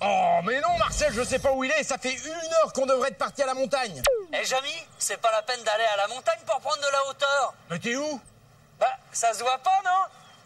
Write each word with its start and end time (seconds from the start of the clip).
Oh, 0.00 0.40
mais 0.44 0.60
non, 0.60 0.78
Marcel, 0.78 1.12
je 1.12 1.22
sais 1.24 1.38
pas 1.38 1.50
où 1.52 1.64
il 1.64 1.70
est. 1.72 1.82
Ça 1.82 1.98
fait 1.98 2.12
une 2.12 2.52
heure 2.62 2.72
qu'on 2.72 2.86
devrait 2.86 3.08
être 3.08 3.18
parti 3.18 3.42
à 3.42 3.46
la 3.46 3.54
montagne. 3.54 4.00
Eh, 4.32 4.44
Jamy, 4.44 4.74
c'est 4.98 5.16
pas 5.20 5.30
la 5.32 5.42
peine 5.42 5.62
d'aller 5.64 5.84
à 5.92 5.96
la 5.96 6.08
montagne 6.08 6.38
pour 6.46 6.60
prendre 6.60 6.78
de 6.78 6.92
la 6.92 7.06
hauteur. 7.08 7.54
Mais 7.70 7.78
t'es 7.78 7.96
où? 7.96 8.20
Bah, 8.78 8.86
ça 9.12 9.32
se 9.34 9.42
voit 9.42 9.58
pas, 9.58 9.80
non? 9.84 9.90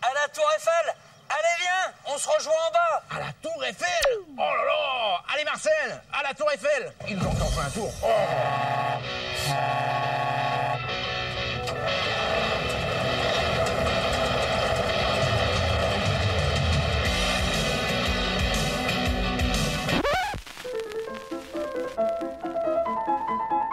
À 0.02 0.14
la 0.14 0.28
Tour 0.28 0.44
Eiffel. 0.56 0.94
Allez, 1.28 1.60
viens, 1.60 1.92
on 2.06 2.18
se 2.18 2.28
rejoint 2.28 2.52
en 2.68 2.72
bas. 2.72 3.02
À 3.10 3.18
la 3.20 3.32
Tour 3.42 3.64
Eiffel? 3.64 4.18
Oh 4.36 4.40
là 4.40 4.64
là 4.66 5.20
Allez, 5.32 5.44
Marcel, 5.44 6.02
à 6.12 6.22
la 6.22 6.34
Tour 6.34 6.50
Eiffel 6.50 6.92
Il 7.08 7.18
nous 7.18 7.30
fait 7.30 7.60
un 7.60 7.70
tour. 7.70 7.90
Oh. 8.02 8.81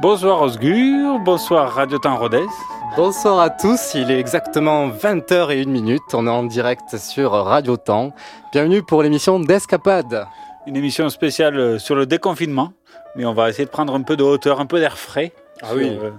Bonsoir 0.00 0.40
Osgur, 0.40 1.18
bonsoir 1.18 1.74
Radio 1.74 1.98
Temps 1.98 2.16
Rodez. 2.16 2.46
Bonsoir 2.96 3.38
à 3.38 3.50
tous, 3.50 3.92
il 3.94 4.10
est 4.10 4.18
exactement 4.18 4.88
20h01 4.88 5.98
on 6.14 6.26
est 6.26 6.30
en 6.30 6.44
direct 6.44 6.96
sur 6.96 7.32
Radio 7.32 7.76
Temps. 7.76 8.14
Bienvenue 8.50 8.82
pour 8.82 9.02
l'émission 9.02 9.38
d'Escapade. 9.38 10.26
Une 10.66 10.76
émission 10.76 11.10
spéciale 11.10 11.78
sur 11.78 11.94
le 11.96 12.06
déconfinement 12.06 12.72
mais 13.14 13.26
on 13.26 13.34
va 13.34 13.50
essayer 13.50 13.66
de 13.66 13.70
prendre 13.70 13.94
un 13.94 14.00
peu 14.00 14.16
de 14.16 14.22
hauteur, 14.22 14.60
un 14.60 14.66
peu 14.66 14.80
d'air 14.80 14.96
frais. 14.96 15.32
Ah 15.60 15.68
sur, 15.68 15.76
oui. 15.76 15.98
Euh, 16.02 16.10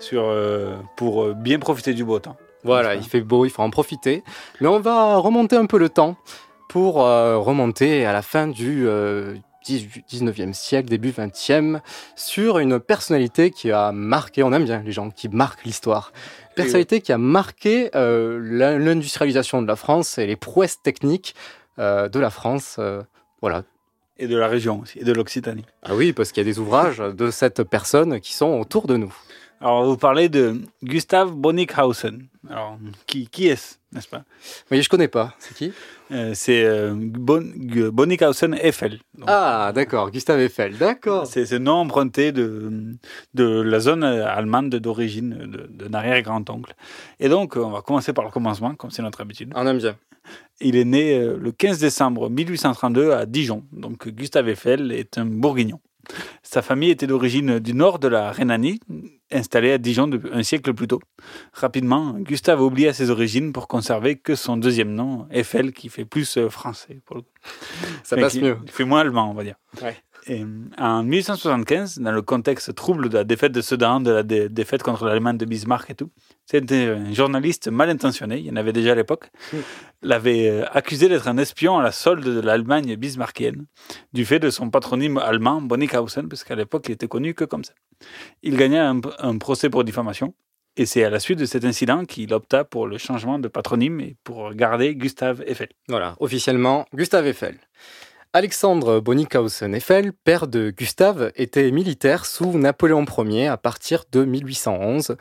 sur, 0.00 0.24
euh, 0.24 0.74
pour 0.96 1.32
bien 1.34 1.60
profiter 1.60 1.94
du 1.94 2.04
beau 2.04 2.18
temps. 2.18 2.36
Voilà, 2.64 2.96
il 2.96 3.04
fait 3.04 3.20
beau, 3.20 3.44
il 3.44 3.50
faut 3.50 3.62
en 3.62 3.70
profiter. 3.70 4.24
Mais 4.60 4.66
on 4.66 4.80
va 4.80 5.16
remonter 5.16 5.54
un 5.54 5.66
peu 5.66 5.78
le 5.78 5.90
temps 5.90 6.16
pour 6.68 7.04
euh, 7.04 7.38
remonter 7.38 8.04
à 8.04 8.12
la 8.12 8.22
fin 8.22 8.48
du 8.48 8.88
19e 9.66 10.52
siècle, 10.52 10.88
début 10.88 11.10
20e, 11.10 11.80
sur 12.14 12.58
une 12.58 12.80
personnalité 12.80 13.50
qui 13.50 13.70
a 13.70 13.92
marqué, 13.92 14.42
on 14.42 14.52
aime 14.52 14.64
bien 14.64 14.82
les 14.82 14.92
gens 14.92 15.10
qui 15.10 15.28
marquent 15.28 15.64
l'histoire, 15.64 16.12
personnalité 16.54 17.00
qui 17.00 17.12
a 17.12 17.18
marqué 17.18 17.90
l'industrialisation 17.94 19.62
de 19.62 19.66
la 19.66 19.76
France 19.76 20.18
et 20.18 20.26
les 20.26 20.36
prouesses 20.36 20.82
techniques 20.82 21.34
de 21.78 22.18
la 22.18 22.30
France. 22.30 22.78
voilà, 23.40 23.64
et 24.18 24.26
de 24.26 24.36
la 24.36 24.48
région 24.48 24.80
aussi, 24.80 24.98
et 24.98 25.04
de 25.04 25.12
l'Occitanie. 25.12 25.64
Ah 25.82 25.94
oui, 25.94 26.12
parce 26.12 26.32
qu'il 26.32 26.42
y 26.42 26.46
a 26.46 26.50
des 26.50 26.58
ouvrages 26.58 26.98
de 26.98 27.30
cette 27.30 27.62
personne 27.62 28.20
qui 28.20 28.32
sont 28.32 28.58
autour 28.58 28.86
de 28.86 28.96
nous. 28.96 29.14
Alors, 29.60 29.84
vous 29.86 29.96
parlez 29.96 30.28
de 30.28 30.60
Gustav 30.82 31.32
Bonnickhausen. 31.32 32.26
Alors, 32.50 32.78
qui, 33.06 33.26
qui 33.28 33.48
est-ce, 33.48 33.76
n'est-ce 33.92 34.06
pas? 34.08 34.22
Oui, 34.70 34.82
je 34.82 34.88
connais 34.88 35.08
pas. 35.08 35.34
C'est 35.38 35.54
qui? 35.54 35.72
Euh, 36.12 36.32
C'est 36.34 36.62
euh, 36.64 36.92
bon, 36.94 37.42
Bonnickhausen 37.90 38.54
Eiffel. 38.60 39.00
Donc, 39.16 39.28
ah, 39.28 39.72
d'accord, 39.74 40.10
Gustave 40.10 40.40
Eiffel, 40.40 40.76
d'accord. 40.76 41.26
C'est 41.26 41.46
ce 41.46 41.54
nom 41.54 41.76
emprunté 41.76 42.32
de, 42.32 42.96
de 43.34 43.62
la 43.62 43.80
zone 43.80 44.04
allemande 44.04 44.74
d'origine 44.76 45.30
de, 45.46 45.66
de 45.70 45.94
arrière-grand-oncle. 45.94 46.74
Et 47.18 47.28
donc, 47.30 47.56
on 47.56 47.70
va 47.70 47.80
commencer 47.80 48.12
par 48.12 48.24
le 48.24 48.30
commencement, 48.30 48.74
comme 48.74 48.90
c'est 48.90 49.02
notre 49.02 49.22
habitude. 49.22 49.52
On 49.56 49.66
aime 49.66 49.78
bien. 49.78 49.96
Il 50.60 50.76
est 50.76 50.84
né 50.84 51.18
le 51.18 51.52
15 51.52 51.78
décembre 51.78 52.28
1832 52.28 53.12
à 53.12 53.26
Dijon. 53.26 53.64
Donc, 53.72 54.08
Gustave 54.08 54.48
Eiffel 54.50 54.92
est 54.92 55.18
un 55.18 55.24
bourguignon. 55.24 55.80
Sa 56.42 56.62
famille 56.62 56.90
était 56.90 57.06
d'origine 57.06 57.58
du 57.58 57.74
nord 57.74 57.98
de 57.98 58.08
la 58.08 58.30
Rhénanie, 58.30 58.80
installée 59.30 59.72
à 59.72 59.78
Dijon 59.78 60.10
un 60.32 60.42
siècle 60.42 60.72
plus 60.74 60.86
tôt. 60.86 61.00
Rapidement, 61.52 62.12
Gustave 62.18 62.62
oublia 62.62 62.92
ses 62.92 63.10
origines 63.10 63.52
pour 63.52 63.68
conserver 63.68 64.16
que 64.16 64.34
son 64.34 64.56
deuxième 64.56 64.92
nom, 64.92 65.26
Eiffel, 65.30 65.72
qui 65.72 65.88
fait 65.88 66.04
plus 66.04 66.38
français. 66.48 67.00
Pour 67.04 67.16
le 67.16 67.22
coup. 67.22 67.28
Ça 68.04 68.16
passe 68.16 68.34
qui, 68.34 68.42
mieux. 68.42 68.58
Il 68.64 68.70
fait 68.70 68.84
moins 68.84 69.00
allemand, 69.00 69.30
on 69.30 69.34
va 69.34 69.44
dire. 69.44 69.56
Ouais. 69.82 69.96
Et 70.28 70.44
en 70.78 71.04
1875, 71.04 71.98
dans 71.98 72.10
le 72.10 72.22
contexte 72.22 72.74
trouble 72.74 73.08
de 73.08 73.18
la 73.18 73.24
défaite 73.24 73.52
de 73.52 73.60
Sedan, 73.60 74.00
de 74.00 74.10
la 74.10 74.22
dé 74.24 74.48
défaite 74.48 74.82
contre 74.82 75.04
l'Allemagne 75.04 75.38
de 75.38 75.44
Bismarck 75.44 75.90
et 75.90 75.94
tout, 75.94 76.10
c'était 76.46 76.86
un 76.86 77.12
journaliste 77.12 77.68
mal 77.68 77.90
intentionné, 77.90 78.38
il 78.38 78.46
y 78.46 78.50
en 78.50 78.56
avait 78.56 78.72
déjà 78.72 78.92
à 78.92 78.94
l'époque, 78.94 79.30
l'avait 80.02 80.64
accusé 80.72 81.08
d'être 81.08 81.28
un 81.28 81.38
espion 81.38 81.78
à 81.78 81.82
la 81.82 81.92
solde 81.92 82.24
de 82.24 82.40
l'Allemagne 82.40 82.96
bismarckienne, 82.96 83.66
du 84.12 84.24
fait 84.24 84.38
de 84.38 84.50
son 84.50 84.70
patronyme 84.70 85.18
allemand 85.18 85.60
Bonnickhausen, 85.60 86.28
parce 86.28 86.44
qu'à 86.44 86.54
l'époque 86.54 86.86
il 86.88 86.92
était 86.92 87.08
connu 87.08 87.34
que 87.34 87.44
comme 87.44 87.64
ça. 87.64 87.74
Il 88.42 88.56
gagna 88.56 88.88
un, 88.88 89.00
un 89.18 89.38
procès 89.38 89.68
pour 89.68 89.84
diffamation, 89.84 90.34
et 90.76 90.86
c'est 90.86 91.04
à 91.04 91.10
la 91.10 91.20
suite 91.20 91.38
de 91.38 91.46
cet 91.46 91.64
incident 91.64 92.04
qu'il 92.04 92.32
opta 92.34 92.64
pour 92.64 92.86
le 92.86 92.98
changement 92.98 93.38
de 93.38 93.48
patronyme 93.48 94.00
et 94.00 94.16
pour 94.24 94.52
garder 94.54 94.94
Gustave 94.94 95.42
Eiffel. 95.46 95.68
Voilà, 95.88 96.14
officiellement 96.20 96.86
Gustave 96.94 97.26
Eiffel. 97.26 97.58
Alexandre 98.34 99.00
Bonnickhausen 99.00 99.74
Eiffel, 99.74 100.12
père 100.12 100.46
de 100.46 100.70
Gustave, 100.70 101.32
était 101.36 101.70
militaire 101.70 102.26
sous 102.26 102.58
Napoléon 102.58 103.06
Ier 103.24 103.46
à 103.46 103.56
partir 103.56 104.04
de 104.12 104.26
1811. 104.26 105.16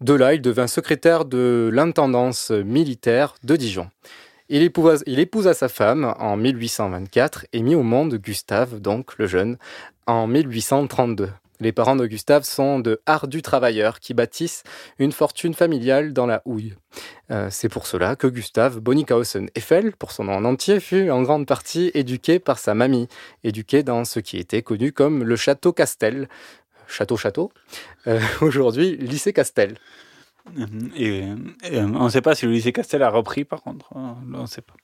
De 0.00 0.14
là, 0.14 0.32
il 0.32 0.40
devint 0.40 0.66
secrétaire 0.66 1.26
de 1.26 1.68
l'intendance 1.72 2.50
militaire 2.50 3.34
de 3.44 3.54
Dijon. 3.56 3.90
Il 4.48 4.62
épousa, 4.62 4.96
il 5.06 5.54
sa 5.54 5.68
femme 5.68 6.14
en 6.18 6.38
1824 6.38 7.46
et 7.52 7.62
mit 7.62 7.74
au 7.74 7.82
monde 7.82 8.14
Gustave, 8.14 8.80
donc 8.80 9.18
le 9.18 9.26
jeune, 9.26 9.58
en 10.06 10.26
1832. 10.26 11.28
Les 11.60 11.72
parents 11.72 11.96
de 11.96 12.06
Gustave 12.06 12.44
sont 12.44 12.80
de 12.80 13.02
ardus 13.04 13.42
travailleurs 13.42 14.00
qui 14.00 14.14
bâtissent 14.14 14.62
une 14.98 15.12
fortune 15.12 15.52
familiale 15.52 16.14
dans 16.14 16.24
la 16.24 16.40
houille. 16.46 16.74
Euh, 17.30 17.48
c'est 17.50 17.68
pour 17.68 17.86
cela 17.86 18.16
que 18.16 18.26
Gustave 18.26 18.80
Bonnickhausen 18.80 19.50
Eiffel, 19.54 19.92
pour 19.92 20.10
son 20.10 20.24
nom 20.24 20.32
en 20.32 20.44
entier, 20.46 20.80
fut 20.80 21.10
en 21.10 21.20
grande 21.22 21.46
partie 21.46 21.90
éduqué 21.92 22.38
par 22.38 22.58
sa 22.58 22.74
mamie, 22.74 23.08
éduqué 23.44 23.82
dans 23.82 24.06
ce 24.06 24.20
qui 24.20 24.38
était 24.38 24.62
connu 24.62 24.92
comme 24.92 25.22
le 25.22 25.36
château 25.36 25.74
Castel, 25.74 26.28
château-château, 26.90 27.52
euh, 28.06 28.20
aujourd'hui 28.40 28.96
lycée 28.96 29.32
Castel. 29.32 29.76
Et, 30.96 31.22
et 31.70 31.78
on 31.80 32.04
ne 32.04 32.08
sait 32.08 32.22
pas 32.22 32.34
si 32.34 32.46
le 32.46 32.52
lycée 32.52 32.72
Castel 32.72 33.02
a 33.02 33.10
repris, 33.10 33.44
par 33.44 33.62
contre. 33.62 33.90
On 33.94 34.42
ne 34.42 34.46
sait 34.46 34.62
pas. 34.62 34.74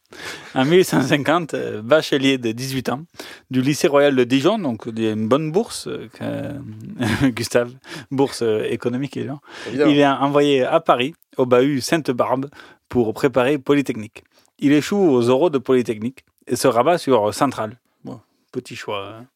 En 0.54 0.64
1850, 0.64 1.54
euh, 1.54 1.82
bachelier 1.82 2.38
de 2.38 2.52
18 2.52 2.90
ans 2.90 3.02
du 3.50 3.62
lycée 3.62 3.88
royal 3.88 4.14
de 4.14 4.22
Dijon, 4.24 4.58
donc 4.58 4.84
il 4.86 5.02
y 5.02 5.08
a 5.08 5.12
une 5.12 5.28
bonne 5.28 5.50
bourse, 5.50 5.88
euh, 6.20 6.52
Gustave, 7.30 7.72
bourse 8.10 8.42
économique. 8.68 9.16
Évidemment. 9.16 9.40
Il 9.66 9.98
est 9.98 10.06
envoyé 10.06 10.62
à 10.62 10.78
Paris, 10.80 11.14
au 11.36 11.46
bahut 11.46 11.80
Sainte-Barbe, 11.80 12.48
pour 12.88 13.12
préparer 13.14 13.58
Polytechnique. 13.58 14.24
Il 14.58 14.72
échoue 14.72 14.96
aux 14.96 15.28
oraux 15.30 15.50
de 15.50 15.58
Polytechnique 15.58 16.24
et 16.46 16.54
se 16.54 16.68
rabat 16.68 16.98
sur 16.98 17.34
Centrale. 17.34 17.76
Petit 18.56 18.74
choix. 18.74 19.06
hein. 19.20 19.26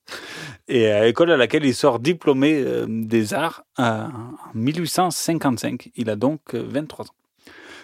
Et 0.66 0.90
à 0.90 1.04
l'école 1.04 1.30
à 1.30 1.36
laquelle 1.36 1.66
il 1.66 1.74
sort 1.74 1.98
diplômé 1.98 2.54
euh, 2.64 2.86
des 2.88 3.34
arts 3.34 3.64
euh, 3.78 3.82
en 4.06 4.08
1855. 4.54 5.90
Il 5.94 6.08
a 6.08 6.16
donc 6.16 6.40
euh, 6.54 6.64
23 6.66 7.04
ans. 7.04 7.14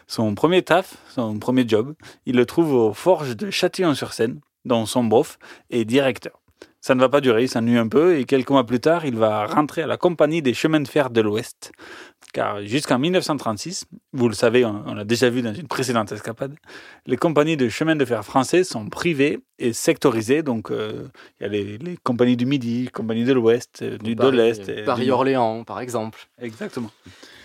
Son 0.06 0.34
premier 0.34 0.62
taf, 0.62 0.94
son 1.10 1.38
premier 1.38 1.68
job, 1.68 1.94
il 2.24 2.36
le 2.36 2.46
trouve 2.46 2.72
aux 2.72 2.94
forges 2.94 3.36
de 3.36 3.50
Châtillon-sur-Seine, 3.50 4.40
dont 4.64 4.86
son 4.86 5.04
bof 5.04 5.38
est 5.68 5.84
directeur. 5.84 6.40
Ça 6.80 6.94
ne 6.94 7.00
va 7.00 7.10
pas 7.10 7.20
durer, 7.20 7.42
il 7.42 7.48
s'ennuie 7.50 7.76
un 7.76 7.88
peu 7.88 8.16
et 8.16 8.24
quelques 8.24 8.48
mois 8.48 8.64
plus 8.64 8.80
tard, 8.80 9.04
il 9.04 9.16
va 9.16 9.44
rentrer 9.44 9.82
à 9.82 9.86
la 9.86 9.98
compagnie 9.98 10.40
des 10.40 10.54
chemins 10.54 10.80
de 10.80 10.88
fer 10.88 11.10
de 11.10 11.20
l'Ouest, 11.20 11.72
car 12.36 12.60
jusqu'en 12.66 12.98
1936, 12.98 13.86
vous 14.12 14.28
le 14.28 14.34
savez, 14.34 14.66
on, 14.66 14.82
on 14.84 14.92
l'a 14.92 15.04
déjà 15.04 15.30
vu 15.30 15.40
dans 15.40 15.54
une 15.54 15.68
précédente 15.68 16.12
escapade, 16.12 16.54
les 17.06 17.16
compagnies 17.16 17.56
de 17.56 17.70
chemin 17.70 17.96
de 17.96 18.04
fer 18.04 18.22
français 18.22 18.62
sont 18.62 18.90
privées 18.90 19.38
et 19.58 19.72
sectorisées. 19.72 20.42
Donc, 20.42 20.70
euh, 20.70 21.08
il 21.40 21.44
y 21.44 21.46
a 21.46 21.48
les, 21.48 21.78
les 21.78 21.96
compagnies 21.96 22.36
du 22.36 22.44
Midi, 22.44 22.82
les 22.84 22.90
compagnies 22.90 23.24
de 23.24 23.32
l'Ouest, 23.32 23.80
euh, 23.80 23.96
du 23.96 24.14
de 24.14 24.28
l'Est. 24.28 24.70
du 24.70 24.84
Paris-Orléans, 24.84 25.64
par 25.64 25.80
exemple. 25.80 26.28
Exactement. 26.38 26.90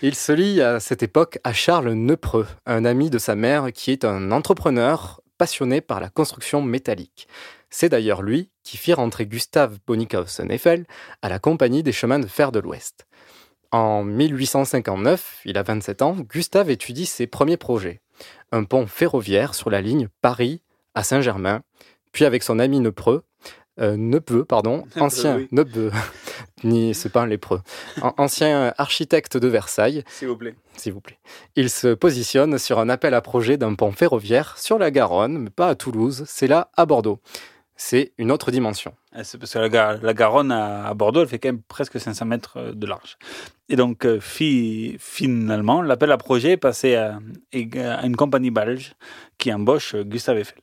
Il 0.01 0.13
se 0.13 0.33
lie 0.33 0.61
à 0.61 0.81
cette 0.81 1.03
époque 1.03 1.39
à 1.45 1.53
Charles 1.53 1.93
Neupreux, 1.93 2.47
un 2.65 2.83
ami 2.83 3.09
de 3.09 3.17
sa 3.17 3.35
mère 3.35 3.71
qui 3.71 3.91
est 3.91 4.03
un 4.03 4.29
entrepreneur 4.33 5.21
passionné 5.37 5.79
par 5.79 6.01
la 6.01 6.09
construction 6.09 6.61
métallique. 6.61 7.29
C'est 7.69 7.87
d'ailleurs 7.87 8.23
lui 8.23 8.49
qui 8.63 8.75
fit 8.75 8.93
rentrer 8.93 9.25
Gustave 9.25 9.77
Bonnickhausen 9.87 10.51
Eiffel 10.51 10.85
à 11.21 11.29
la 11.29 11.39
Compagnie 11.39 11.81
des 11.81 11.93
chemins 11.93 12.19
de 12.19 12.27
fer 12.27 12.51
de 12.51 12.59
l'Ouest. 12.59 13.05
En 13.71 14.03
1859, 14.03 15.41
il 15.45 15.57
a 15.57 15.63
27 15.63 16.01
ans, 16.01 16.15
Gustave 16.29 16.69
étudie 16.69 17.05
ses 17.05 17.25
premiers 17.27 17.57
projets. 17.57 18.01
Un 18.51 18.65
pont 18.65 18.85
ferroviaire 18.85 19.55
sur 19.55 19.69
la 19.69 19.81
ligne 19.81 20.09
Paris 20.21 20.61
à 20.93 21.03
Saint-Germain, 21.03 21.61
puis 22.11 22.25
avec 22.25 22.43
son 22.43 22.59
ami 22.59 22.81
euh, 23.79 23.95
Neupeux, 23.95 24.43
pardon, 24.43 24.83
ancien 24.99 25.37
oui. 25.37 25.47
Neupeux, 25.53 25.91
ni 26.65 26.93
c'est 26.93 27.07
pas 27.09 27.21
un 27.21 27.27
lépreux, 27.27 27.61
An- 28.01 28.13
ancien 28.17 28.73
architecte 28.77 29.37
de 29.37 29.47
Versailles, 29.47 30.03
S'il 30.09 30.27
vous 30.27 30.35
plaît. 30.35 30.55
s'il 30.75 30.91
vous 30.91 30.99
plaît. 30.99 31.17
Il 31.55 31.69
se 31.69 31.93
positionne 31.93 32.57
sur 32.57 32.77
un 32.79 32.89
appel 32.89 33.13
à 33.13 33.21
projet 33.21 33.55
d'un 33.57 33.73
pont 33.75 33.93
ferroviaire 33.93 34.57
sur 34.57 34.77
la 34.77 34.91
Garonne, 34.91 35.37
mais 35.37 35.49
pas 35.49 35.69
à 35.69 35.75
Toulouse, 35.75 36.25
c'est 36.27 36.47
là 36.47 36.69
à 36.75 36.85
Bordeaux. 36.85 37.19
C'est 37.77 38.11
une 38.17 38.31
autre 38.31 38.51
dimension. 38.51 38.93
Ah, 39.13 39.23
C'est 39.23 39.37
parce 39.37 39.51
que 39.53 39.59
la, 39.59 39.69
Gar- 39.69 39.99
la 40.01 40.13
Garonne 40.13 40.51
à, 40.51 40.93
Bordeaux, 40.93 41.21
elle 41.21 41.27
fait 41.27 41.39
quand 41.39 41.49
même 41.49 41.61
presque 41.67 41.99
500 41.99 42.25
mètres 42.25 42.53
euh, 42.57 42.71
de 42.73 42.87
large. 42.87 43.17
Et 43.67 43.75
donc, 43.75 44.05
euh, 44.05 44.19
fi- 44.21 44.95
finalement, 44.99 45.81
l'appel 45.81 46.11
à 46.11 46.17
projet 46.17 46.51
est 46.51 46.57
passé 46.57 46.95
à, 46.95 47.19
à 47.53 48.05
une 48.05 48.15
compagnie 48.15 48.51
belge 48.51 48.93
qui 49.37 49.53
embauche 49.53 49.95
euh, 49.95 50.03
Gustave 50.03 50.37
Eiffel. 50.37 50.57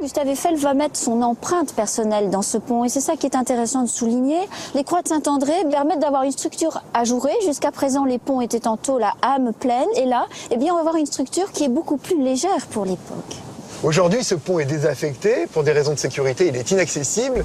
Gustave 0.00 0.26
Eiffel 0.28 0.56
va 0.56 0.74
mettre 0.74 0.96
son 0.96 1.22
empreinte 1.22 1.74
personnelle 1.74 2.28
dans 2.30 2.42
ce 2.42 2.58
pont 2.58 2.84
et 2.84 2.88
c'est 2.88 3.00
ça 3.00 3.16
qui 3.16 3.26
est 3.26 3.36
intéressant 3.36 3.82
de 3.82 3.88
souligner. 3.88 4.38
Les 4.74 4.82
croix 4.82 5.02
de 5.02 5.06
Saint-André 5.08 5.52
permettent 5.70 6.00
d'avoir 6.00 6.24
une 6.24 6.32
structure 6.32 6.82
ajourée. 6.92 7.30
Jusqu'à 7.44 7.70
présent, 7.70 8.04
les 8.04 8.18
ponts 8.18 8.40
étaient 8.40 8.66
en 8.66 8.76
tôle 8.76 9.04
à 9.04 9.14
âme 9.22 9.52
pleine 9.52 9.86
et 9.96 10.06
là, 10.06 10.26
eh 10.50 10.56
bien, 10.56 10.72
on 10.72 10.74
va 10.74 10.80
avoir 10.80 10.96
une 10.96 11.06
structure 11.06 11.52
qui 11.52 11.64
est 11.64 11.68
beaucoup 11.68 11.98
plus 11.98 12.20
légère 12.20 12.66
pour 12.70 12.84
l'époque. 12.84 13.36
Aujourd'hui, 13.82 14.22
ce 14.22 14.36
pont 14.36 14.60
est 14.60 14.64
désaffecté. 14.64 15.48
Pour 15.52 15.64
des 15.64 15.72
raisons 15.72 15.94
de 15.94 15.98
sécurité, 15.98 16.46
il 16.46 16.56
est 16.56 16.70
inaccessible. 16.70 17.44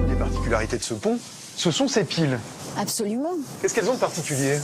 Une 0.00 0.06
des 0.08 0.14
particularités 0.14 0.78
de 0.78 0.82
ce 0.82 0.94
pont, 0.94 1.18
ce 1.54 1.70
sont 1.70 1.86
ses 1.86 2.04
piles. 2.04 2.38
Absolument. 2.78 3.32
Qu'est-ce 3.60 3.74
qu'elles 3.74 3.90
ont 3.90 3.94
de 3.94 3.98
particulier? 3.98 4.58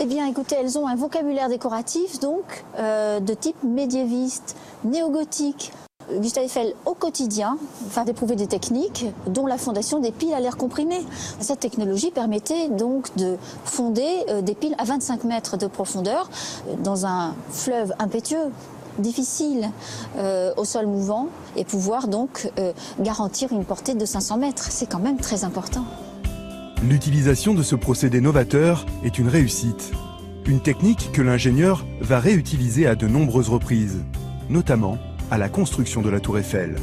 Eh 0.00 0.06
bien, 0.06 0.28
écoutez, 0.28 0.54
elles 0.60 0.78
ont 0.78 0.86
un 0.86 0.94
vocabulaire 0.94 1.48
décoratif, 1.48 2.20
donc, 2.20 2.44
euh, 2.78 3.18
de 3.18 3.34
type 3.34 3.64
médiéviste, 3.64 4.54
néo-gothique. 4.84 5.72
Gustave 6.16 6.44
Eiffel, 6.44 6.74
au 6.86 6.94
quotidien, 6.94 7.58
va 7.90 8.04
d'éprouver 8.04 8.34
des 8.34 8.46
techniques, 8.46 9.06
dont 9.26 9.46
la 9.46 9.58
fondation 9.58 10.00
des 10.00 10.12
piles 10.12 10.32
à 10.32 10.40
l'air 10.40 10.56
comprimé. 10.56 10.96
Cette 11.40 11.60
technologie 11.60 12.10
permettait 12.10 12.68
donc 12.68 13.14
de 13.16 13.36
fonder 13.64 14.08
euh, 14.28 14.40
des 14.40 14.54
piles 14.54 14.74
à 14.78 14.84
25 14.84 15.24
mètres 15.24 15.56
de 15.56 15.66
profondeur 15.66 16.30
euh, 16.68 16.74
dans 16.82 17.06
un 17.06 17.34
fleuve 17.50 17.92
impétueux 17.98 18.50
difficile 18.98 19.70
euh, 20.16 20.52
au 20.56 20.64
sol 20.64 20.86
mouvant 20.86 21.28
et 21.54 21.64
pouvoir 21.64 22.08
donc 22.08 22.50
garantir 22.98 23.52
une 23.52 23.64
portée 23.64 23.94
de 23.94 24.04
500 24.04 24.38
mètres. 24.38 24.66
C'est 24.70 24.86
quand 24.86 24.98
même 24.98 25.18
très 25.18 25.44
important. 25.44 25.84
L'utilisation 26.82 27.54
de 27.54 27.62
ce 27.62 27.76
procédé 27.76 28.20
novateur 28.20 28.86
est 29.04 29.18
une 29.18 29.28
réussite. 29.28 29.92
Une 30.46 30.60
technique 30.60 31.12
que 31.12 31.22
l'ingénieur 31.22 31.84
va 32.00 32.18
réutiliser 32.18 32.88
à 32.88 32.96
de 32.96 33.06
nombreuses 33.06 33.50
reprises, 33.50 34.02
notamment 34.48 34.98
à 35.30 35.38
la 35.38 35.48
construction 35.48 36.02
de 36.02 36.10
la 36.10 36.20
tour 36.20 36.38
Eiffel. 36.38 36.76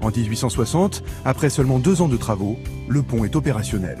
En 0.00 0.10
1860, 0.10 1.02
après 1.24 1.50
seulement 1.50 1.78
deux 1.78 2.02
ans 2.02 2.08
de 2.08 2.16
travaux, 2.16 2.56
le 2.88 3.02
pont 3.02 3.24
est 3.24 3.34
opérationnel. 3.36 3.98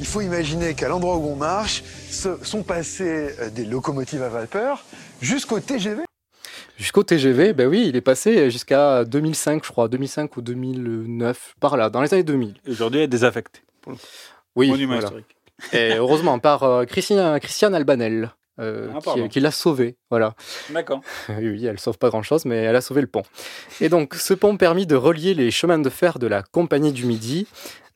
Il 0.00 0.06
faut 0.06 0.20
imaginer 0.22 0.74
qu'à 0.74 0.88
l'endroit 0.88 1.16
où 1.18 1.26
on 1.28 1.36
marche, 1.36 1.82
se- 2.10 2.42
sont 2.42 2.62
passées 2.62 3.34
euh, 3.40 3.50
des 3.50 3.64
locomotives 3.64 4.22
à 4.22 4.28
vapeur 4.28 4.84
jusqu'au 5.20 5.60
TGV. 5.60 6.02
Jusqu'au 6.78 7.02
TGV, 7.02 7.52
ben 7.52 7.68
oui, 7.68 7.84
il 7.88 7.96
est 7.96 8.00
passé 8.00 8.50
jusqu'à 8.50 9.04
2005, 9.04 9.62
je 9.64 9.70
crois, 9.70 9.88
2005 9.88 10.34
ou 10.38 10.40
2009, 10.42 11.54
par 11.60 11.76
là, 11.76 11.90
dans 11.90 12.00
les 12.00 12.12
années 12.14 12.22
2000. 12.22 12.54
Aujourd'hui, 12.68 13.00
elle 13.00 13.04
est 13.04 13.08
désaffectée. 13.08 13.60
pour 13.82 13.92
le 13.92 13.98
coup. 13.98 14.04
Oui, 14.56 14.84
voilà. 14.86 15.02
historique. 15.02 15.36
Et 15.74 15.92
heureusement, 15.96 16.38
par 16.38 16.62
euh, 16.62 16.84
Christiane, 16.86 17.38
Christiane 17.38 17.74
Albanel, 17.74 18.30
euh, 18.60 18.88
Ah, 18.94 19.14
qui, 19.14 19.28
qui 19.28 19.40
l'a 19.40 19.50
sauvé. 19.50 19.96
Voilà. 20.10 20.34
D'accord. 20.70 21.00
Oui, 21.28 21.48
oui, 21.48 21.66
elle 21.66 21.78
sauve 21.78 21.98
pas 21.98 22.08
grand-chose, 22.08 22.44
mais 22.44 22.56
elle 22.56 22.76
a 22.76 22.80
sauvé 22.80 23.00
le 23.00 23.06
pont. 23.06 23.22
Et 23.80 23.88
donc, 23.88 24.14
ce 24.14 24.34
pont 24.34 24.56
permit 24.56 24.86
de 24.86 24.96
relier 24.96 25.34
les 25.34 25.50
chemins 25.50 25.78
de 25.78 25.90
fer 25.90 26.18
de 26.18 26.26
la 26.26 26.42
Compagnie 26.42 26.92
du 26.92 27.06
Midi 27.06 27.46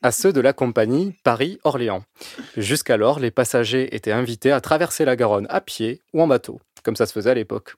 à 0.01 0.11
ceux 0.11 0.31
de 0.33 0.41
la 0.41 0.53
Compagnie 0.53 1.15
Paris-Orléans. 1.23 2.03
Jusqu'alors, 2.57 3.19
les 3.19 3.31
passagers 3.31 3.95
étaient 3.95 4.11
invités 4.11 4.51
à 4.51 4.61
traverser 4.61 5.05
la 5.05 5.15
Garonne 5.15 5.47
à 5.49 5.61
pied 5.61 6.01
ou 6.13 6.21
en 6.21 6.27
bateau, 6.27 6.59
comme 6.83 6.95
ça 6.95 7.05
se 7.05 7.13
faisait 7.13 7.31
à 7.31 7.33
l'époque. 7.33 7.75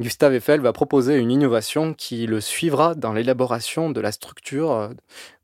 Gustave 0.00 0.34
Eiffel 0.34 0.60
va 0.60 0.72
proposer 0.72 1.16
une 1.16 1.30
innovation 1.30 1.92
qui 1.92 2.26
le 2.26 2.40
suivra 2.40 2.94
dans 2.94 3.12
l'élaboration 3.12 3.90
de 3.90 4.00
la 4.00 4.12
structure 4.12 4.72
euh, 4.72 4.88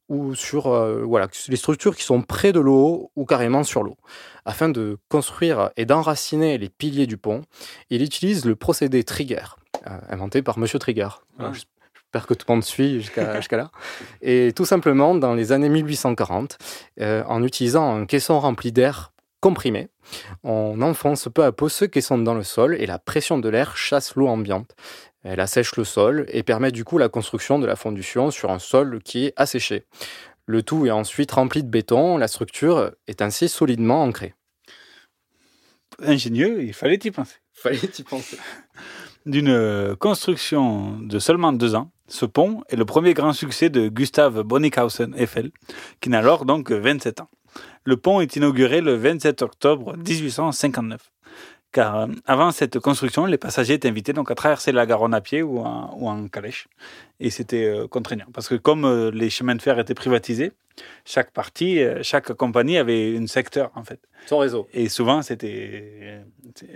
ou 0.09 0.35
sur 0.35 0.69
euh, 0.69 1.03
voilà, 1.05 1.29
les 1.49 1.57
structures 1.57 1.97
qui 1.97 2.05
sont 2.05 2.23
près 2.23 2.53
de 2.53 2.61
l'eau 2.61 3.11
ou 3.17 3.25
carrément 3.25 3.65
sur 3.65 3.83
l'eau. 3.83 3.97
Afin 4.45 4.69
de 4.69 4.99
construire 5.09 5.71
et 5.77 5.85
d'enraciner 5.85 6.59
les 6.59 6.69
piliers 6.69 7.07
du 7.07 7.17
pont, 7.17 7.43
il 7.91 8.03
utilise 8.03 8.45
le 8.45 8.55
procédé 8.55 9.03
Trigger, 9.03 9.57
euh, 9.87 9.99
inventé 10.09 10.43
par 10.43 10.59
Monsieur 10.59 10.79
Trigger. 10.79 11.09
Ah. 11.39 11.51
J'espère 11.53 12.27
que 12.27 12.35
tout 12.35 12.47
le 12.49 12.55
monde 12.55 12.65
suit 12.65 13.01
jusqu'à 13.01 13.37
jusqu'à 13.41 13.57
là. 13.57 13.71
Et 14.23 14.53
tout 14.55 14.65
simplement, 14.65 15.15
dans 15.15 15.35
les 15.35 15.53
années 15.53 15.69
1840, 15.69 16.59
euh, 17.01 17.25
en 17.27 17.43
utilisant 17.43 17.97
un 17.97 18.07
caisson 18.07 18.39
rempli 18.39 18.71
d'air 18.71 19.13
comprimé, 19.47 19.87
on 20.43 20.83
enfonce 20.83 21.29
peu 21.33 21.45
à 21.45 21.53
peu 21.53 21.69
ce 21.69 21.85
caisson 21.85 22.19
dans 22.19 22.35
le 22.35 22.43
sol 22.43 22.75
et 22.81 22.85
la 22.85 22.99
pression 22.99 23.39
de 23.39 23.49
l'air 23.49 23.77
chasse 23.77 24.17
l'eau 24.17 24.27
ambiante. 24.27 24.75
Elle 25.23 25.39
assèche 25.39 25.77
le 25.77 25.85
sol 25.85 26.27
et 26.31 26.43
permet 26.43 26.73
du 26.73 26.83
coup 26.83 26.99
la 26.99 27.09
construction 27.09 27.61
de 27.61 27.67
la 27.67 27.77
fondution 27.77 28.33
sur 28.33 28.51
un 28.51 28.59
sol 28.59 29.01
qui 29.05 29.27
est 29.27 29.33
asséché. 29.37 29.85
Le 30.47 30.65
tout 30.65 30.85
est 30.85 30.91
ensuite 30.91 31.31
rempli 31.31 31.63
de 31.63 31.69
béton, 31.69 32.17
la 32.17 32.27
structure 32.27 32.91
est 33.07 33.23
ainsi 33.23 33.49
solidement 33.49 34.03
ancrée. 34.03 34.35
Ingénieux, 36.03 36.65
il 36.65 36.75
fallait 36.75 36.99
y 37.05 37.13
penser. 37.13 37.37
Fallait 37.53 37.79
y 37.79 38.03
penser. 38.03 38.39
D'une 39.27 39.49
euh, 39.49 39.95
construction 39.95 40.99
de 40.99 41.21
seulement 41.21 41.53
deux 41.53 41.77
ans, 41.77 41.93
ce 42.09 42.27
pont 42.27 42.65
est 42.69 42.77
le 42.77 42.85
premier 42.85 43.15
grand 43.15 43.33
succès 43.33 43.71
de 43.71 43.87
Gustave 43.89 44.43
Bonnickhausen 44.43 45.15
Eiffel, 45.17 45.53
qui 46.01 46.11
n'a 46.11 46.19
alors 46.19 46.47
donc 46.47 46.67
que 46.67 46.75
27 46.75 47.21
ans. 47.21 47.31
Le 47.85 47.97
pont 47.97 48.21
est 48.21 48.37
inauguré 48.37 48.81
le 48.81 48.95
27 48.95 49.43
octobre 49.43 49.97
1859. 49.97 51.11
Car 51.77 51.97
euh, 51.97 52.07
avant 52.25 52.53
cette 52.53 52.79
construction, 52.79 53.27
les 53.27 53.37
passagers 53.37 53.75
étaient 53.75 53.89
invités 53.89 54.15
donc 54.15 54.31
à 54.31 54.35
traverser 54.35 54.73
la 54.73 54.87
Garonne 54.87 55.13
à 55.13 55.21
pied 55.21 55.43
ou 55.43 55.59
en, 55.59 55.95
ou 55.99 56.09
en 56.09 56.27
calèche. 56.29 56.69
Et 57.21 57.29
c'était 57.29 57.67
euh, 57.67 57.87
contraignant. 57.87 58.25
Parce 58.33 58.49
que 58.49 58.55
comme 58.55 58.87
euh, 58.87 59.11
les 59.11 59.29
chemins 59.29 59.55
de 59.55 59.61
fer 59.61 59.79
étaient 59.79 59.95
privatisés, 59.95 60.53
chaque 61.05 61.33
partie, 61.33 61.81
chaque 62.03 62.33
compagnie 62.33 62.77
avait 62.77 63.17
un 63.19 63.27
secteur 63.27 63.71
en 63.75 63.85
fait. 63.85 64.01
Son 64.27 64.39
réseau. 64.39 64.69
Et 64.73 64.89
souvent, 64.91 65.23
c'était 65.23 66.23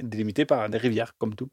délimité 0.02 0.46
par 0.46 0.70
des 0.70 0.78
rivières, 0.78 1.14
comme 1.18 1.34
tout. 1.34 1.50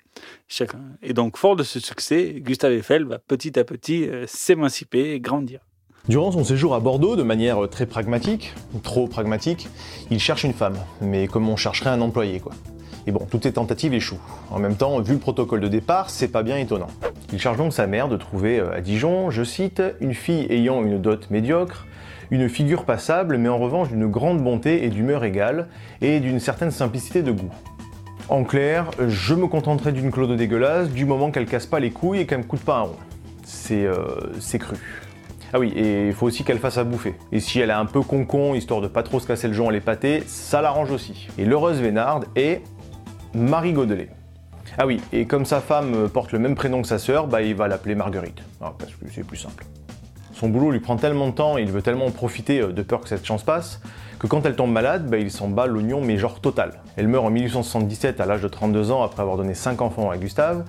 Chacun. 0.47 0.81
Et 1.01 1.13
donc, 1.13 1.35
fort 1.35 1.57
de 1.57 1.63
ce 1.63 1.81
succès, 1.81 2.35
Gustave 2.37 2.71
Eiffel 2.71 3.03
va 3.03 3.19
petit 3.19 3.59
à 3.59 3.65
petit 3.65 4.09
s'émanciper 4.27 5.11
et 5.11 5.19
grandir. 5.19 5.66
Durant 6.09 6.31
son 6.31 6.45
séjour 6.45 6.73
à 6.73 6.79
Bordeaux, 6.79 7.17
de 7.17 7.23
manière 7.23 7.67
très 7.69 7.85
pragmatique, 7.85 8.53
trop 8.81 9.07
pragmatique, 9.07 9.67
il 10.09 10.19
cherche 10.19 10.45
une 10.45 10.53
femme, 10.53 10.77
mais 11.01 11.27
comme 11.27 11.49
on 11.49 11.57
chercherait 11.57 11.89
un 11.89 11.99
employé, 11.99 12.39
quoi. 12.39 12.53
Et 13.07 13.11
bon, 13.11 13.27
toutes 13.29 13.43
ses 13.43 13.51
tentatives 13.51 13.93
échouent. 13.93 14.19
En 14.49 14.59
même 14.59 14.75
temps, 14.75 15.01
vu 15.01 15.13
le 15.13 15.19
protocole 15.19 15.59
de 15.59 15.67
départ, 15.67 16.09
c'est 16.09 16.29
pas 16.29 16.43
bien 16.43 16.57
étonnant. 16.57 16.87
Il 17.33 17.39
charge 17.39 17.57
donc 17.57 17.73
sa 17.73 17.87
mère 17.87 18.07
de 18.07 18.15
trouver 18.15 18.57
euh, 18.57 18.73
à 18.73 18.79
Dijon, 18.79 19.31
je 19.31 19.43
cite, 19.43 19.81
une 19.99 20.13
fille 20.13 20.47
ayant 20.49 20.81
une 20.81 20.97
dot 21.01 21.29
médiocre, 21.29 21.85
une 22.31 22.47
figure 22.47 22.85
passable, 22.85 23.37
mais 23.37 23.49
en 23.49 23.57
revanche 23.57 23.89
d'une 23.89 24.07
grande 24.07 24.41
bonté 24.41 24.85
et 24.85 24.89
d'humeur 24.89 25.25
égale, 25.25 25.67
et 25.99 26.21
d'une 26.21 26.39
certaine 26.39 26.71
simplicité 26.71 27.21
de 27.21 27.31
goût. 27.31 27.51
En 28.29 28.45
clair, 28.45 28.91
je 29.05 29.33
me 29.33 29.47
contenterai 29.47 29.91
d'une 29.91 30.11
Claude 30.11 30.37
dégueulasse 30.37 30.89
du 30.89 31.03
moment 31.03 31.31
qu'elle 31.31 31.47
casse 31.47 31.65
pas 31.65 31.81
les 31.81 31.91
couilles 31.91 32.21
et 32.21 32.25
qu'elle 32.25 32.39
me 32.39 32.43
coûte 32.43 32.61
pas 32.61 32.77
un 32.77 32.81
rond. 32.83 32.95
C'est 33.43 33.85
euh, 33.85 33.97
c'est 34.39 34.59
cru. 34.59 34.77
Ah 35.53 35.59
oui, 35.59 35.71
et 35.75 36.07
il 36.07 36.13
faut 36.13 36.27
aussi 36.27 36.43
qu'elle 36.43 36.59
fasse 36.59 36.77
à 36.77 36.83
bouffer. 36.83 37.15
Et 37.31 37.39
si 37.39 37.59
elle 37.59 37.69
est 37.69 37.73
un 37.73 37.85
peu 37.85 38.01
concon, 38.01 38.53
histoire 38.53 38.81
de 38.81 38.87
pas 38.87 39.03
trop 39.03 39.19
se 39.19 39.27
casser 39.27 39.47
le 39.47 39.53
jonc 39.53 39.69
à 39.69 39.71
les 39.71 39.81
pâtés, 39.81 40.23
ça 40.27 40.61
l'arrange 40.61 40.91
aussi. 40.91 41.29
Et 41.37 41.45
l'heureuse 41.45 41.79
Vénarde 41.79 42.25
est 42.35 42.61
Marie 43.33 43.73
Godelet. 43.73 44.09
Ah 44.77 44.85
oui, 44.85 45.01
et 45.13 45.25
comme 45.25 45.45
sa 45.45 45.61
femme 45.61 46.09
porte 46.09 46.31
le 46.33 46.39
même 46.39 46.55
prénom 46.55 46.81
que 46.81 46.87
sa 46.87 46.99
sœur, 46.99 47.27
bah 47.27 47.41
il 47.41 47.55
va 47.55 47.67
l'appeler 47.67 47.95
Marguerite. 47.95 48.43
Ah, 48.61 48.73
parce 48.77 48.91
que 48.91 49.05
c'est 49.11 49.25
plus 49.25 49.37
simple. 49.37 49.63
Son 50.33 50.49
boulot 50.49 50.69
lui 50.69 50.79
prend 50.79 50.97
tellement 50.97 51.29
de 51.29 51.33
temps 51.33 51.57
et 51.57 51.63
il 51.63 51.71
veut 51.71 51.81
tellement 51.81 52.05
en 52.05 52.11
profiter 52.11 52.61
euh, 52.61 52.71
de 52.71 52.83
peur 52.83 53.01
que 53.01 53.09
cette 53.09 53.25
chance 53.25 53.41
passe, 53.41 53.81
que 54.19 54.27
quand 54.27 54.45
elle 54.45 54.55
tombe 54.55 54.71
malade, 54.71 55.09
bah, 55.09 55.17
il 55.17 55.31
s'en 55.31 55.47
bat 55.47 55.65
l'oignon 55.65 55.99
mais 55.99 56.17
genre 56.17 56.41
total. 56.41 56.73
Elle 56.95 57.07
meurt 57.07 57.25
en 57.25 57.31
1877 57.31 58.21
à 58.21 58.27
l'âge 58.27 58.43
de 58.43 58.47
32 58.47 58.91
ans 58.91 59.01
après 59.01 59.21
avoir 59.21 59.37
donné 59.37 59.55
5 59.55 59.81
enfants 59.81 60.11
à 60.11 60.17
Gustave, 60.17 60.63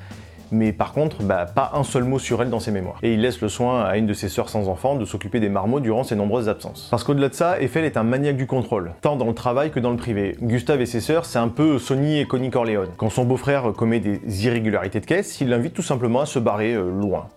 mais 0.51 0.73
par 0.73 0.93
contre, 0.93 1.23
bah, 1.23 1.47
pas 1.47 1.73
un 1.75 1.85
seul 1.85 2.05
mot 2.05 2.19
sur 2.19 2.43
elle 2.43 2.51
dans 2.51 2.61
ses 2.61 2.71
mémoires. 2.71 2.99
Et 3.03 3.15
il 3.15 3.21
laisse 3.21 3.41
le 3.41 3.49
soin 3.49 3.85
à 3.85 3.97
une 3.97 4.07
de 4.07 4.13
ses 4.13 4.29
sœurs 4.29 4.49
sans 4.49 4.69
enfants 4.69 4.97
de 4.97 5.05
s'occuper 5.05 5.41
des 5.41 5.49
marmots 5.49 5.81
durant 5.81 6.05
ses 6.05 6.17
nombreuses 6.17 6.49
absences. 6.49 6.89
Parce 6.91 7.05
qu'au-delà 7.05 7.29
de 7.29 7.35
ça, 7.35 7.61
Eiffel 7.61 7.85
est 7.85 7.97
un 7.97 8.03
maniaque 8.03 8.37
du 8.37 8.47
contrôle, 8.47 8.93
tant 9.01 9.17
dans 9.17 9.27
le 9.27 9.35
travail 9.35 9.71
que 9.71 9.81
dans 9.81 9.91
le 9.91 9.97
privé. 9.97 10.37
Gustave 10.43 10.81
et 10.81 10.87
ses 10.87 11.01
sœurs, 11.01 11.25
c'est 11.25 11.39
un 11.39 11.49
peu 11.49 11.79
Sonny 11.79 12.19
et 12.19 12.27
Connie 12.27 12.51
Corleone. 12.51 12.91
Quand 12.97 13.11
son 13.11 13.25
beau-frère 13.25 13.73
commet 13.77 14.01
des 14.01 14.47
irrégularités 14.47 15.01
de 15.01 15.07
caisse, 15.07 15.41
il 15.41 15.49
l'invite 15.49 15.75
tout 15.75 15.83
simplement 15.83 16.21
à 16.21 16.27
se 16.27 16.39
barrer 16.39 16.75
euh, 16.75 16.91
loin, 16.91 17.29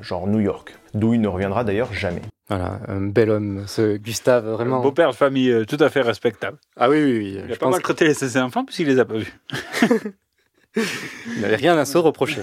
genre 0.00 0.26
New 0.26 0.40
York, 0.40 0.76
d'où 0.94 1.14
il 1.14 1.20
ne 1.20 1.28
reviendra 1.28 1.64
d'ailleurs 1.64 1.92
jamais. 1.92 2.22
Voilà, 2.48 2.80
un 2.88 3.00
bel 3.00 3.30
homme, 3.30 3.62
ce 3.68 3.96
Gustave, 3.96 4.48
vraiment. 4.48 4.80
Beau-père 4.82 5.10
de 5.10 5.14
famille 5.14 5.50
euh, 5.50 5.64
tout 5.64 5.76
à 5.78 5.88
fait 5.88 6.00
respectable. 6.00 6.58
Ah 6.76 6.90
oui, 6.90 7.00
oui, 7.00 7.18
oui. 7.18 7.32
Il 7.36 7.38
a 7.38 7.46
je 7.46 7.50
pas 7.50 7.66
pense 7.66 7.74
maltraité 7.74 8.12
ses 8.12 8.36
enfants 8.38 8.64
puisqu'il 8.64 8.88
les 8.88 8.98
a 8.98 9.04
pas 9.04 9.18
vus. 9.18 9.38
qu'il 10.74 11.40
n'avait 11.40 11.56
rien 11.56 11.76
à 11.78 11.84
se 11.84 11.98
reprocher. 11.98 12.42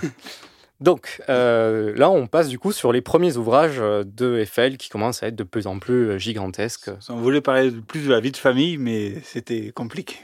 Donc 0.79 1.21
euh, 1.27 1.91
là, 1.95 2.11
on 2.11 2.27
passe 2.27 2.49
du 2.49 2.59
coup 2.59 2.71
sur 2.71 2.91
les 2.93 3.01
premiers 3.01 3.35
ouvrages 3.35 3.77
euh, 3.79 4.03
de 4.05 4.37
Eiffel 4.37 4.77
qui 4.77 4.89
commencent 4.89 5.23
à 5.23 5.27
être 5.29 5.35
de 5.35 5.43
plus 5.43 5.65
en 5.65 5.79
plus 5.79 6.09
euh, 6.11 6.17
gigantesques. 6.19 6.91
On 7.09 7.15
voulait 7.15 7.41
parler 7.41 7.71
plus 7.71 8.05
de 8.05 8.11
la 8.11 8.19
vie 8.19 8.31
de 8.31 8.37
famille, 8.37 8.77
mais 8.77 9.15
c'était 9.23 9.71
compliqué. 9.71 10.17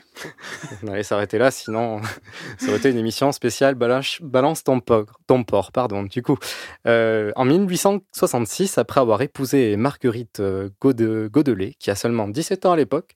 On 0.84 0.90
allait 0.90 1.02
s'arrêter 1.02 1.40
là, 1.40 1.50
sinon 1.50 2.02
ça 2.60 2.68
aurait 2.68 2.78
été 2.78 2.92
une 2.92 3.00
émission 3.00 3.32
spéciale 3.32 3.74
Balance, 3.74 4.20
balance 4.22 4.64
ton, 4.64 4.80
po- 4.80 5.08
ton 5.26 5.44
porc. 5.44 5.72
Pardon. 5.72 6.04
Du 6.04 6.22
coup, 6.22 6.38
euh, 6.86 7.32
en 7.36 7.46
1866, 7.46 8.78
après 8.78 9.02
avoir 9.02 9.24
épousé 9.24 9.76
Marguerite 9.76 10.40
Gode- 10.80 11.30
Godelet, 11.32 11.74
qui 11.80 11.90
a 11.90 11.96
seulement 11.96 12.28
17 12.28 12.68
ans 12.68 12.74
à 12.74 12.78
l'époque, 12.78 13.16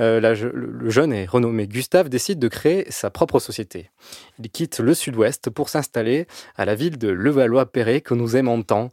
euh, 0.00 0.20
la 0.20 0.34
le 0.34 0.90
jeune 0.90 1.12
et 1.12 1.26
renommé 1.26 1.66
Gustave 1.66 2.08
décide 2.08 2.38
de 2.38 2.48
créer 2.48 2.90
sa 2.90 3.10
propre 3.10 3.38
société. 3.40 3.90
Il 4.38 4.48
quitte 4.50 4.78
le 4.80 4.94
sud-ouest 4.94 5.50
pour 5.50 5.68
s'installer 5.68 6.26
à 6.56 6.64
la 6.64 6.74
ville 6.74 6.98
de 6.98 7.08
Levallois-Perret, 7.08 8.00
que 8.00 8.14
nous 8.14 8.36
aimons 8.36 8.62
tant, 8.62 8.90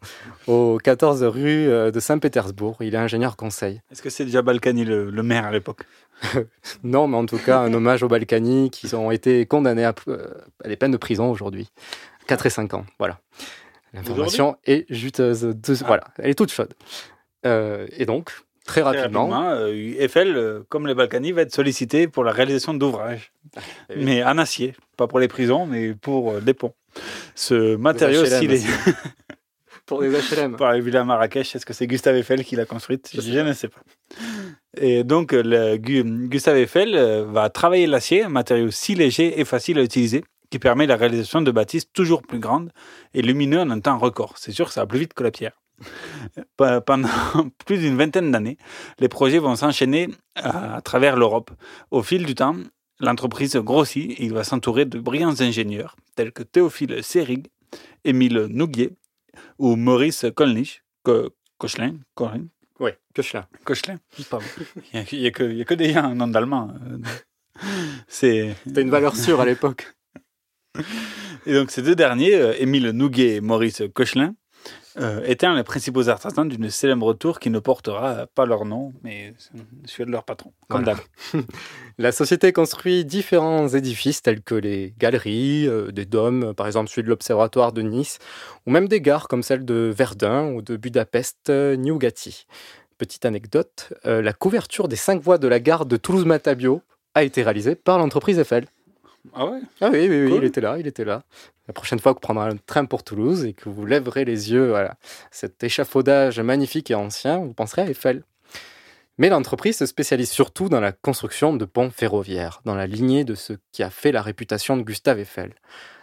au 0.47 0.79
14 0.83 1.23
rue 1.23 1.67
euh, 1.69 1.91
de 1.91 1.99
Saint-Pétersbourg. 1.99 2.77
Il 2.81 2.93
est 2.95 2.97
ingénieur 2.97 3.35
conseil. 3.37 3.81
Est-ce 3.91 4.01
que 4.01 4.09
c'est 4.09 4.25
déjà 4.25 4.41
Balkany 4.41 4.83
le, 4.85 5.09
le 5.09 5.23
maire 5.23 5.45
à 5.45 5.51
l'époque? 5.51 5.81
Non, 6.83 7.07
mais 7.07 7.17
en 7.17 7.25
tout 7.25 7.37
cas, 7.37 7.59
un 7.59 7.73
hommage 7.73 8.01
aux 8.03 8.07
Balkany 8.07 8.69
qui 8.71 8.93
ont 8.95 9.11
été 9.11 9.45
condamnés 9.45 9.83
à, 9.85 9.93
euh, 10.07 10.27
à 10.63 10.67
des 10.69 10.75
peines 10.77 10.91
de 10.91 10.97
prison 10.97 11.29
aujourd'hui. 11.29 11.69
4 12.27 12.45
et 12.45 12.49
5 12.49 12.73
ans, 12.73 12.85
voilà. 12.99 13.19
L'information 13.93 14.57
est 14.65 14.85
juteuse. 14.91 15.41
de- 15.41 15.73
Voilà, 15.85 16.05
elle 16.17 16.29
est 16.31 16.35
toute 16.35 16.51
chaude. 16.51 16.73
Euh, 17.45 17.85
et 17.91 18.05
donc, 18.05 18.31
très 18.65 18.81
Très 18.81 18.81
rapidement, 18.81 19.49
euh, 19.49 19.95
Eiffel, 19.99 20.35
euh, 20.35 20.63
comme 20.69 20.87
les 20.87 20.95
Balkany, 20.95 21.31
va 21.31 21.43
être 21.43 21.53
sollicité 21.53 22.07
pour 22.07 22.23
la 22.23 22.31
réalisation 22.31 22.73
d'ouvrages. 22.73 23.31
Eh. 23.89 24.03
Mais 24.03 24.23
en 24.23 24.37
acier. 24.37 24.73
Pas 24.97 25.07
pour 25.07 25.19
les 25.19 25.27
prisons, 25.27 25.65
mais 25.65 25.93
pour 25.93 26.31
euh, 26.31 26.41
des 26.41 26.53
ponts. 26.53 26.73
Ce 27.35 27.75
matériau 27.75 28.25
stylé 28.25 28.55
aussi. 28.55 28.67
pour 29.85 30.01
les 30.01 30.09
HLM. 30.09 30.55
par 30.55 30.71
la 30.71 30.79
villa 30.79 31.03
Marrakech, 31.03 31.55
est-ce 31.55 31.65
que 31.65 31.73
c'est 31.73 31.87
Gustave 31.87 32.15
Eiffel 32.15 32.43
qui 32.43 32.55
l'a 32.55 32.65
construite? 32.65 33.11
Je 33.13 33.39
ne 33.39 33.53
sais 33.53 33.67
pas. 33.67 33.81
Et 34.77 35.03
donc, 35.03 35.33
euh, 35.33 35.43
le 35.43 35.77
Gustave 35.77 36.57
Eiffel 36.57 36.95
euh, 36.95 37.25
va 37.25 37.49
travailler 37.49 37.87
l'acier, 37.87 38.23
un 38.23 38.29
matériau 38.29 38.71
si 38.71 38.95
léger 38.95 39.39
et 39.39 39.45
facile 39.45 39.79
à 39.79 39.83
utiliser, 39.83 40.23
qui 40.49 40.59
permet 40.59 40.87
la 40.87 40.95
réalisation 40.95 41.41
de 41.41 41.51
bâtisses 41.51 41.91
toujours 41.91 42.21
plus 42.21 42.39
grandes 42.39 42.71
et 43.13 43.21
lumineux 43.21 43.59
en 43.59 43.69
un 43.69 43.79
temps 43.79 43.97
record. 43.97 44.33
C'est 44.37 44.51
sûr 44.51 44.67
que 44.67 44.73
ça 44.73 44.81
va 44.81 44.87
plus 44.87 44.99
vite 44.99 45.13
que 45.13 45.23
la 45.23 45.31
pierre. 45.31 45.53
Pe- 46.57 46.79
Pendant 46.85 47.09
plus 47.65 47.77
d'une 47.79 47.97
vingtaine 47.97 48.31
d'années, 48.31 48.57
les 48.99 49.07
projets 49.09 49.39
vont 49.39 49.55
s'enchaîner 49.55 50.09
à, 50.35 50.75
à 50.75 50.81
travers 50.81 51.15
l'Europe. 51.17 51.51
Au 51.91 52.01
fil 52.03 52.25
du 52.25 52.35
temps, 52.35 52.55
l'entreprise 52.99 53.55
grossit 53.57 54.11
et 54.11 54.23
il 54.25 54.33
va 54.33 54.43
s'entourer 54.43 54.85
de 54.85 54.99
brillants 54.99 55.41
ingénieurs 55.41 55.95
tels 56.15 56.31
que 56.31 56.43
Théophile 56.43 57.03
Seyrig, 57.03 57.47
Émile 58.03 58.47
Nouguier 58.49 58.91
ou 59.59 59.75
Maurice 59.75 60.25
Kolnich, 60.35 60.83
Co- 61.03 61.29
Cochelin, 61.57 61.95
Corin, 62.15 62.45
Oui, 62.79 62.91
Cochelin. 63.13 63.45
Cochelin, 63.65 63.99
pardon. 64.29 64.45
Il 65.11 65.19
n'y 65.19 65.27
a, 65.27 65.31
que- 65.31 65.61
a 65.61 65.63
que 65.65 65.73
des 65.73 65.91
gens, 65.93 66.13
nom 66.15 66.27
d'allemand. 66.27 66.71
euh, 66.89 66.97
C'est... 68.07 68.55
C'était 68.65 68.81
une 68.81 68.89
valeur 68.89 69.15
sûre 69.15 69.39
à 69.41 69.45
l'époque. 69.45 69.93
Et 71.45 71.53
donc 71.53 71.69
ces 71.71 71.81
deux 71.81 71.95
derniers, 71.95 72.35
euh, 72.35 72.53
Émile 72.59 72.89
Nouguet 72.89 73.35
et 73.35 73.41
Maurice 73.41 73.83
Cochelin, 73.93 74.35
euh, 74.97 75.21
étaient 75.25 75.51
les 75.53 75.63
principaux 75.63 76.07
artisans 76.09 76.47
d'une 76.47 76.69
célèbre 76.69 77.13
tour 77.13 77.39
qui 77.39 77.49
ne 77.49 77.59
portera 77.59 78.27
pas 78.33 78.45
leur 78.45 78.65
nom, 78.65 78.93
mais 79.03 79.33
celui 79.85 80.05
de 80.05 80.11
leur 80.11 80.23
patron, 80.23 80.53
comme 80.69 80.83
Voilà. 80.83 80.99
d'hab. 81.33 81.43
La 81.97 82.11
société 82.11 82.51
construit 82.53 83.05
différents 83.05 83.67
édifices 83.67 84.21
tels 84.21 84.41
que 84.41 84.55
les 84.55 84.93
galeries, 84.97 85.67
euh, 85.67 85.91
des 85.91 86.05
dômes, 86.05 86.53
par 86.53 86.67
exemple 86.67 86.89
celui 86.89 87.03
de 87.03 87.09
l'Observatoire 87.09 87.71
de 87.73 87.81
Nice, 87.81 88.19
ou 88.65 88.71
même 88.71 88.87
des 88.87 89.01
gares 89.01 89.27
comme 89.27 89.43
celle 89.43 89.65
de 89.65 89.93
Verdun 89.95 90.51
ou 90.51 90.61
de 90.61 90.77
Budapest 90.77 91.49
euh, 91.49 91.75
Niugati. 91.75 92.45
Petite 92.97 93.25
anecdote, 93.25 93.93
euh, 94.05 94.21
la 94.21 94.31
couverture 94.33 94.87
des 94.87 94.95
cinq 94.95 95.21
voies 95.21 95.37
de 95.37 95.47
la 95.47 95.59
gare 95.59 95.85
de 95.85 95.97
Toulouse-Matabio 95.97 96.81
a 97.13 97.23
été 97.23 97.43
réalisée 97.43 97.75
par 97.75 97.97
l'entreprise 97.97 98.39
Eiffel. 98.39 98.65
Ah 99.33 99.45
ouais? 99.45 99.59
Ah 99.81 99.89
oui, 99.91 100.07
oui, 100.09 100.23
oui, 100.25 100.29
Cool. 100.29 100.43
il 100.43 100.45
était 100.45 100.61
là, 100.61 100.77
il 100.79 100.87
était 100.87 101.05
là. 101.05 101.23
La 101.67 101.73
prochaine 101.73 101.99
fois 101.99 102.13
que 102.13 102.17
vous 102.17 102.21
prendrez 102.21 102.47
un 102.49 102.57
train 102.57 102.85
pour 102.85 103.03
Toulouse 103.03 103.45
et 103.45 103.53
que 103.53 103.69
vous 103.69 103.85
lèverez 103.85 104.23
les 104.25 104.51
yeux, 104.51 104.69
voilà, 104.69 104.95
cet 105.31 105.63
échafaudage 105.63 106.39
magnifique 106.39 106.91
et 106.91 106.95
ancien, 106.95 107.39
vous 107.39 107.53
penserez 107.53 107.81
à 107.83 107.89
Eiffel. 107.89 108.23
Mais 109.17 109.29
l'entreprise 109.29 109.77
se 109.77 109.85
spécialise 109.85 110.29
surtout 110.29 110.67
dans 110.69 110.81
la 110.81 110.91
construction 110.91 111.55
de 111.55 111.65
ponts 111.65 111.89
ferroviaires, 111.89 112.61
dans 112.65 112.75
la 112.75 112.85
lignée 112.85 113.23
de 113.23 113.33
ce 113.33 113.53
qui 113.71 113.81
a 113.81 113.89
fait 113.89 114.11
la 114.11 114.21
réputation 114.21 114.75
de 114.77 114.83
Gustave 114.83 115.19
Eiffel. 115.19 115.53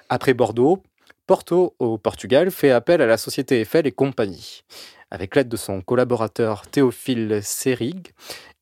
Après 0.08 0.32
Bordeaux, 0.34 0.82
Porto 1.26 1.74
au 1.78 1.98
Portugal 1.98 2.50
fait 2.50 2.70
appel 2.70 3.00
à 3.02 3.06
la 3.06 3.16
société 3.18 3.60
Eiffel 3.60 3.86
et 3.86 3.92
compagnie. 3.92 4.62
Avec 5.10 5.36
l'aide 5.36 5.48
de 5.48 5.58
son 5.58 5.82
collaborateur 5.82 6.66
Théophile 6.66 7.40
Seyrig, 7.42 8.12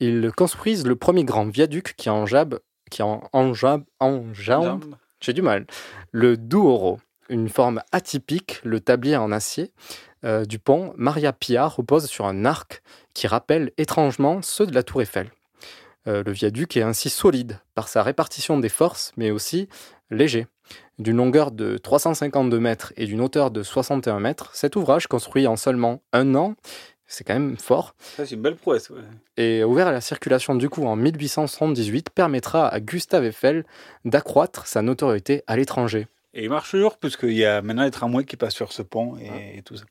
ils 0.00 0.32
construisent 0.36 0.84
le 0.86 0.96
premier 0.96 1.24
grand 1.24 1.46
viaduc 1.46 1.94
qui 1.96 2.10
enjabe, 2.10 2.58
qui 2.90 3.02
en, 3.02 3.22
enjambe, 3.32 3.84
Jambe. 4.32 4.96
j'ai 5.20 5.32
du 5.32 5.42
mal, 5.42 5.66
le 6.12 6.36
Douro, 6.36 6.98
une 7.28 7.48
forme 7.48 7.82
atypique, 7.92 8.60
le 8.64 8.80
tablier 8.80 9.16
en 9.16 9.32
acier 9.32 9.72
euh, 10.24 10.44
du 10.44 10.58
pont 10.58 10.92
Maria 10.96 11.32
Pia 11.32 11.66
repose 11.66 12.06
sur 12.06 12.26
un 12.26 12.44
arc 12.44 12.82
qui 13.14 13.26
rappelle 13.26 13.72
étrangement 13.78 14.42
ceux 14.42 14.66
de 14.66 14.74
la 14.74 14.82
tour 14.82 15.02
Eiffel. 15.02 15.30
Euh, 16.06 16.22
le 16.24 16.32
viaduc 16.32 16.76
est 16.76 16.82
ainsi 16.82 17.10
solide 17.10 17.58
par 17.74 17.88
sa 17.88 18.02
répartition 18.02 18.58
des 18.58 18.68
forces, 18.68 19.12
mais 19.16 19.30
aussi 19.30 19.68
léger. 20.10 20.46
D'une 20.98 21.16
longueur 21.16 21.50
de 21.50 21.78
352 21.78 22.58
mètres 22.60 22.92
et 22.96 23.06
d'une 23.06 23.20
hauteur 23.20 23.50
de 23.50 23.62
61 23.62 24.20
mètres, 24.20 24.50
cet 24.54 24.76
ouvrage, 24.76 25.06
construit 25.06 25.46
en 25.46 25.56
seulement 25.56 26.02
un 26.12 26.34
an, 26.34 26.54
c'est 27.12 27.24
quand 27.24 27.34
même 27.34 27.56
fort, 27.56 27.94
Ça, 28.16 28.24
c'est 28.24 28.34
une 28.36 28.42
belle 28.42 28.56
prouesse. 28.56 28.88
ouais. 28.90 29.00
et 29.36 29.64
ouvert 29.64 29.88
à 29.88 29.92
la 29.92 30.00
circulation 30.00 30.54
du 30.54 30.68
coup 30.68 30.86
en 30.86 30.96
1878, 30.96 32.10
permettra 32.10 32.68
à 32.68 32.80
Gustave 32.80 33.24
Eiffel 33.24 33.64
d'accroître 34.04 34.66
sa 34.66 34.80
notoriété 34.82 35.42
à 35.46 35.56
l'étranger. 35.56 36.06
Et 36.32 36.44
il 36.44 36.48
marche 36.48 36.70
toujours, 36.70 36.96
puisqu'il 36.96 37.32
y 37.32 37.44
a 37.44 37.60
maintenant 37.60 37.82
les 37.82 37.90
tramways 37.90 38.24
qui 38.24 38.36
passent 38.36 38.54
sur 38.54 38.72
ce 38.72 38.82
pont 38.82 39.16
et, 39.18 39.58
et 39.58 39.62
tout 39.62 39.74
ça. 39.76 39.82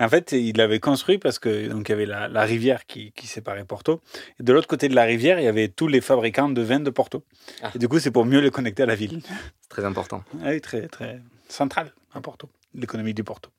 Et 0.00 0.02
en 0.02 0.08
fait, 0.08 0.32
il 0.32 0.56
l'avait 0.56 0.80
construit 0.80 1.18
parce 1.18 1.38
que 1.38 1.68
donc 1.68 1.86
il 1.86 1.92
y 1.92 1.94
avait 1.94 2.06
la, 2.06 2.28
la 2.28 2.44
rivière 2.44 2.86
qui, 2.86 3.12
qui 3.12 3.26
séparait 3.26 3.66
Porto. 3.66 4.00
Et 4.40 4.42
de 4.42 4.52
l'autre 4.54 4.68
côté 4.68 4.88
de 4.88 4.94
la 4.94 5.02
rivière, 5.04 5.38
il 5.38 5.44
y 5.44 5.48
avait 5.48 5.68
tous 5.68 5.88
les 5.88 6.00
fabricants 6.00 6.48
de 6.48 6.62
vin 6.62 6.80
de 6.80 6.88
Porto. 6.88 7.22
Ah. 7.62 7.72
Et 7.74 7.78
du 7.78 7.88
coup, 7.88 7.98
c'est 7.98 8.10
pour 8.10 8.24
mieux 8.24 8.40
les 8.40 8.50
connecter 8.50 8.84
à 8.84 8.86
la 8.86 8.94
ville. 8.94 9.20
C'est 9.60 9.68
très 9.68 9.84
important. 9.84 10.24
Ah 10.42 10.48
oui, 10.48 10.62
très, 10.62 10.88
très 10.88 11.20
central 11.48 11.92
à 12.14 12.22
Porto, 12.22 12.48
l'économie 12.74 13.12
du 13.12 13.22
Porto. 13.22 13.50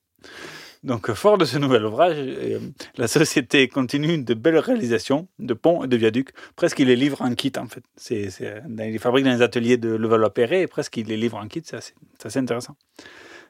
Donc, 0.83 1.11
fort 1.13 1.37
de 1.37 1.45
ce 1.45 1.57
nouvel 1.57 1.85
ouvrage, 1.85 2.17
euh, 2.17 2.59
la 2.97 3.07
société 3.07 3.67
continue 3.69 4.21
de 4.21 4.33
belles 4.33 4.57
réalisations 4.57 5.29
de 5.39 5.53
ponts 5.53 5.85
et 5.85 5.87
de 5.87 5.95
viaducs. 5.95 6.31
Presque, 6.57 6.79
il 6.79 6.87
les 6.87 6.97
livre 6.97 7.21
en 7.21 7.33
kit, 7.35 7.53
en 7.57 7.67
fait. 7.67 7.83
C'est, 7.95 8.29
il 8.41 8.75
les 8.75 8.97
fabrique 8.97 9.23
dans 9.23 9.31
les 9.31 9.41
ateliers 9.41 9.77
de 9.77 9.89
Levallois-Perret 9.95 10.61
et 10.61 10.67
presque, 10.67 10.97
il 10.97 11.07
les 11.07 11.15
livre 11.15 11.37
en 11.37 11.47
kit. 11.47 11.61
C'est 11.63 11.77
assez, 11.77 11.93
c'est 12.19 12.27
assez 12.27 12.39
intéressant. 12.39 12.75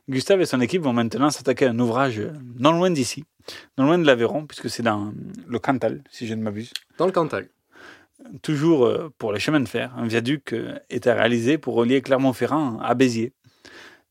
Gustave 0.10 0.42
et 0.42 0.46
son 0.46 0.60
équipe 0.60 0.82
vont 0.82 0.94
maintenant 0.94 1.30
s'attaquer 1.30 1.66
à 1.66 1.70
un 1.70 1.80
ouvrage 1.80 2.22
non 2.60 2.74
loin 2.74 2.92
d'ici, 2.92 3.24
non 3.78 3.86
loin 3.86 3.98
de 3.98 4.06
l'Aveyron, 4.06 4.46
puisque 4.46 4.70
c'est 4.70 4.84
dans 4.84 5.14
le 5.48 5.60
Cantal, 5.60 6.04
si 6.12 6.28
je 6.28 6.34
ne 6.34 6.44
m'abuse. 6.44 6.74
Dans 6.98 7.06
le 7.06 7.14
Cantal. 7.14 7.48
Toujours 8.42 8.86
euh, 8.86 9.14
pour 9.18 9.34
les 9.34 9.40
chemins 9.40 9.60
de 9.60 9.68
fer, 9.68 9.94
un 9.98 10.06
viaduc 10.06 10.54
euh, 10.54 10.78
était 10.90 11.12
réalisé 11.14 11.58
pour 11.58 11.76
relier 11.76 12.02
Clermont-Ferrand 12.02 12.80
à 12.80 12.94
Béziers, 12.96 13.34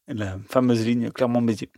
la 0.09 0.39
fameuse 0.49 0.85
ligne 0.85 1.11
Clermont-Béziers. 1.11 1.71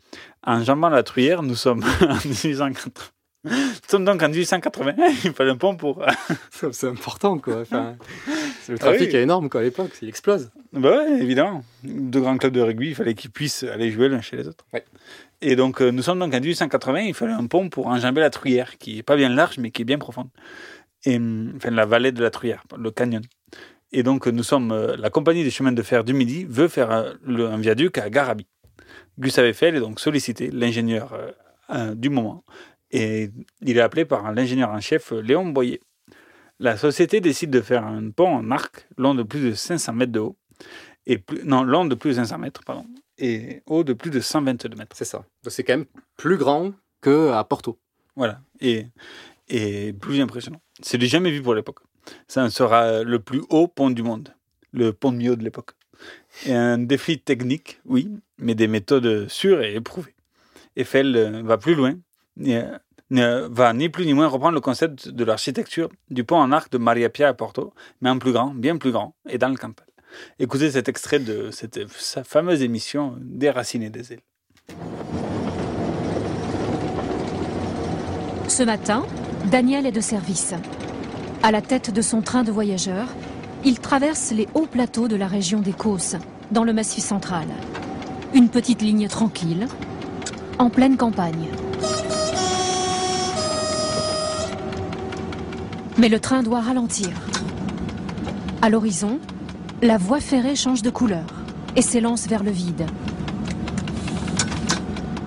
En 0.45 0.63
jambant 0.63 0.89
la 0.89 1.03
Truyère, 1.03 1.43
nous 1.43 1.55
sommes 1.55 1.83
en 2.01 2.15
1880. 2.15 3.11
Nous 3.47 3.53
sommes 3.89 4.07
donc 4.07 4.23
en 4.23 4.29
1880. 4.31 4.95
Il 5.25 5.33
fallait 5.33 5.51
un 5.51 5.57
pont 5.57 5.77
pour. 5.77 6.03
C'est 6.73 6.87
important, 6.89 7.39
quoi. 7.39 7.61
Enfin, 7.61 7.97
le 8.69 8.77
Ah 8.77 8.79
trafic 8.79 9.11
oui. 9.11 9.17
est 9.17 9.23
énorme, 9.23 9.51
quoi, 9.51 9.61
à 9.61 9.65
l'époque. 9.65 9.91
Il 10.01 10.09
explose. 10.09 10.51
bah 10.73 10.97
ouais, 10.97 11.21
évidemment. 11.21 11.63
Deux 11.83 12.21
grands 12.21 12.39
clubs 12.39 12.55
de 12.55 12.63
rugby, 12.63 12.89
il 12.89 12.95
fallait 12.95 13.15
qu'ils 13.15 13.31
puissent 13.31 13.63
aller 13.65 13.91
jouer 13.91 14.09
l'un 14.09 14.23
chez 14.23 14.37
les 14.39 14.49
autres. 14.49 14.65
Ouais. 14.73 14.83
Et 15.43 15.57
donc, 15.57 15.83
euh, 15.83 15.91
nous 15.91 16.01
sommes 16.03 16.21
donc 16.21 16.33
en 16.33 16.41
1880, 16.41 17.01
il 17.01 17.13
fallait 17.13 17.33
un 17.35 17.47
pont 17.47 17.69
pour 17.69 17.89
enjamber 17.89 18.23
la 18.23 18.31
Truyère, 18.31 18.79
qui 18.79 18.99
est 18.99 19.03
pas 19.03 19.17
bien 19.17 19.29
large, 19.29 19.59
mais 19.59 19.71
qui 19.71 19.83
est 19.83 19.85
bien 19.85 19.99
profonde. 19.99 20.29
Et, 21.05 21.17
hum, 21.17 21.53
enfin, 21.57 21.71
la 21.71 21.85
vallée 21.85 22.13
de 22.13 22.23
la 22.23 22.31
Truyère, 22.31 22.65
le 22.79 22.91
canyon. 22.91 23.21
Et 23.97 24.03
donc, 24.03 24.27
nous 24.27 24.43
sommes, 24.43 24.73
euh, 24.73 24.97
la 24.97 25.09
compagnie 25.09 25.45
des 25.45 25.51
chemins 25.53 25.71
de 25.71 25.83
fer 25.83 26.03
du 26.03 26.15
Midi 26.15 26.45
veut 26.49 26.67
faire 26.67 27.15
le- 27.25 27.47
un 27.47 27.59
viaduc 27.59 27.97
à 27.99 28.11
Garabi. 28.11 28.47
Gustave 29.21 29.47
Eiffel 29.47 29.77
est 29.77 29.81
donc 29.81 30.01
sollicité, 30.01 30.51
l'ingénieur 30.51 31.13
euh, 31.71 31.95
du 31.95 32.11
moment, 32.11 32.45
et 32.91 33.31
il 33.63 33.77
est 33.77 33.81
appelé 33.81 34.05
par 34.05 34.33
l'ingénieur 34.33 34.71
en 34.71 34.81
chef 34.81 35.13
euh, 35.13 35.21
Léon 35.23 35.47
Boyer. 35.51 35.81
La 36.59 36.77
société 36.77 37.21
décide 37.21 37.51
de 37.51 37.61
faire 37.61 37.85
un 37.87 38.11
pont 38.11 38.29
en 38.35 38.51
arc 38.51 38.89
long 38.99 39.15
de 39.15 39.23
plus 39.23 39.41
de 39.41 39.53
500 39.53 39.93
mètres 39.93 40.13
de 40.13 40.19
haut, 40.21 40.37
et 41.07 41.19
plus, 41.19 41.45
non, 41.45 41.63
long 41.63 41.85
de 41.85 41.95
plus 41.95 42.11
de 42.11 42.15
500 42.17 42.39
mètres, 42.39 42.63
pardon, 42.67 42.87
et 43.19 43.63
haut 43.67 43.85
de 43.85 43.93
plus 43.93 44.11
de 44.11 44.19
122 44.19 44.77
mètres. 44.77 44.97
C'est 44.97 45.05
ça. 45.05 45.25
C'est 45.47 45.63
quand 45.63 45.77
même 45.77 45.87
plus 46.17 46.37
grand 46.37 46.73
qu'à 47.01 47.45
Porto. 47.49 47.79
Voilà, 48.17 48.41
et, 48.61 48.87
et 49.49 49.93
plus 49.93 50.21
impressionnant. 50.21 50.61
C'est 50.83 50.99
du 50.99 51.07
jamais 51.07 51.31
vu 51.31 51.41
pour 51.43 51.55
l'époque. 51.55 51.79
Ça 52.29 52.49
sera 52.51 53.03
le 53.03 53.19
plus 53.19 53.43
haut 53.51 53.69
pont 53.69 53.91
du 53.91 54.03
monde, 54.03 54.35
le 54.73 54.93
pont 54.93 55.13
de 55.13 55.17
Millau 55.17 55.37
de 55.37 55.45
l'époque. 55.45 55.73
Et 56.47 56.55
un 56.55 56.79
défi 56.79 57.19
technique, 57.19 57.81
oui, 57.85 58.11
mais 58.39 58.55
des 58.55 58.67
méthodes 58.67 59.29
sûres 59.29 59.63
et 59.63 59.75
éprouvées. 59.75 60.15
Eiffel 60.77 61.17
euh, 61.17 61.43
va 61.43 61.59
plus 61.59 61.75
loin, 61.75 61.95
et, 62.43 62.61
euh, 63.13 63.49
va 63.51 63.73
ni 63.73 63.89
plus 63.89 64.07
ni 64.07 64.15
moins 64.15 64.27
reprendre 64.27 64.55
le 64.55 64.61
concept 64.61 65.09
de 65.09 65.25
l'architecture 65.25 65.89
du 66.11 66.25
pont 66.25 66.37
en 66.37 66.51
arc 66.53 66.73
de 66.73 66.79
Maria 66.79 67.09
Pia 67.09 67.29
à 67.29 67.35
Porto, 67.35 67.73
mais 68.01 68.11
en 68.11 68.19
plus 68.19 68.33
grand, 68.33 68.53
bien 68.55 68.77
plus 68.77 68.91
grand, 68.91 69.15
et 69.29 69.39
dans 69.39 69.49
le 69.49 69.57
Cantal. 69.57 69.87
Écoutez 70.39 70.71
cet 70.71 70.89
extrait 70.89 71.19
de 71.19 71.51
cette 71.51 71.89
sa 71.91 72.25
fameuse 72.25 72.63
émission 72.63 73.17
Déraciné 73.21 73.91
des 73.91 74.13
ailes. 74.13 74.23
Ce 78.49 78.63
matin, 78.63 79.05
Daniel 79.51 79.87
est 79.87 79.93
de 79.93 80.01
service. 80.01 80.55
À 81.45 81.51
la 81.51 81.61
tête 81.61 81.93
de 81.93 82.01
son 82.01 82.23
train 82.23 82.43
de 82.43 82.51
voyageurs, 82.51 83.09
il 83.67 83.79
traverse 83.79 84.33
les 84.33 84.49
hauts 84.55 84.65
plateaux 84.65 85.09
de 85.09 85.15
la 85.15 85.27
région 85.27 85.61
des 85.61 85.75
Causses, 85.75 86.17
dans 86.53 86.65
le 86.65 86.73
Massif 86.73 87.05
central. 87.05 87.45
Une 88.33 88.49
petite 88.49 88.81
ligne 88.81 89.09
tranquille, 89.09 89.67
en 90.59 90.71
pleine 90.71 90.97
campagne. 90.97 91.49
Mais 95.99 96.09
le 96.09 96.19
train 96.19 96.43
doit 96.43 96.63
ralentir. 96.63 97.11
À 98.63 98.71
l'horizon, 98.71 99.19
la 99.83 99.99
voie 99.99 100.21
ferrée 100.21 100.57
change 100.57 100.81
de 100.81 100.89
couleur 100.89 101.27
et 101.77 101.83
s'élance 101.83 102.27
vers 102.27 102.43
le 102.43 102.53
vide. 102.53 102.87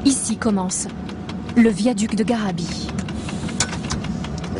Ici 0.03 0.35
commence 0.35 0.87
le 1.55 1.69
viaduc 1.69 2.15
de 2.15 2.23
Garabi. 2.23 2.87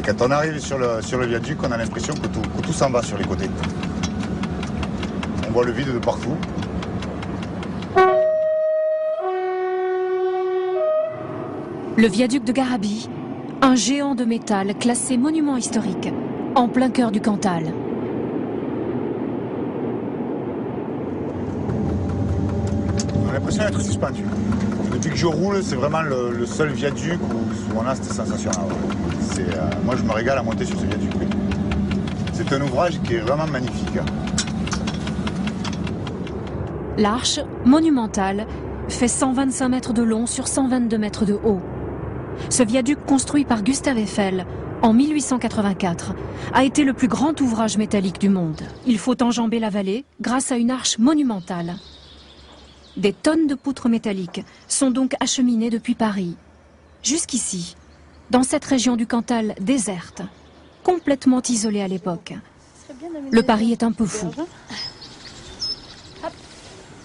Quand 0.08 0.26
on 0.26 0.32
arrive 0.32 0.58
sur 0.60 0.78
le, 0.78 1.02
sur 1.02 1.18
le 1.18 1.26
viaduc, 1.26 1.62
on 1.64 1.70
a 1.70 1.76
l'impression 1.76 2.14
que 2.14 2.28
tout, 2.28 2.40
que 2.40 2.62
tout 2.62 2.72
s'en 2.72 2.90
va 2.90 3.02
sur 3.04 3.18
les 3.18 3.26
côtés. 3.26 3.50
On 5.46 5.52
voit 5.52 5.66
le 5.66 5.74
vide 5.74 5.94
de 5.94 6.00
partout. 6.00 6.38
Le 11.98 12.08
viaduc 12.08 12.46
de 12.46 12.54
Garabi, 12.54 13.10
un 13.62 13.76
géant 13.76 14.16
de 14.16 14.24
métal 14.24 14.76
classé 14.76 15.18
monument 15.18 15.58
historique, 15.58 16.14
en 16.56 16.70
plein 16.70 16.90
cœur 16.90 17.12
du 17.12 17.20
Cantal. 17.20 17.64
On 23.14 23.30
a 23.30 23.34
l'impression 23.34 23.64
d'être 23.66 23.82
suspendu. 23.82 24.24
Depuis 24.98 25.12
que 25.12 25.16
je 25.18 25.27
roule, 25.27 25.62
c'est 25.62 25.75
vraiment 25.75 26.01
le, 26.01 26.44
seul 26.48 26.70
viaduc 26.70 27.20
où, 27.22 27.80
on 27.80 27.86
a 27.86 27.94
cette. 27.94 28.12
C'est, 28.13 29.42
euh, 29.42 29.70
moi, 29.86 29.96
je 29.96 30.01
me 30.01 30.12
régale 30.12 30.39
à 30.39 30.42
monter 30.42 30.66
sur 30.66 30.80
ce 30.80 30.86
viaduc. 30.88 31.12
C'est 32.34 32.51
un 32.51 32.62
ouvrage 32.63 33.00
qui 33.04 33.13
est 33.13 33.20
vraiment 33.20 33.46
magnifique. 33.46 34.00
L'arche, 36.98 37.39
monumentale, 37.63 38.48
fait 38.89 39.08
125 39.08 39.70
mètres 39.70 39.94
de 39.94 40.01
long 40.01 40.25
sur 40.25 40.48
122 40.48 40.98
mètres 40.98 41.25
de 41.25 41.34
haut. 41.34 41.62
Ce 42.50 42.63
viaduc 42.63 42.98
construit 43.06 43.46
par 43.46 43.62
Gustave 43.62 44.00
Eiffel 44.00 44.48
en 44.82 44.94
1884 44.94 46.16
a 46.54 46.63
été 46.63 46.84
le 46.84 46.94
plus 46.94 47.08
grand 47.08 47.39
ouvrage 47.39 47.78
métallique 47.78 48.19
du 48.19 48.30
monde. 48.30 48.63
Il 48.88 48.98
faut 48.98 49.22
enjamber 49.22 49.60
la 49.60 49.69
vallée 49.69 50.06
grâce 50.22 50.52
à 50.52 50.58
une 50.58 50.72
arche 50.72 50.98
monumentale. 50.98 51.76
Des 52.98 53.14
tonnes 53.14 53.46
de 53.46 53.54
poutres 53.54 53.90
métalliques 53.90 54.44
sont 54.68 54.90
donc 54.90 55.14
acheminées 55.20 55.70
depuis 55.70 55.94
Paris 55.94 56.36
jusqu'ici, 57.04 57.76
dans 58.32 58.42
cette 58.42 58.66
région 58.66 58.96
du 58.96 59.06
Cantal 59.06 59.54
déserte, 59.62 60.24
complètement 60.84 61.42
isolée 61.48 61.82
à 61.82 61.88
l'époque. 61.88 62.34
Le 63.32 63.44
Paris 63.44 63.72
est 63.72 63.84
un 63.84 63.92
peu 63.92 64.06
fou. 64.06 64.32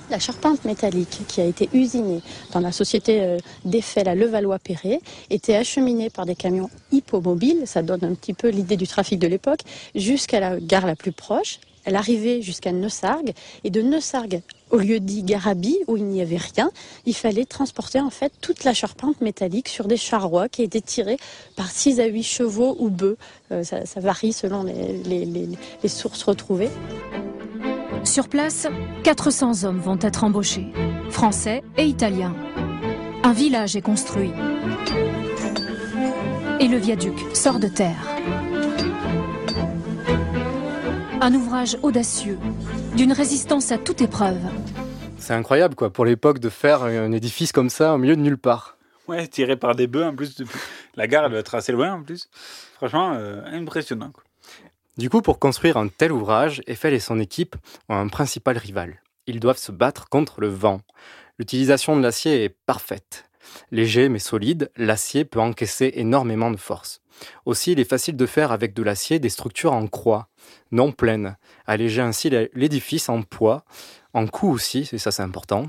La 0.09 0.19
charpente 0.19 0.65
métallique 0.65 1.21
qui 1.29 1.43
a 1.43 1.45
été 1.45 1.69
usinée 1.75 2.23
dans 2.53 2.61
la 2.61 2.73
société 2.73 3.23
euh, 3.23 3.39
d'Eiffel 3.65 4.09
à 4.09 4.15
Levallois-Perret 4.15 5.01
était 5.31 5.57
acheminée 5.57 6.11
par 6.11 6.27
des 6.27 6.35
camions 6.35 6.69
hippomobiles, 6.91 7.63
ça 7.67 7.83
donne 7.83 8.05
un 8.05 8.15
petit 8.15 8.35
peu 8.35 8.49
l'idée 8.49 8.77
du 8.77 8.87
trafic 8.87 9.19
de 9.19 9.27
l'époque, 9.27 9.61
jusqu'à 9.95 10.41
la 10.41 10.59
gare 10.59 10.87
la 10.87 10.97
plus 10.97 11.13
proche. 11.13 11.61
Elle 11.85 11.97
arrivait 11.97 12.43
jusqu'à 12.43 12.73
Neussargues 12.73 13.33
et 13.65 13.71
de 13.71 13.83
Neussargues 13.83 14.43
au 14.71 14.79
lieu 14.79 15.01
dit 15.01 15.23
Garabi 15.23 15.77
où 15.87 15.97
il 15.99 16.05
n'y 16.05 16.23
avait 16.23 16.39
rien, 16.39 16.71
il 17.05 17.15
fallait 17.15 17.45
transporter 17.45 18.01
en 18.01 18.11
fait 18.11 18.33
toute 18.41 18.65
la 18.65 18.73
charpente 18.73 19.21
métallique 19.21 19.69
sur 19.69 19.87
des 19.87 19.99
charrois 19.99 20.49
qui 20.49 20.63
étaient 20.63 20.81
tirés 20.81 21.19
par 21.57 21.71
6 21.71 22.01
à 22.01 22.07
8 22.07 22.23
chevaux 22.23 22.77
ou 22.79 22.89
bœufs. 22.89 23.19
Euh, 23.53 23.63
ça, 23.63 24.01
varie 24.01 24.33
selon 24.33 24.65
les 24.65 25.89
sources 25.89 26.23
retrouvées. 26.23 26.71
Sur 28.05 28.29
place, 28.29 28.67
400 29.05 29.65
hommes 29.65 29.79
vont 29.79 29.99
être 30.01 30.25
embauchés, 30.25 30.67
français 31.11 31.63
et 31.77 31.85
italiens. 31.85 32.35
Un 33.23 33.33
village 33.33 33.77
est 33.77 33.83
construit. 33.83 34.33
Et 36.59 36.67
le 36.67 36.79
viaduc 36.79 37.15
sort 37.35 37.61
de 37.61 37.69
terre. 37.69 38.17
Un 41.25 41.35
ouvrage 41.35 41.79
audacieux, 41.85 42.37
d'une 42.97 43.13
résistance 43.13 43.71
à 43.71 43.79
toute 43.79 44.03
épreuve. 44.03 44.41
C'est 45.19 45.35
incroyable, 45.35 45.77
quoi, 45.77 45.93
pour 45.93 46.05
l'époque, 46.05 46.41
de 46.41 46.49
faire 46.49 46.83
un 46.83 47.13
édifice 47.13 47.53
comme 47.53 47.71
ça 47.71 47.95
au 47.95 47.99
milieu 47.99 48.17
de 48.17 48.21
nulle 48.21 48.39
part. 48.39 48.77
Ouais, 49.07 49.29
tiré 49.29 49.55
par 49.55 49.77
des 49.77 49.87
bœufs 49.87 50.05
en 50.05 50.17
plus. 50.17 50.43
La 50.97 51.07
gare, 51.07 51.27
elle 51.27 51.31
doit 51.31 51.39
être 51.39 51.55
assez 51.55 51.71
loin 51.71 51.93
en 51.93 52.03
plus. 52.03 52.29
Franchement, 52.75 53.13
euh, 53.15 53.41
impressionnant. 53.53 54.11
quoi. 54.11 54.25
Du 54.99 55.11
coup, 55.11 55.23
pour 55.23 55.39
construire 55.39 55.77
un 55.77 55.87
tel 55.87 56.11
ouvrage, 56.11 56.61
Eiffel 56.67 56.93
et 56.93 56.99
son 56.99 57.21
équipe 57.21 57.55
ont 57.89 57.95
un 57.95 58.09
principal 58.09 58.59
rival. 58.59 59.01
Ils 59.29 59.39
doivent 59.39 59.59
se 59.59 59.71
battre 59.71 60.09
contre 60.09 60.41
le 60.41 60.49
vent. 60.49 60.81
L'utilisation 61.39 61.97
de 61.97 62.03
l'acier 62.03 62.43
est 62.43 62.57
parfaite. 62.67 63.31
Léger 63.71 64.09
mais 64.09 64.19
solide, 64.19 64.73
l'acier 64.77 65.25
peut 65.25 65.41
encaisser 65.41 65.93
énormément 65.95 66.51
de 66.51 66.57
force. 66.57 67.01
Aussi, 67.47 67.73
il 67.73 67.81
est 67.81 67.89
facile 67.89 68.17
de 68.17 68.27
faire 68.27 68.53
avec 68.53 68.75
de 68.75 68.83
l'acier 68.83 69.19
des 69.19 69.29
structures 69.29 69.73
en 69.73 69.87
croix, 69.87 70.29
non 70.71 70.93
pleines, 70.93 71.37
alléger 71.67 72.03
ainsi 72.03 72.31
l'édifice 72.55 73.09
en 73.09 73.23
poids, 73.23 73.65
en 74.15 74.27
coût 74.27 74.51
aussi, 74.51 74.89
et 74.93 74.99
ça 74.99 75.11
c'est 75.11 75.23
important, 75.23 75.69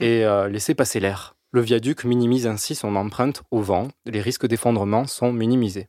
et 0.00 0.24
euh, 0.24 0.48
laisser 0.48 0.74
passer 0.74 1.00
l'air. 1.00 1.36
Le 1.52 1.60
viaduc 1.60 2.04
minimise 2.04 2.46
ainsi 2.46 2.74
son 2.74 2.96
empreinte 2.96 3.42
au 3.50 3.60
vent, 3.60 3.88
les 4.06 4.20
risques 4.20 4.46
d'effondrement 4.46 5.06
sont 5.06 5.32
minimisés. 5.32 5.88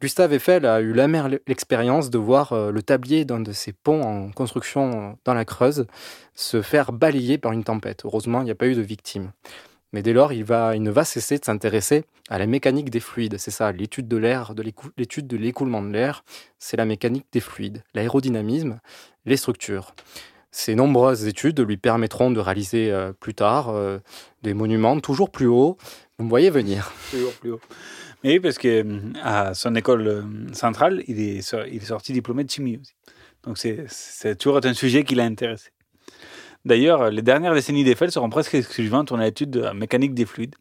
Gustave 0.00 0.34
Eiffel 0.34 0.66
a 0.66 0.80
eu 0.80 0.92
l'amère 0.92 1.28
l'expérience 1.46 2.10
de 2.10 2.18
voir 2.18 2.52
euh, 2.52 2.70
le 2.70 2.82
tablier 2.82 3.24
d'un 3.24 3.40
de 3.40 3.52
ses 3.52 3.72
ponts 3.72 4.02
en 4.02 4.30
construction 4.30 5.16
dans 5.24 5.32
la 5.32 5.46
Creuse 5.46 5.86
se 6.34 6.60
faire 6.60 6.92
balayer 6.92 7.38
par 7.38 7.52
une 7.52 7.64
tempête. 7.64 8.02
Heureusement, 8.04 8.42
il 8.42 8.44
n'y 8.44 8.50
a 8.50 8.54
pas 8.54 8.66
eu 8.66 8.74
de 8.74 8.82
victimes. 8.82 9.32
Mais 9.94 10.02
dès 10.02 10.12
lors, 10.12 10.32
il, 10.32 10.40
ne 10.40 10.90
va 10.90 11.04
cesser 11.04 11.38
de 11.38 11.44
s'intéresser 11.44 12.02
à 12.28 12.40
la 12.40 12.48
mécanique 12.48 12.90
des 12.90 12.98
fluides. 12.98 13.38
C'est 13.38 13.52
ça, 13.52 13.70
l'étude 13.70 14.08
de 14.08 14.16
l'air, 14.16 14.52
l'étude 14.96 15.28
de 15.28 15.36
l'écoulement 15.36 15.82
de 15.82 15.92
l'air, 15.92 16.24
c'est 16.58 16.76
la 16.76 16.84
mécanique 16.84 17.26
des 17.30 17.38
fluides, 17.38 17.84
l'aérodynamisme, 17.94 18.80
les 19.24 19.36
structures. 19.36 19.94
Ces 20.50 20.74
nombreuses 20.74 21.28
études 21.28 21.60
lui 21.60 21.76
permettront 21.76 22.32
de 22.32 22.40
réaliser 22.40 22.90
euh, 22.90 23.12
plus 23.12 23.34
tard 23.34 23.68
euh, 23.68 24.00
des 24.42 24.52
monuments 24.52 24.98
toujours 24.98 25.30
plus 25.30 25.46
hauts. 25.46 25.78
Vous 26.18 26.24
me 26.24 26.28
voyez 26.28 26.50
venir. 26.50 26.92
Toujours 27.12 27.32
plus 27.34 27.52
haut. 27.52 27.60
Mais 28.24 28.32
oui, 28.32 28.40
parce 28.40 28.58
que 28.58 28.84
euh, 28.84 28.98
à 29.22 29.54
son 29.54 29.76
école 29.76 30.26
centrale, 30.52 31.04
il 31.06 31.20
est, 31.20 31.54
il 31.70 31.76
est 31.76 31.86
sorti 31.86 32.12
diplômé 32.12 32.42
de 32.42 32.50
chimie 32.50 32.78
aussi. 32.80 32.94
Donc 33.44 33.58
c'est 33.58 34.36
toujours 34.36 34.58
un 34.64 34.74
sujet 34.74 35.04
qui 35.04 35.14
l'a 35.14 35.24
intéressé. 35.24 35.70
D'ailleurs, 36.64 37.10
les 37.10 37.22
dernières 37.22 37.54
décennies 37.54 37.84
d'Eiffel 37.84 38.10
seront 38.10 38.30
presque 38.30 38.54
exclusivement 38.54 39.04
tournées 39.04 39.24
à 39.24 39.26
l'étude 39.26 39.50
de 39.50 39.60
la 39.60 39.74
mécanique 39.74 40.14
des 40.14 40.24
fluides. 40.24 40.54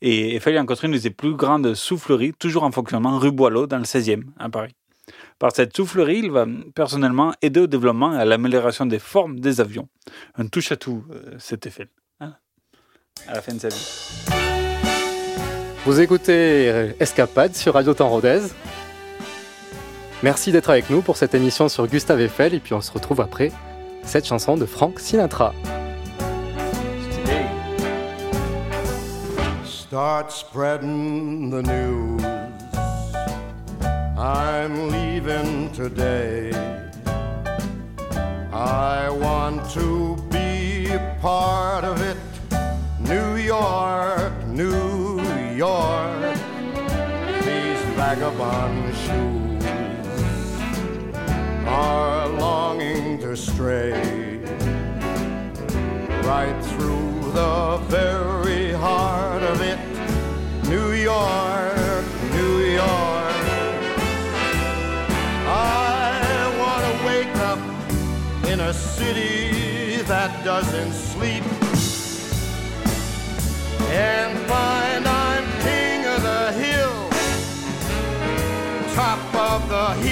Et 0.00 0.36
Eiffel 0.36 0.58
en 0.58 0.66
construit 0.66 0.88
une 0.88 0.96
de 0.96 1.00
ses 1.00 1.10
plus 1.10 1.34
grandes 1.34 1.74
souffleries, 1.74 2.32
toujours 2.38 2.62
en 2.62 2.72
fonctionnement, 2.72 3.18
rue 3.18 3.32
Boileau, 3.32 3.66
dans 3.66 3.78
le 3.78 3.84
16e, 3.84 4.24
à 4.38 4.48
Paris. 4.48 4.74
Par 5.38 5.52
cette 5.54 5.76
soufflerie, 5.76 6.18
il 6.18 6.30
va 6.30 6.46
personnellement 6.74 7.32
aider 7.42 7.60
au 7.60 7.66
développement 7.66 8.14
et 8.14 8.18
à 8.18 8.24
l'amélioration 8.24 8.86
des 8.86 8.98
formes 8.98 9.40
des 9.40 9.60
avions. 9.60 9.88
Un 10.36 10.46
touche-à-tout, 10.46 11.04
euh, 11.10 11.36
cet 11.38 11.66
Eiffel. 11.66 11.88
Hein 12.20 12.34
à 13.26 13.34
la 13.34 13.42
fin 13.42 13.54
de 13.54 13.58
sa 13.58 13.68
vie. 13.68 14.22
Vous 15.84 16.00
écoutez 16.00 16.92
Escapade 17.00 17.56
sur 17.56 17.74
Radio 17.74 17.92
Temps. 17.92 18.20
Merci 20.22 20.52
d'être 20.52 20.70
avec 20.70 20.88
nous 20.90 21.02
pour 21.02 21.16
cette 21.16 21.34
émission 21.34 21.68
sur 21.68 21.88
Gustave 21.88 22.20
Eiffel 22.20 22.54
et 22.54 22.60
puis 22.60 22.74
on 22.74 22.80
se 22.80 22.92
retrouve 22.92 23.20
après 23.20 23.50
cette 24.04 24.26
chanson 24.26 24.56
de 24.56 24.66
Frank 24.66 24.98
Sinatra. 24.98 25.52
Start 29.64 30.32
spreading 30.32 31.50
the 31.50 31.62
news. 31.62 32.22
I'm 34.16 34.90
leaving 34.90 35.70
today. 35.72 36.50
I 38.52 39.10
want 39.10 39.68
to 39.72 40.16
be 40.30 40.88
part 41.20 41.84
of 41.84 42.00
it. 42.00 42.16
New 43.00 43.36
York, 43.36 44.32
New 44.46 45.20
York. 45.56 46.36
These 47.44 47.82
vagabond 47.96 48.94
shoes 48.94 49.31
are 51.66 52.28
longing 52.28 53.18
to 53.18 53.36
stray 53.36 53.92
right 56.24 56.58
through 56.62 57.32
the 57.32 57.76
very 57.88 58.72
heart 58.72 59.42
of 59.42 59.60
it. 59.60 59.78
New 60.68 60.92
York, 60.92 62.04
New 62.32 62.58
York. 62.80 63.36
I 65.46 66.54
want 66.60 66.82
to 66.88 66.94
wake 67.06 67.36
up 67.50 67.58
in 68.50 68.60
a 68.60 68.72
city 68.72 70.02
that 70.02 70.44
doesn't 70.44 70.92
sleep 70.92 71.44
and 73.90 74.38
find 74.48 75.06
I'm 75.06 75.44
king 75.62 76.06
of 76.06 76.22
the 76.22 76.52
hill, 76.52 77.10
top 78.94 79.34
of 79.34 79.68
the 79.68 79.94
heap. 80.02 80.11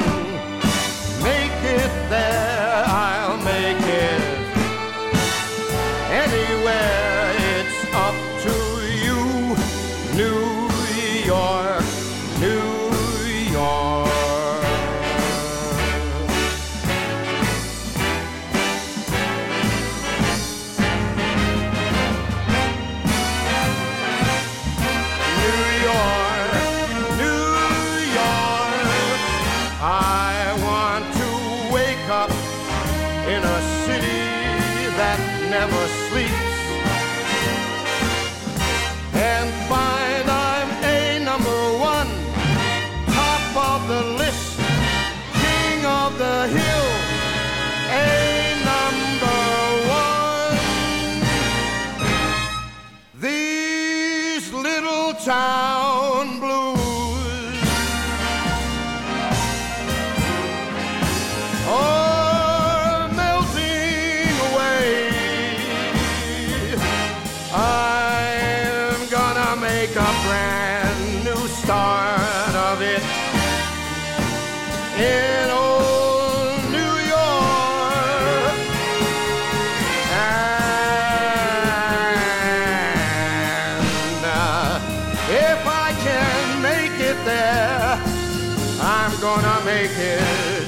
gonna 89.35 89.63
make 89.63 89.91
it 89.97 90.67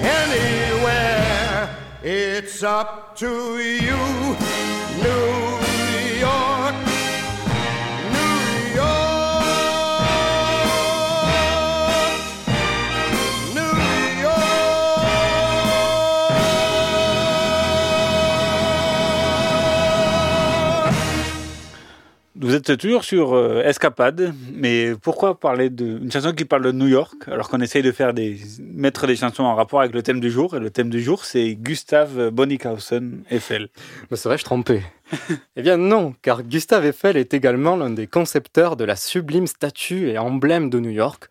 anywhere. 0.00 1.68
It's 2.02 2.62
up 2.62 3.14
to 3.16 3.58
you, 3.58 3.96
New 5.02 5.43
Vous 22.54 22.58
êtes 22.58 22.78
toujours 22.78 23.02
sur 23.02 23.34
euh, 23.34 23.64
Escapade, 23.64 24.32
mais 24.52 24.92
pourquoi 25.02 25.40
parler 25.40 25.70
d'une 25.70 26.08
chanson 26.12 26.32
qui 26.32 26.44
parle 26.44 26.62
de 26.62 26.70
New 26.70 26.86
York 26.86 27.24
alors 27.26 27.48
qu'on 27.48 27.60
essaye 27.60 27.82
de 27.82 27.90
faire 27.90 28.14
des 28.14 28.38
mettre 28.60 29.08
des 29.08 29.16
chansons 29.16 29.42
en 29.42 29.56
rapport 29.56 29.80
avec 29.80 29.92
le 29.92 30.04
thème 30.04 30.20
du 30.20 30.30
jour 30.30 30.54
et 30.54 30.60
le 30.60 30.70
thème 30.70 30.88
du 30.88 31.02
jour 31.02 31.24
c'est 31.24 31.56
Gustave 31.56 32.30
Bonnickhausen 32.30 33.24
Eiffel. 33.28 33.70
Me 34.12 34.14
serais-je 34.14 34.44
trompé 34.44 34.84
Eh 35.56 35.62
bien 35.62 35.76
non, 35.76 36.14
car 36.22 36.44
Gustave 36.44 36.86
Eiffel 36.86 37.16
est 37.16 37.34
également 37.34 37.74
l'un 37.74 37.90
des 37.90 38.06
concepteurs 38.06 38.76
de 38.76 38.84
la 38.84 38.94
sublime 38.94 39.48
statue 39.48 40.10
et 40.10 40.18
emblème 40.18 40.70
de 40.70 40.78
New 40.78 40.90
York, 40.90 41.24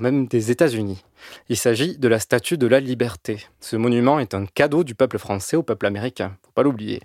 même 0.00 0.26
des 0.26 0.50
États-Unis. 0.50 1.04
Il 1.48 1.56
s'agit 1.56 1.98
de 1.98 2.08
la 2.08 2.18
Statue 2.18 2.58
de 2.58 2.66
la 2.66 2.80
Liberté. 2.80 3.46
Ce 3.60 3.76
monument 3.76 4.18
est 4.18 4.34
un 4.34 4.46
cadeau 4.46 4.84
du 4.84 4.94
peuple 4.94 5.18
français 5.18 5.56
au 5.56 5.62
peuple 5.62 5.86
américain, 5.86 6.36
faut 6.42 6.52
pas 6.52 6.62
l'oublier. 6.62 7.00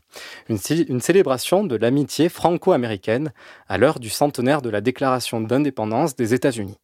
Une 0.47 1.02
célébration 1.02 1.63
de 1.63 1.75
l'amitié 1.75 2.30
franco-américaine 2.30 3.32
à 3.67 3.78
l'heure 3.78 3.99
du 3.99 4.10
centenaire 4.10 4.62
de 4.62 4.69
la 4.69 4.82
déclaration 4.82 5.41
d'indépendance 5.41 6.15
des 6.15 6.34
États-Unis. 6.34 6.78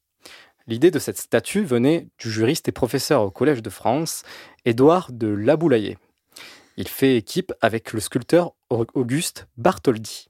L'idée 0.67 0.89
de 0.91 0.99
cette 0.99 1.19
statue 1.19 1.63
venait 1.63 2.07
du 2.17 2.31
juriste 2.31 2.67
et 2.67 2.71
professeur 2.71 3.21
au 3.21 3.29
Collège 3.29 3.61
de 3.61 3.69
France, 3.69 4.23
Édouard 4.65 5.11
de 5.11 5.27
Laboulaye. 5.27 5.97
Il 6.77 6.87
fait 6.87 7.15
équipe 7.15 7.53
avec 7.61 7.93
le 7.93 7.99
sculpteur 7.99 8.53
Auguste 8.69 9.47
Bartholdi. 9.57 10.27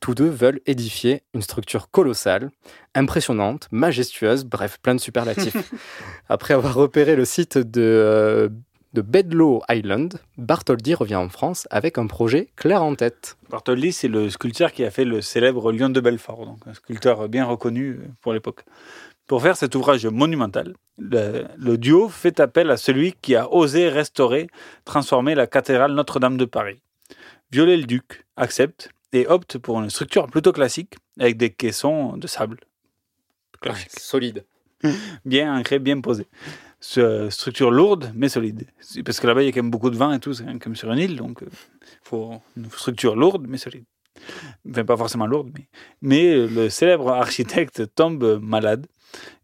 Tous 0.00 0.14
deux 0.14 0.28
veulent 0.28 0.60
édifier 0.66 1.22
une 1.34 1.42
structure 1.42 1.90
colossale, 1.90 2.50
impressionnante, 2.94 3.68
majestueuse, 3.70 4.44
bref, 4.44 4.78
plein 4.80 4.94
de 4.94 5.00
superlatifs. 5.00 5.56
Après 6.28 6.54
avoir 6.54 6.74
repéré 6.74 7.16
le 7.16 7.24
site 7.24 7.58
de, 7.58 7.80
euh, 7.80 8.48
de 8.92 9.02
Bedloe 9.02 9.60
Island, 9.68 10.18
Bartholdi 10.38 10.94
revient 10.94 11.16
en 11.16 11.28
France 11.28 11.66
avec 11.70 11.98
un 11.98 12.06
projet 12.06 12.48
clair 12.56 12.82
en 12.82 12.94
tête. 12.94 13.36
Bartholdi 13.50 13.92
c'est 13.92 14.08
le 14.08 14.30
sculpteur 14.30 14.72
qui 14.72 14.84
a 14.84 14.90
fait 14.90 15.04
le 15.04 15.20
célèbre 15.20 15.72
Lion 15.72 15.90
de 15.90 16.00
Belfort, 16.00 16.46
donc 16.46 16.58
un 16.66 16.74
sculpteur 16.74 17.28
bien 17.28 17.44
reconnu 17.44 18.00
pour 18.20 18.32
l'époque. 18.32 18.64
Pour 19.26 19.42
faire 19.42 19.56
cet 19.56 19.74
ouvrage 19.74 20.06
monumental, 20.06 20.74
le, 20.98 21.44
le 21.58 21.78
duo 21.78 22.08
fait 22.08 22.38
appel 22.38 22.70
à 22.70 22.76
celui 22.76 23.12
qui 23.20 23.34
a 23.34 23.52
osé 23.52 23.88
restaurer, 23.88 24.46
transformer 24.84 25.34
la 25.34 25.46
cathédrale 25.46 25.92
Notre-Dame 25.92 26.36
de 26.36 26.44
Paris. 26.44 26.80
Viollet-le-Duc 27.50 28.24
accepte 28.36 28.90
et 29.12 29.26
opte 29.26 29.58
pour 29.58 29.80
une 29.80 29.90
structure 29.90 30.26
plutôt 30.26 30.52
classique 30.52 30.94
avec 31.18 31.36
des 31.36 31.50
caissons 31.50 32.16
de 32.16 32.26
sable. 32.26 32.60
Classique. 33.60 33.98
solide. 33.98 34.44
Bien 35.24 35.56
ancré, 35.58 35.78
bien 35.78 36.00
posé. 36.00 36.26
Ce- 36.80 37.30
structure 37.30 37.70
lourde 37.70 38.12
mais 38.14 38.28
solide. 38.28 38.66
Parce 39.04 39.18
que 39.18 39.26
là-bas, 39.26 39.42
il 39.42 39.46
y 39.46 39.48
a 39.48 39.52
quand 39.52 39.62
même 39.62 39.70
beaucoup 39.70 39.90
de 39.90 39.96
vent 39.96 40.12
et 40.12 40.20
tout, 40.20 40.34
c'est 40.34 40.44
même 40.44 40.60
sur 40.76 40.92
une 40.92 40.98
île, 40.98 41.16
donc 41.16 41.40
il 41.42 41.48
faut 42.02 42.40
une 42.56 42.70
structure 42.70 43.16
lourde 43.16 43.46
mais 43.48 43.56
solide. 43.58 43.84
Enfin 44.68 44.84
pas 44.84 44.96
forcément 44.96 45.26
lourde, 45.26 45.50
mais, 45.54 45.66
mais 46.02 46.46
le 46.46 46.68
célèbre 46.68 47.10
architecte 47.10 47.94
tombe 47.94 48.38
malade. 48.42 48.86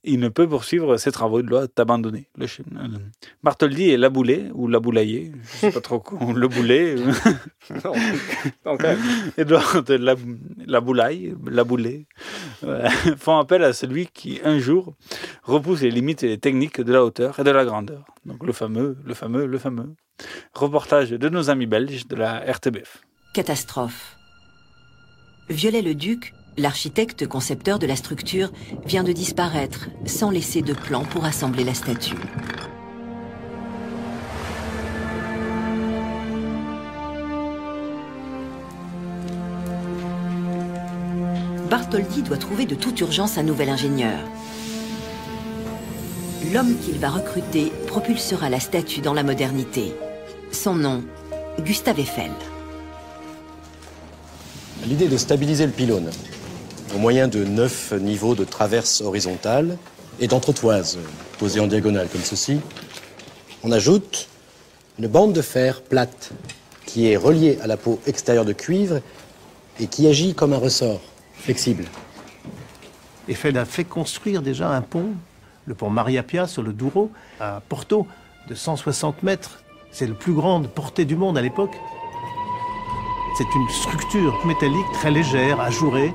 Il 0.05 0.19
ne 0.19 0.29
peut 0.29 0.49
poursuivre 0.49 0.97
ses 0.97 1.13
travaux, 1.13 1.39
il 1.41 1.47
doit 1.47 1.67
abandonner. 1.79 2.29
Le 2.37 2.49
ch- 2.49 2.67
euh, 2.77 2.89
Bartholdi 3.45 3.91
est 3.91 3.97
laboulé, 3.97 4.51
ou 4.55 4.67
laboulaillé, 4.67 5.31
je 5.45 5.57
sais 5.57 5.71
pas 5.71 5.81
trop 5.81 6.01
quoi, 6.01 6.19
le 6.35 6.49
boulet. 6.49 6.97
Non, 7.85 7.93
non, 8.67 8.77
quand 8.77 8.83
même. 8.83 8.99
Edouard 9.39 9.83
de 9.85 9.95
la, 9.95 10.17
la 10.67 10.81
boulaille, 10.81 11.35
la 11.47 11.63
boulée, 11.63 12.07
euh, 12.65 12.89
font 13.17 13.39
appel 13.39 13.63
à 13.63 13.73
celui 13.73 14.09
qui, 14.09 14.41
un 14.45 14.59
jour, 14.59 14.95
repousse 15.45 15.83
les 15.83 15.91
limites 15.93 16.25
et 16.25 16.29
les 16.29 16.39
techniques 16.39 16.81
de 16.81 16.93
la 16.93 17.05
hauteur 17.05 17.39
et 17.39 17.45
de 17.45 17.51
la 17.53 17.65
grandeur. 17.65 18.05
Donc 18.27 18.45
le 18.45 18.53
fameux, 18.53 18.99
le 19.07 19.15
fameux, 19.15 19.47
le 19.47 19.59
fameux. 19.59 19.95
Reportage 20.53 21.11
de 21.11 21.29
nos 21.29 21.49
amis 21.49 21.67
belges 21.67 22.09
de 22.09 22.17
la 22.17 22.41
RTBF. 22.53 23.03
Catastrophe. 23.33 24.17
Viollet-le-Duc, 25.49 26.35
l'architecte 26.57 27.27
concepteur 27.27 27.79
de 27.79 27.87
la 27.87 27.97
structure, 27.97 28.51
vient 28.87 29.03
de 29.03 29.13
disparaître 29.13 29.89
sans 30.07 30.31
laisser 30.31 30.63
de 30.63 30.73
plan 30.73 31.05
pour 31.05 31.25
assembler 31.25 31.65
la 31.65 31.75
statue. 31.75 32.15
Bartholdi 41.69 42.23
doit 42.23 42.37
trouver 42.37 42.67
de 42.67 42.75
toute 42.75 43.01
urgence 43.01 43.39
un 43.39 43.43
nouvel 43.43 43.71
ingénieur. 43.71 44.19
L'homme 46.53 46.77
qu'il 46.79 46.99
va 46.99 47.09
recruter 47.09 47.73
propulsera 47.87 48.51
la 48.51 48.61
statue 48.61 49.01
dans 49.01 49.15
la 49.15 49.23
modernité. 49.23 49.95
Son 50.51 50.75
nom, 50.75 51.03
Gustave 51.61 51.99
Eiffel. 51.99 52.31
L'idée 54.87 55.09
de 55.09 55.17
stabiliser 55.17 55.67
le 55.67 55.73
pylône 55.73 56.11
au 56.95 56.99
moyen 56.99 57.29
de 57.29 57.45
neuf 57.45 57.93
niveaux 57.93 58.35
de 58.35 58.45
traverse 58.45 59.01
horizontale 59.01 59.79
et 60.19 60.27
d'entretoises 60.27 60.99
posées 61.39 61.61
en 61.61 61.69
diagonale 61.69 62.09
comme 62.09 62.23
ceci. 62.23 62.61
On 63.63 63.71
ajoute 63.71 64.29
une 64.99 65.07
bande 65.07 65.33
de 65.33 65.41
fer 65.41 65.83
plate 65.83 66.33
qui 66.85 67.11
est 67.11 67.17
reliée 67.17 67.59
à 67.63 67.69
la 67.69 67.77
peau 67.77 68.01
extérieure 68.07 68.45
de 68.45 68.53
cuivre 68.53 69.01
et 69.79 69.87
qui 69.87 70.09
agit 70.09 70.35
comme 70.35 70.53
un 70.53 70.59
ressort 70.59 71.01
flexible. 71.35 71.85
Eiffel 73.29 73.57
a 73.59 73.65
fait 73.65 73.85
construire 73.85 74.43
déjà 74.43 74.69
un 74.69 74.83
pont, 74.83 75.11
le 75.67 75.75
pont 75.75 75.91
Maria 75.91 76.25
Pia 76.25 76.49
sur 76.49 76.63
le 76.63 76.73
Douro, 76.73 77.11
à 77.39 77.63
Porto, 77.69 78.07
de 78.49 78.55
160 78.57 79.23
mètres. 79.23 79.63
C'est 79.93 80.09
le 80.09 80.15
plus 80.15 80.33
grande 80.33 80.69
portée 80.69 81.05
du 81.05 81.15
monde 81.15 81.39
à 81.39 81.43
l'époque. 81.43 81.77
C'est 83.39 83.55
une 83.55 83.69
structure 83.71 84.45
métallique 84.45 84.93
très 84.93 85.11
légère, 85.11 85.61
ajourée. 85.61 86.13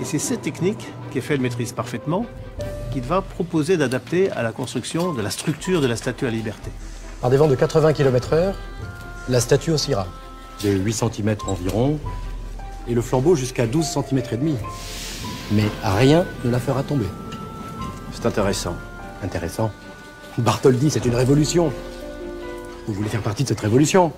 Et 0.00 0.04
c'est 0.04 0.18
cette 0.18 0.42
technique 0.42 0.88
qu'Eiffel 1.10 1.40
maîtrise 1.40 1.72
parfaitement 1.72 2.26
qu'il 2.92 3.02
va 3.02 3.22
proposer 3.22 3.76
d'adapter 3.76 4.30
à 4.32 4.42
la 4.42 4.52
construction 4.52 5.12
de 5.12 5.22
la 5.22 5.30
structure 5.30 5.80
de 5.80 5.86
la 5.86 5.96
Statue 5.96 6.26
à 6.26 6.30
la 6.30 6.36
Liberté. 6.36 6.70
Par 7.20 7.30
des 7.30 7.36
vents 7.36 7.48
de 7.48 7.54
80 7.54 7.92
km/h, 7.92 8.54
la 9.28 9.40
statue 9.40 9.70
oscillera 9.70 10.06
de 10.64 10.70
8 10.70 10.92
cm 10.92 11.36
environ 11.46 11.98
et 12.88 12.94
le 12.94 13.02
flambeau 13.02 13.36
jusqu'à 13.36 13.66
12 13.66 13.84
cm 13.84 14.22
et 14.32 14.36
demi. 14.36 14.56
Mais 15.52 15.64
rien 15.82 16.24
ne 16.44 16.50
la 16.50 16.58
fera 16.58 16.82
tomber. 16.82 17.06
C'est 18.12 18.26
intéressant. 18.26 18.74
Intéressant. 19.22 19.70
Bartholdi, 20.38 20.90
c'est 20.90 21.04
une 21.04 21.14
révolution. 21.14 21.72
Vous 22.86 22.94
voulez 22.94 23.08
faire 23.08 23.22
partie 23.22 23.42
de 23.42 23.48
cette 23.48 23.60
révolution? 23.60 24.12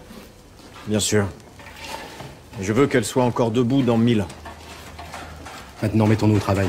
Bien 0.87 1.01
sûr. 1.01 1.27
Je 2.59 2.73
veux 2.73 2.87
qu'elle 2.87 3.05
soit 3.05 3.25
encore 3.25 3.51
debout 3.51 3.83
dans 3.83 3.97
mille 3.97 4.23
ans. 4.23 4.29
Maintenant, 5.83 6.07
mettons-nous 6.07 6.37
au 6.37 6.41
travail. 6.41 6.69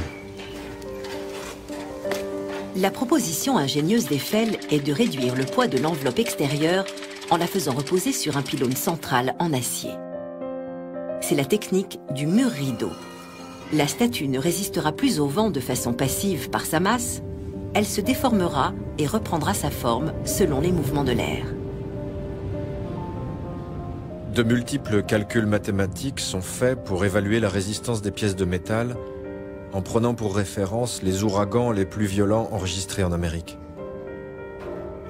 La 2.75 2.91
proposition 2.91 3.57
ingénieuse 3.57 4.05
d'Eiffel 4.05 4.57
est 4.69 4.79
de 4.79 4.93
réduire 4.93 5.35
le 5.35 5.45
poids 5.45 5.67
de 5.67 5.77
l'enveloppe 5.77 6.19
extérieure 6.19 6.85
en 7.29 7.37
la 7.37 7.47
faisant 7.47 7.73
reposer 7.73 8.13
sur 8.13 8.37
un 8.37 8.41
pylône 8.41 8.75
central 8.75 9.35
en 9.39 9.51
acier. 9.53 9.91
C'est 11.21 11.35
la 11.35 11.45
technique 11.45 11.99
du 12.11 12.27
mur 12.27 12.49
rideau. 12.49 12.91
La 13.73 13.87
statue 13.87 14.27
ne 14.27 14.39
résistera 14.39 14.91
plus 14.91 15.19
au 15.19 15.27
vent 15.27 15.49
de 15.49 15.59
façon 15.59 15.93
passive 15.93 16.49
par 16.49 16.65
sa 16.65 16.79
masse, 16.79 17.21
elle 17.73 17.85
se 17.85 18.01
déformera 18.01 18.73
et 18.97 19.07
reprendra 19.07 19.53
sa 19.53 19.69
forme 19.69 20.13
selon 20.25 20.59
les 20.59 20.71
mouvements 20.71 21.05
de 21.05 21.13
l'air. 21.13 21.45
De 24.33 24.43
multiples 24.43 25.03
calculs 25.03 25.45
mathématiques 25.45 26.21
sont 26.21 26.39
faits 26.39 26.81
pour 26.85 27.03
évaluer 27.03 27.41
la 27.41 27.49
résistance 27.49 28.01
des 28.01 28.11
pièces 28.11 28.37
de 28.37 28.45
métal 28.45 28.95
en 29.73 29.81
prenant 29.81 30.13
pour 30.13 30.37
référence 30.37 31.03
les 31.03 31.23
ouragans 31.23 31.73
les 31.73 31.83
plus 31.83 32.05
violents 32.05 32.47
enregistrés 32.53 33.03
en 33.03 33.11
Amérique. 33.11 33.57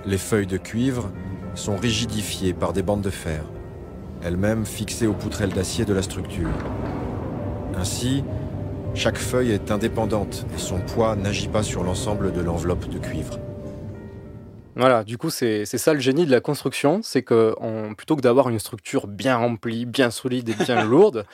Les 0.07 0.17
feuilles 0.17 0.47
de 0.47 0.57
cuivre 0.57 1.11
sont 1.53 1.75
rigidifiées 1.75 2.55
par 2.55 2.73
des 2.73 2.81
bandes 2.81 3.03
de 3.03 3.11
fer, 3.11 3.43
elles-mêmes 4.23 4.65
fixées 4.65 5.05
aux 5.05 5.13
poutrelles 5.13 5.53
d'acier 5.53 5.85
de 5.85 5.93
la 5.93 6.01
structure. 6.01 6.49
Ainsi, 7.75 8.23
chaque 8.95 9.19
feuille 9.19 9.51
est 9.51 9.69
indépendante 9.69 10.47
et 10.55 10.59
son 10.59 10.79
poids 10.79 11.15
n'agit 11.15 11.47
pas 11.47 11.61
sur 11.61 11.83
l'ensemble 11.83 12.33
de 12.33 12.41
l'enveloppe 12.41 12.89
de 12.89 12.97
cuivre. 12.97 13.37
Voilà, 14.75 15.03
du 15.03 15.17
coup, 15.17 15.29
c'est 15.29 15.65
c'est 15.65 15.77
ça 15.77 15.93
le 15.93 15.99
génie 15.99 16.25
de 16.25 16.31
la 16.31 16.39
construction, 16.39 17.01
c'est 17.03 17.23
que 17.23 17.53
on- 17.59 17.93
plutôt 17.93 18.15
que 18.15 18.21
d'avoir 18.21 18.47
une 18.49 18.59
structure 18.59 19.07
bien 19.07 19.35
remplie, 19.35 19.85
bien 19.85 20.11
solide 20.11 20.47
et 20.49 20.53
bien 20.53 20.83
lourde, 20.85 21.25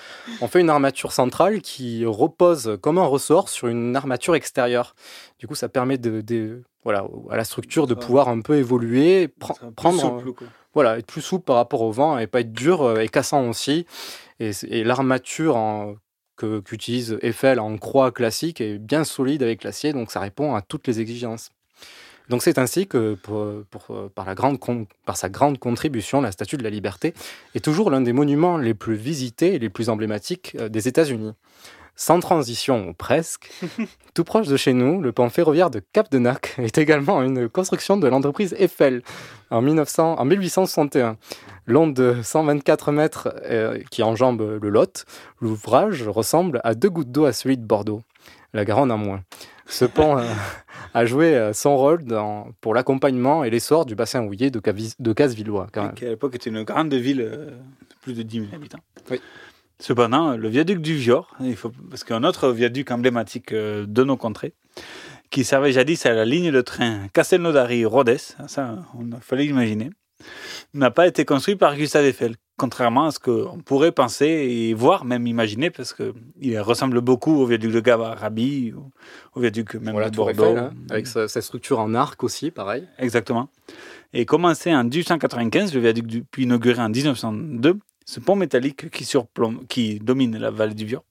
on 0.42 0.48
fait 0.48 0.60
une 0.62 0.70
armature 0.70 1.12
centrale 1.12 1.62
qui 1.62 2.04
repose 2.06 2.78
comme 2.82 2.98
un 2.98 3.06
ressort 3.06 3.50
sur 3.50 3.68
une 3.68 3.96
armature 3.96 4.36
extérieure. 4.36 4.96
Du 5.40 5.48
coup, 5.48 5.56
ça 5.56 5.70
permet 5.70 5.98
de, 5.98 6.22
de- 6.22 6.64
voilà, 6.84 7.06
à 7.30 7.38
la 7.38 7.44
structure 7.44 7.86
de 7.86 7.94
pouvoir 8.00 8.28
un 8.30 8.42
peu 8.42 8.56
évoluer, 8.58 9.28
pre- 9.28 9.54
prendre, 9.76 10.00
souple, 10.20 10.34
quoi. 10.34 10.48
voilà, 10.74 10.98
être 10.98 11.06
plus 11.06 11.22
souple 11.22 11.46
par 11.46 11.58
rapport 11.58 11.82
au 11.82 11.92
vent 11.92 12.18
et 12.18 12.28
pas 12.28 12.40
être 12.40 12.54
dur 12.54 12.82
euh, 12.84 13.02
et 13.02 13.08
cassant 13.10 13.48
aussi. 13.50 13.86
Et, 14.40 14.52
l'armature 14.84 15.56
en- 15.58 15.96
que- 16.38 16.60
qu'utilise 16.60 17.18
Eiffel 17.22 17.60
en 17.60 17.78
croix 17.78 18.12
classique 18.12 18.62
est 18.62 18.78
bien 18.78 19.04
solide 19.04 19.44
avec 19.44 19.64
l'acier, 19.64 19.94
donc 19.94 20.12
ça 20.12 20.20
répond 20.22 20.56
à 20.56 20.62
toutes 20.62 20.88
les 20.88 21.00
exigences. 21.02 21.50
Donc 22.30 22.44
c'est 22.44 22.58
ainsi 22.58 22.88
que, 22.88 23.16
pour- 23.16 23.64
pour- 23.70 24.10
par, 24.14 24.26
la 24.26 24.36
grande 24.36 24.60
con- 24.60 24.86
par 25.06 25.16
sa 25.18 25.30
grande 25.30 25.60
contribution, 25.60 26.20
la 26.22 26.32
Statue 26.32 26.58
de 26.58 26.64
la 26.64 26.70
Liberté 26.70 27.14
est 27.56 27.64
toujours 27.64 27.90
l'un 27.90 28.02
des 28.02 28.14
monuments 28.14 28.58
les 28.58 28.74
plus 28.74 28.96
visités 28.96 29.56
et 29.56 29.60
les 29.60 29.70
plus 29.70 29.90
emblématiques 29.90 30.56
euh, 30.60 30.68
des 30.70 30.88
États-Unis. 30.88 31.34
Sans 32.00 32.20
transition, 32.20 32.90
ou 32.90 32.94
presque, 32.94 33.50
tout 34.14 34.24
proche 34.24 34.48
de 34.48 34.56
chez 34.58 34.74
nous, 34.74 35.02
le 35.02 35.12
pont 35.12 35.30
ferroviaire 35.30 35.72
de 35.72 35.82
Cap 35.94 36.12
de 36.12 36.20
Nac 36.20 36.54
est 36.60 36.78
également 36.78 37.24
une 37.24 37.50
construction 37.50 37.98
de 37.98 38.08
l'entreprise 38.08 38.54
Eiffel 38.60 39.02
en, 39.50 39.62
1900, 39.62 40.20
en 40.20 40.26
1861. 40.26 41.18
Long 41.66 41.88
de 41.88 42.18
124 42.24 42.92
mètres 42.92 43.34
euh, 43.46 43.80
qui 43.90 44.04
enjambe 44.04 44.60
le 44.62 44.70
Lot, 44.70 45.06
l'ouvrage 45.42 46.08
ressemble 46.08 46.62
à 46.64 46.76
deux 46.76 46.90
gouttes 46.90 47.12
d'eau 47.12 47.26
à 47.26 47.34
celui 47.34 47.58
de 47.58 47.66
Bordeaux. 47.66 48.02
La 48.58 48.66
Garonne 48.66 48.92
en 48.92 48.98
moins. 48.98 49.22
Ce 49.68 49.86
pont 49.86 50.18
euh, 50.18 50.24
a 50.96 51.06
joué 51.06 51.36
euh, 51.36 51.54
son 51.54 51.78
rôle 51.78 52.04
dans- 52.04 52.48
pour 52.60 52.74
l'accompagnement 52.74 53.44
et 53.44 53.52
l'essor 53.52 53.86
du 53.86 53.94
bassin 53.94 54.24
houillé 54.24 54.50
de, 54.50 54.60
Cavis- 54.60 54.96
de 54.98 55.14
Casse-Villois. 55.14 55.68
quand 55.72 55.84
même. 55.84 55.94
qui 55.94 56.06
à 56.06 56.10
l'époque 56.10 56.34
était 56.36 56.50
une 56.50 56.64
grande 56.64 56.92
ville, 56.94 57.22
euh, 57.22 57.52
de 57.52 57.96
plus 58.02 58.14
de 58.14 58.24
10 58.24 58.40
000 58.40 58.56
habitants. 58.56 58.80
Cependant, 59.80 60.36
le 60.36 60.50
viaduc 60.50 60.82
du 60.82 60.96
Vior, 60.96 61.36
il 61.40 61.56
faut, 61.56 61.72
parce 61.90 62.04
qu'un 62.04 62.24
autre 62.24 62.50
viaduc 62.50 62.90
emblématique 62.90 63.54
euh, 63.54 63.86
de 63.88 64.04
nos 64.04 64.18
contrées, 64.18 64.56
qui 65.30 65.44
servait 65.44 65.72
jadis 65.72 66.04
à 66.08 66.14
la 66.14 66.26
ligne 66.26 66.52
de 66.52 66.62
train 66.62 67.08
Castelnaudary-Rodez, 67.14 68.18
ça, 68.48 68.76
on 68.98 69.12
a 69.12 69.20
fallu 69.20 69.44
imaginer, 69.44 69.92
n'a 70.74 70.90
pas 70.90 71.06
été 71.06 71.26
construit 71.26 71.56
par 71.58 71.76
Gustave 71.76 72.06
Eiffel, 72.06 72.36
contrairement 72.58 73.06
à 73.06 73.12
ce 73.12 73.20
qu'on 73.20 73.60
pourrait 73.60 73.92
penser 73.92 74.26
et 74.26 74.74
voir, 74.74 75.06
même 75.06 75.28
imaginer, 75.28 75.70
parce 75.70 75.94
qu'il 75.94 76.60
ressemble 76.60 77.02
beaucoup 77.02 77.36
au 77.36 77.46
viaduc 77.46 77.72
de 77.72 77.80
Gavarabi, 77.80 78.74
au, 79.36 79.40
viaduc 79.40 79.76
même 79.76 79.92
Voilà, 79.94 80.10
de 80.10 80.16
Bordeaux. 80.16 80.44
Eiffel, 80.46 80.58
hein, 80.58 80.74
avec 80.90 81.08
sa, 81.08 81.28
sa 81.28 81.42
structure 81.42 81.80
en 81.80 81.94
arc 81.94 82.24
aussi, 82.24 82.52
pareil. 82.52 82.88
Exactement. 82.98 83.50
Et 84.14 84.26
commencé 84.26 84.74
en 84.74 84.84
1895, 84.84 85.74
le 85.74 85.80
viaduc 85.82 86.08
du, 86.08 86.24
puis 86.24 86.44
inauguré 86.44 86.82
en 86.82 86.90
1902, 86.90 87.78
ce 88.06 88.20
pont 88.20 88.36
métallique 88.36 88.90
qui, 88.90 89.06
surplombe, 89.06 89.66
qui 89.68 90.00
domine 90.00 90.38
la 90.38 90.50
vallée 90.50 90.74
du 90.76 90.86
Vior 90.86 91.04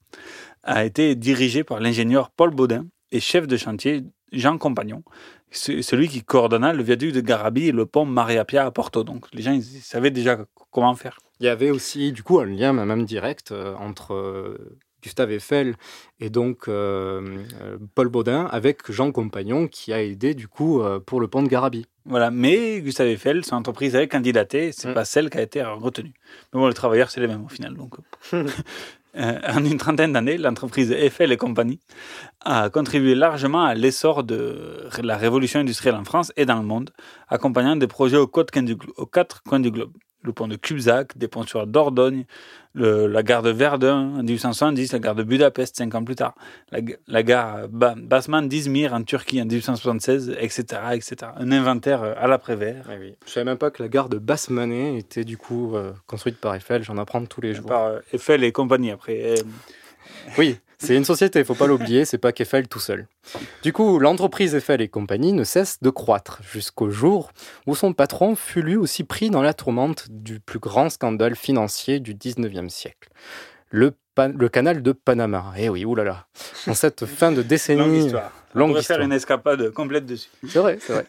a 0.62 0.84
été 0.84 1.14
dirigé 1.14 1.62
par 1.62 1.78
l'ingénieur 1.78 2.30
Paul 2.30 2.50
Baudin 2.50 2.86
et 3.12 3.20
chef 3.20 3.46
de 3.46 3.56
chantier 3.56 4.02
Jean 4.32 4.58
Compagnon, 4.58 5.04
ce- 5.52 5.80
celui 5.82 6.08
qui 6.08 6.22
coordonna 6.22 6.72
le 6.72 6.82
viaduc 6.82 7.12
de 7.12 7.20
Garabi 7.20 7.68
et 7.68 7.72
le 7.72 7.86
pont 7.86 8.04
Maria 8.04 8.44
Pia 8.44 8.66
à 8.66 8.70
Porto. 8.72 9.04
Donc 9.04 9.26
les 9.32 9.42
gens 9.42 9.52
ils 9.52 9.62
savaient 9.62 10.10
déjà 10.10 10.38
comment 10.72 10.94
faire. 10.96 11.18
Il 11.40 11.46
y 11.46 11.48
avait 11.48 11.70
aussi 11.70 12.12
du 12.12 12.22
coup 12.22 12.38
un 12.40 12.46
lien 12.46 12.72
même 12.72 13.04
direct 13.04 13.52
euh, 13.52 13.74
entre 13.76 14.14
euh, 14.14 14.78
Gustave 15.02 15.32
Eiffel 15.32 15.76
et 16.18 16.30
donc 16.30 16.66
euh, 16.68 17.44
Paul 17.94 18.08
Baudin 18.08 18.46
avec 18.46 18.90
Jean 18.90 19.12
Compagnon 19.12 19.68
qui 19.68 19.92
a 19.92 20.02
aidé 20.02 20.34
du 20.34 20.48
coup 20.48 20.82
pour 21.04 21.20
le 21.20 21.28
pont 21.28 21.42
de 21.42 21.48
Garabi. 21.48 21.86
Voilà, 22.06 22.30
mais 22.30 22.80
Gustave 22.80 23.08
Eiffel, 23.08 23.44
son 23.44 23.56
entreprise 23.56 23.94
avait 23.94 24.08
candidaté, 24.08 24.72
c'est 24.72 24.94
pas 24.94 25.04
celle 25.04 25.30
qui 25.30 25.38
a 25.38 25.42
été 25.42 25.62
retenue. 25.62 26.14
Mais 26.52 26.60
bon, 26.60 26.66
les 26.66 26.74
travailleurs, 26.74 27.10
c'est 27.10 27.20
les 27.20 27.28
mêmes 27.28 27.44
au 27.44 27.48
final. 27.48 27.74
Donc. 27.74 27.96
En 29.18 29.64
une 29.64 29.78
trentaine 29.78 30.12
d'années, 30.12 30.36
l'entreprise 30.36 30.92
Eiffel 30.92 31.32
et 31.32 31.38
compagnie 31.38 31.80
a 32.44 32.68
contribué 32.68 33.14
largement 33.14 33.64
à 33.64 33.74
l'essor 33.74 34.24
de 34.24 34.90
la 35.02 35.16
révolution 35.16 35.60
industrielle 35.60 35.94
en 35.94 36.04
France 36.04 36.34
et 36.36 36.44
dans 36.44 36.58
le 36.58 36.66
monde, 36.66 36.90
accompagnant 37.28 37.76
des 37.76 37.86
projets 37.86 38.18
du 38.18 38.76
aux 38.98 39.06
quatre 39.06 39.42
coins 39.42 39.60
du 39.60 39.70
globe. 39.70 39.92
Le 40.22 40.32
pont 40.32 40.48
de 40.48 40.56
Cubzac, 40.56 41.16
des 41.16 41.28
ponts 41.28 41.44
sur 41.46 41.66
Dordogne, 41.68 42.24
le- 42.74 43.06
la 43.06 43.22
gare 43.22 43.42
de 43.42 43.50
Verdun 43.50 44.16
en 44.18 44.22
1870, 44.24 44.92
la 44.92 44.98
gare 44.98 45.14
de 45.14 45.22
Budapest 45.22 45.76
cinq 45.76 45.94
ans 45.94 46.02
plus 46.02 46.16
tard, 46.16 46.34
la, 46.72 46.80
la 47.06 47.22
gare 47.22 47.68
Ba- 47.68 47.94
Basman 47.96 48.48
d'Izmir 48.48 48.92
en 48.92 49.02
Turquie 49.04 49.40
en 49.40 49.44
1876, 49.44 50.34
etc., 50.40 50.64
etc. 50.94 51.16
Un 51.36 51.52
inventaire 51.52 52.02
euh, 52.02 52.14
à 52.16 52.26
l'après-vert. 52.26 52.88
Je 53.24 53.30
savais 53.30 53.44
même 53.44 53.58
pas 53.58 53.70
que 53.70 53.82
la 53.82 53.88
gare 53.88 54.08
de 54.08 54.18
Basse-Manet 54.18 54.98
était 54.98 55.24
du 55.24 55.36
coup 55.36 55.76
euh, 55.76 55.92
construite 56.06 56.38
par 56.40 56.54
Eiffel, 56.56 56.82
j'en 56.82 56.98
apprends 56.98 57.24
tous 57.24 57.40
les 57.40 57.54
jours. 57.54 57.66
Par 57.66 57.84
euh, 57.84 57.98
Eiffel 58.12 58.42
et 58.42 58.50
compagnie 58.52 58.90
après. 58.90 59.34
Oui, 60.38 60.58
c'est 60.78 60.94
une 60.94 61.04
société, 61.04 61.38
il 61.38 61.44
faut 61.44 61.54
pas 61.54 61.66
l'oublier, 61.66 62.04
c'est 62.04 62.18
pas 62.18 62.32
qu'Eiffel 62.32 62.68
tout 62.68 62.80
seul. 62.80 63.06
Du 63.62 63.72
coup, 63.72 63.98
l'entreprise 63.98 64.54
Eiffel 64.54 64.80
et 64.80 64.88
compagnie 64.88 65.32
ne 65.32 65.44
cesse 65.44 65.78
de 65.82 65.90
croître 65.90 66.40
jusqu'au 66.42 66.90
jour 66.90 67.30
où 67.66 67.74
son 67.74 67.92
patron 67.92 68.36
fut 68.36 68.62
lui 68.62 68.76
aussi 68.76 69.04
pris 69.04 69.30
dans 69.30 69.42
la 69.42 69.54
tourmente 69.54 70.06
du 70.10 70.40
plus 70.40 70.58
grand 70.58 70.90
scandale 70.90 71.34
financier 71.34 72.00
du 72.00 72.14
19e 72.14 72.68
siècle. 72.68 73.08
Le, 73.70 73.94
canal 74.48 74.82
de 74.82 74.92
Panama. 74.92 75.52
Eh 75.58 75.68
oui, 75.68 75.84
oulala. 75.84 76.26
En 76.66 76.74
cette 76.74 77.04
fin 77.04 77.32
de 77.32 77.42
décennie. 77.42 77.80
Longue 77.80 78.04
histoire. 78.04 78.32
On 78.54 78.68
pourrait 78.68 78.80
histoire. 78.80 78.98
faire 78.98 79.06
une 79.06 79.12
escapade 79.12 79.70
complète 79.70 80.06
dessus. 80.06 80.28
C'est 80.48 80.58
vrai, 80.58 80.78
c'est 80.80 80.92
vrai. 80.92 81.06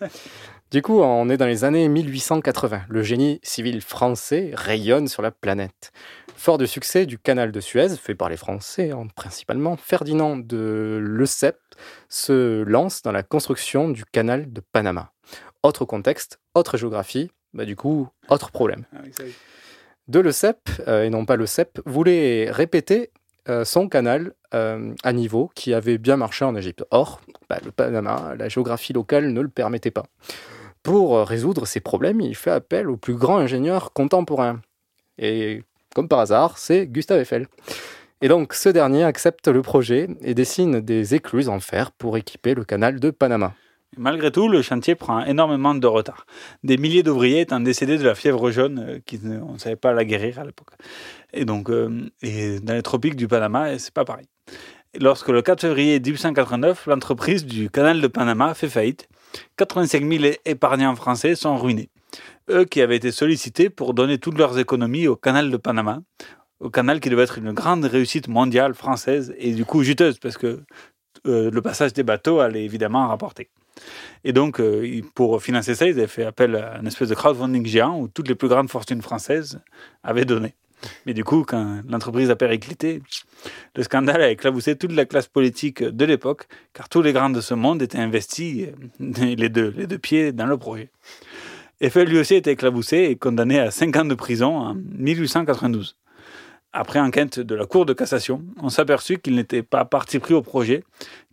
Du 0.70 0.82
coup, 0.82 1.00
on 1.00 1.30
est 1.30 1.38
dans 1.38 1.46
les 1.46 1.64
années 1.64 1.88
1880. 1.88 2.82
Le 2.90 3.02
génie 3.02 3.40
civil 3.42 3.80
français 3.82 4.52
rayonne 4.54 5.08
sur 5.08 5.22
la 5.22 5.32
planète. 5.32 5.94
Fort 6.38 6.60
du 6.60 6.68
succès 6.68 7.08
du 7.08 7.18
canal 7.18 7.52
de 7.52 7.60
Suez, 7.60 7.98
fait 7.98 8.14
par 8.14 8.30
les 8.30 8.38
Français 8.38 8.92
hein, 8.92 9.08
principalement, 9.16 9.76
Ferdinand 9.76 10.38
de 10.38 11.04
Lesseps 11.04 11.58
se 12.10 12.62
lance 12.62 13.02
dans 13.02 13.12
la 13.12 13.24
construction 13.24 13.90
du 13.90 14.06
canal 14.06 14.54
de 14.54 14.62
Panama. 14.62 15.12
Autre 15.64 15.84
contexte, 15.84 16.40
autre 16.54 16.78
géographie, 16.78 17.32
bah 17.54 17.66
du 17.66 17.76
coup, 17.76 18.08
autre 18.30 18.52
problème. 18.52 18.86
Ah. 18.96 19.00
De 20.08 20.20
Lesseps, 20.20 20.62
euh, 20.88 21.04
et 21.06 21.10
non 21.10 21.26
pas 21.26 21.38
Lesseps, 21.38 21.82
voulait 21.88 22.52
répéter 22.52 23.12
euh, 23.50 23.66
son 23.66 23.90
canal 23.90 24.34
euh, 24.54 24.94
à 25.04 25.14
niveau 25.14 25.50
qui 25.56 25.74
avait 25.74 25.98
bien 25.98 26.18
marché 26.18 26.46
en 26.46 26.56
Égypte. 26.56 26.86
Or, 26.92 27.20
bah, 27.50 27.58
le 27.66 27.72
Panama, 27.72 28.36
la 28.38 28.48
géographie 28.48 28.94
locale 28.94 29.34
ne 29.34 29.42
le 29.42 29.50
permettait 29.50 29.92
pas. 29.92 30.06
Pour 30.84 31.18
résoudre 31.18 31.66
ces 31.66 31.80
problèmes, 31.80 32.22
il 32.22 32.36
fait 32.36 32.52
appel 32.52 32.90
au 32.90 32.96
plus 32.96 33.16
grand 33.16 33.40
ingénieur 33.40 33.92
contemporain. 33.92 34.62
Et 35.18 35.64
comme 35.98 36.08
par 36.08 36.20
hasard, 36.20 36.60
c'est 36.60 36.86
Gustave 36.86 37.22
Eiffel. 37.22 37.48
Et 38.22 38.28
donc, 38.28 38.54
ce 38.54 38.70
dernier 38.70 39.04
accepte 39.04 39.48
le 39.48 39.64
projet 39.64 40.08
et 40.22 40.36
dessine 40.36 40.80
des 40.80 41.16
écluses 41.16 41.50
en 41.50 41.60
fer 41.60 41.92
pour 41.92 42.18
équiper 42.18 42.54
le 42.54 42.64
canal 42.64 43.00
de 43.00 43.10
Panama. 43.10 43.56
Malgré 43.98 44.32
tout, 44.32 44.48
le 44.48 44.62
chantier 44.62 44.94
prend 44.94 45.26
énormément 45.26 45.74
de 45.74 45.88
retard. 45.88 46.28
Des 46.64 46.78
milliers 46.78 47.02
d'ouvriers 47.02 47.42
étant 47.42 47.60
décédés 47.60 47.98
de 47.98 48.04
la 48.04 48.14
fièvre 48.14 48.52
jaune, 48.52 48.86
euh, 48.88 49.00
qui 49.08 49.18
ne- 49.24 49.58
savait 49.58 49.76
pas 49.76 49.92
la 49.92 50.06
guérir 50.06 50.38
à 50.38 50.46
l'époque. 50.46 50.70
Et 51.34 51.46
donc, 51.46 51.72
euh, 51.72 51.90
dans 52.62 52.74
les 52.76 52.84
tropiques 52.84 53.16
du 53.16 53.28
Panama, 53.28 53.80
c'est 53.80 53.92
pas 53.94 54.06
pareil. 54.06 54.28
Lorsque 55.02 55.30
le 55.30 55.42
4 55.42 55.62
février 55.62 56.00
1889, 56.00 56.86
l'entreprise 56.86 57.44
du 57.44 57.72
canal 57.72 58.02
de 58.02 58.08
Panama 58.08 58.54
fait 58.54 58.70
faillite, 58.70 59.08
85 59.58 60.04
000 60.08 60.34
épargnants 60.46 60.96
français 60.96 61.34
sont 61.34 61.58
ruinés. 61.58 61.90
Eux 62.50 62.66
qui 62.66 62.82
avaient 62.82 62.96
été 62.96 63.12
sollicités 63.12 63.70
pour 63.70 63.94
donner 63.94 64.18
toutes 64.18 64.38
leurs 64.38 64.58
économies 64.58 65.08
au 65.08 65.16
canal 65.16 65.52
de 65.52 65.58
Panama, 65.58 66.02
au 66.60 66.70
canal 66.70 67.00
qui 67.00 67.10
devait 67.10 67.24
être 67.24 67.38
une 67.38 67.52
grande 67.52 67.84
réussite 67.84 68.28
mondiale 68.28 68.74
française 68.74 69.34
et 69.38 69.54
du 69.54 69.66
coup 69.66 69.84
juteuse 69.84 70.18
parce 70.20 70.38
que 70.38 70.64
euh, 71.26 71.52
le 71.52 71.62
passage 71.62 71.94
des 71.94 72.04
bateaux 72.04 72.40
allait 72.40 72.64
évidemment 72.64 73.00
en 73.00 73.08
rapporter. 73.10 73.50
Et 74.24 74.34
donc, 74.34 74.60
euh, 74.60 75.02
pour 75.14 75.42
financer 75.42 75.76
ça, 75.76 75.86
ils 75.88 75.98
avaient 75.98 76.08
fait 76.08 76.24
appel 76.24 76.56
à 76.56 76.80
une 76.80 76.88
espèce 76.88 77.10
de 77.10 77.16
crowdfunding 77.16 77.66
géant 77.66 78.00
où 78.00 78.08
toutes 78.08 78.28
les 78.28 78.36
plus 78.36 78.48
grandes 78.48 78.70
fortunes 78.70 79.02
françaises 79.02 79.60
avaient 80.04 80.26
donné. 80.26 80.56
Mais 81.06 81.14
du 81.14 81.24
coup, 81.24 81.44
quand 81.44 81.82
l'entreprise 81.88 82.30
a 82.30 82.36
périclité, 82.36 83.02
le 83.76 83.84
scandale 83.84 84.22
a 84.22 84.30
éclaboussé 84.30 84.76
toute 84.76 84.92
la 84.92 85.06
classe 85.06 85.28
politique 85.28 85.84
de 85.84 86.06
l'époque, 86.06 86.48
car 86.74 86.88
tous 86.88 87.02
les 87.02 87.14
grands 87.14 87.30
de 87.30 87.42
ce 87.42 87.54
monde 87.54 87.82
étaient 87.82 87.98
investis, 87.98 88.68
euh, 89.02 89.36
les 89.36 89.50
deux, 89.50 89.74
les 89.76 89.88
deux 89.88 89.98
pieds, 89.98 90.32
dans 90.32 90.46
le 90.46 90.58
projet. 90.58 90.90
Eiffel 91.82 92.08
lui 92.10 92.18
aussi 92.20 92.34
a 92.34 92.38
été 92.38 92.52
éclaboussé 92.52 92.98
et 93.10 93.16
condamné 93.16 93.60
à 93.60 93.72
5 93.72 93.96
ans 93.98 94.06
de 94.06 94.16
prison 94.16 94.56
en 94.58 94.74
1892. 94.76 95.96
Après 96.74 97.00
enquête 97.00 97.40
de 97.40 97.56
la 97.56 97.66
Cour 97.66 97.86
de 97.86 97.94
cassation, 97.94 98.44
on 98.62 98.70
s'aperçut 98.70 99.18
qu'il 99.20 99.36
n'était 99.36 99.64
pas 99.64 99.86
parti 99.86 100.20
pris 100.20 100.34
au 100.34 100.42
projet 100.42 100.84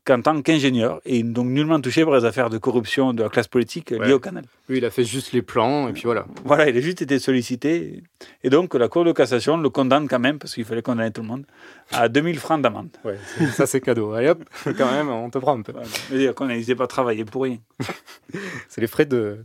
qu'en 0.06 0.20
tant 0.20 0.42
qu'ingénieur 0.42 1.00
et 1.06 1.22
donc 1.22 1.46
nullement 1.46 1.80
touché 1.80 2.04
par 2.04 2.14
les 2.14 2.26
affaires 2.26 2.50
de 2.50 2.58
corruption 2.58 3.14
de 3.14 3.22
la 3.22 3.30
classe 3.30 3.48
politique 3.48 3.88
liées 3.90 3.98
Ouais. 3.98 4.12
au 4.12 4.18
canal. 4.20 4.44
Lui, 4.68 4.76
il 4.78 4.84
a 4.84 4.90
fait 4.90 5.04
juste 5.04 5.32
les 5.32 5.40
plans, 5.40 5.88
et 5.88 5.92
puis 5.94 6.02
voilà. 6.04 6.26
Voilà, 6.44 6.68
il 6.68 6.76
a 6.76 6.80
juste 6.82 7.00
été 7.00 7.18
sollicité. 7.18 8.02
Et 8.42 8.50
donc, 8.50 8.74
la 8.74 8.88
Cour 8.88 9.04
de 9.06 9.12
cassation 9.12 9.56
le 9.56 9.70
condamne 9.70 10.06
quand 10.06 10.18
même, 10.18 10.38
parce 10.38 10.54
qu'il 10.54 10.66
fallait 10.66 10.82
condamner 10.82 11.10
tout 11.10 11.22
le 11.22 11.28
monde, 11.28 11.44
à 11.90 12.08
2000 12.10 12.38
francs 12.38 12.60
d'amende. 12.60 12.88
Ouais, 13.02 13.18
ça 13.54 13.64
c'est 13.66 13.80
cadeau. 13.80 14.12
Allez 14.12 14.28
hop, 14.28 14.44
quand 14.76 14.90
même, 14.92 15.08
on 15.08 15.30
te 15.30 15.38
prend 15.38 15.58
un 15.58 15.62
peu. 15.62 15.72
C'est-à-dire 16.08 16.34
qu'on 16.34 16.46
n'hésitait 16.48 16.74
pas 16.74 16.84
à 16.84 16.88
travailler 16.88 17.24
pour 17.24 17.42
rien. 17.44 17.56
C'est 18.68 18.80
les 18.82 18.86
frais 18.86 19.06
de... 19.06 19.38